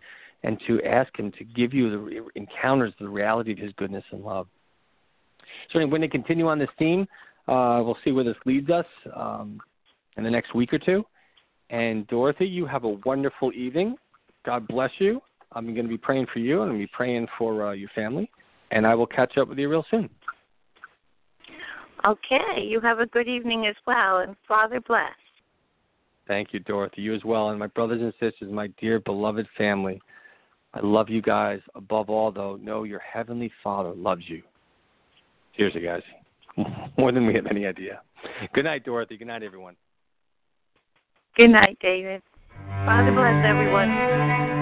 and 0.42 0.58
to 0.66 0.82
ask 0.84 1.14
Him 1.18 1.30
to 1.32 1.44
give 1.44 1.74
you 1.74 1.90
the 1.90 2.26
encounters 2.34 2.94
the 2.98 3.08
reality 3.08 3.52
of 3.52 3.58
His 3.58 3.72
goodness 3.76 4.04
and 4.10 4.24
love. 4.24 4.46
So, 5.70 5.78
I'm 5.78 5.90
going 5.90 6.00
to 6.00 6.08
continue 6.08 6.48
on 6.48 6.58
this 6.58 6.70
theme. 6.78 7.06
Uh, 7.46 7.82
we'll 7.84 7.98
see 8.04 8.12
where 8.12 8.24
this 8.24 8.36
leads 8.46 8.70
us 8.70 8.86
um, 9.14 9.60
in 10.16 10.24
the 10.24 10.30
next 10.30 10.54
week 10.54 10.72
or 10.72 10.78
two. 10.78 11.04
And 11.68 12.06
Dorothy, 12.06 12.46
you 12.46 12.64
have 12.64 12.84
a 12.84 12.96
wonderful 13.04 13.52
evening. 13.52 13.96
God 14.46 14.66
bless 14.66 14.90
you. 14.98 15.20
I'm 15.52 15.66
going 15.66 15.86
to 15.86 15.88
be 15.88 15.98
praying 15.98 16.26
for 16.32 16.38
you, 16.38 16.62
and 16.62 16.70
I'm 16.70 16.76
going 16.76 16.80
to 16.80 16.86
be 16.86 16.92
praying 16.96 17.26
for 17.36 17.68
uh, 17.68 17.72
your 17.72 17.90
family. 17.94 18.30
And 18.70 18.86
I 18.86 18.94
will 18.94 19.06
catch 19.06 19.36
up 19.36 19.48
with 19.48 19.58
you 19.58 19.68
real 19.68 19.84
soon. 19.90 20.08
Okay. 22.04 22.62
You 22.62 22.80
have 22.80 23.00
a 23.00 23.06
good 23.06 23.28
evening 23.28 23.66
as 23.66 23.76
well, 23.86 24.18
and 24.18 24.36
Father 24.46 24.80
bless. 24.80 25.12
Thank 26.28 26.52
you, 26.52 26.60
Dorothy. 26.60 27.02
You 27.02 27.14
as 27.14 27.24
well. 27.24 27.50
And 27.50 27.58
my 27.58 27.68
brothers 27.68 28.02
and 28.02 28.12
sisters, 28.20 28.52
my 28.52 28.68
dear 28.80 29.00
beloved 29.00 29.46
family, 29.56 30.00
I 30.74 30.80
love 30.82 31.08
you 31.08 31.22
guys. 31.22 31.60
Above 31.74 32.10
all, 32.10 32.32
though, 32.32 32.56
know 32.56 32.82
your 32.82 33.00
Heavenly 33.00 33.50
Father 33.62 33.94
loves 33.94 34.24
you. 34.26 34.42
Seriously, 35.56 35.82
guys. 35.82 36.02
more 36.98 37.12
than 37.12 37.26
we 37.26 37.34
have 37.34 37.46
any 37.46 37.66
idea. 37.66 38.00
Good 38.54 38.64
night, 38.64 38.84
Dorothy. 38.84 39.16
Good 39.16 39.28
night, 39.28 39.42
everyone. 39.42 39.76
Good 41.36 41.50
night, 41.50 41.78
David. 41.80 42.22
Father 42.84 43.12
bless 43.12 43.44
everyone. 43.44 44.55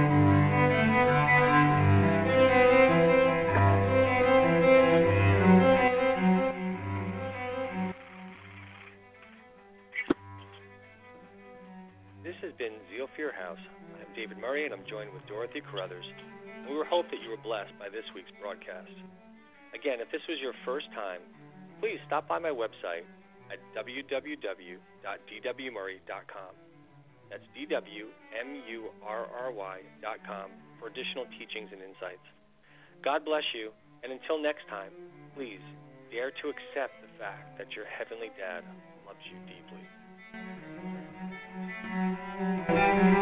Has 12.45 12.53
been 12.61 12.77
Zeal 12.93 13.09
Your 13.17 13.33
House. 13.33 13.57
I'm 13.97 14.13
David 14.13 14.37
Murry, 14.37 14.69
and 14.69 14.77
I'm 14.77 14.85
joined 14.85 15.09
with 15.17 15.25
Dorothy 15.25 15.65
Carruthers. 15.65 16.05
And 16.45 16.69
we 16.69 16.77
hope 16.85 17.09
that 17.09 17.25
you 17.25 17.33
were 17.33 17.41
blessed 17.41 17.73
by 17.81 17.89
this 17.89 18.05
week's 18.13 18.37
broadcast. 18.37 18.93
Again, 19.73 20.05
if 20.05 20.13
this 20.13 20.21
was 20.29 20.37
your 20.45 20.53
first 20.61 20.93
time, 20.93 21.25
please 21.81 21.97
stop 22.05 22.29
by 22.29 22.37
my 22.37 22.53
website 22.53 23.09
at 23.49 23.65
www.dwmurry.com. 23.73 26.53
That's 27.33 27.49
D-W-M-U-R-R-Y.com 27.57 28.13
for 30.77 30.93
additional 30.93 31.25
teachings 31.41 31.73
and 31.73 31.81
insights. 31.81 32.29
God 33.01 33.25
bless 33.25 33.49
you, 33.57 33.73
and 34.05 34.13
until 34.13 34.37
next 34.37 34.69
time, 34.69 34.93
please 35.33 35.65
dare 36.13 36.29
to 36.45 36.53
accept 36.53 36.93
the 37.01 37.09
fact 37.17 37.57
that 37.57 37.73
your 37.73 37.89
Heavenly 37.89 38.29
Dad 38.37 38.69
loves 39.09 39.25
you 39.33 39.41
deeply. 39.49 39.81
Thank 42.39 42.69
you. 42.69 43.14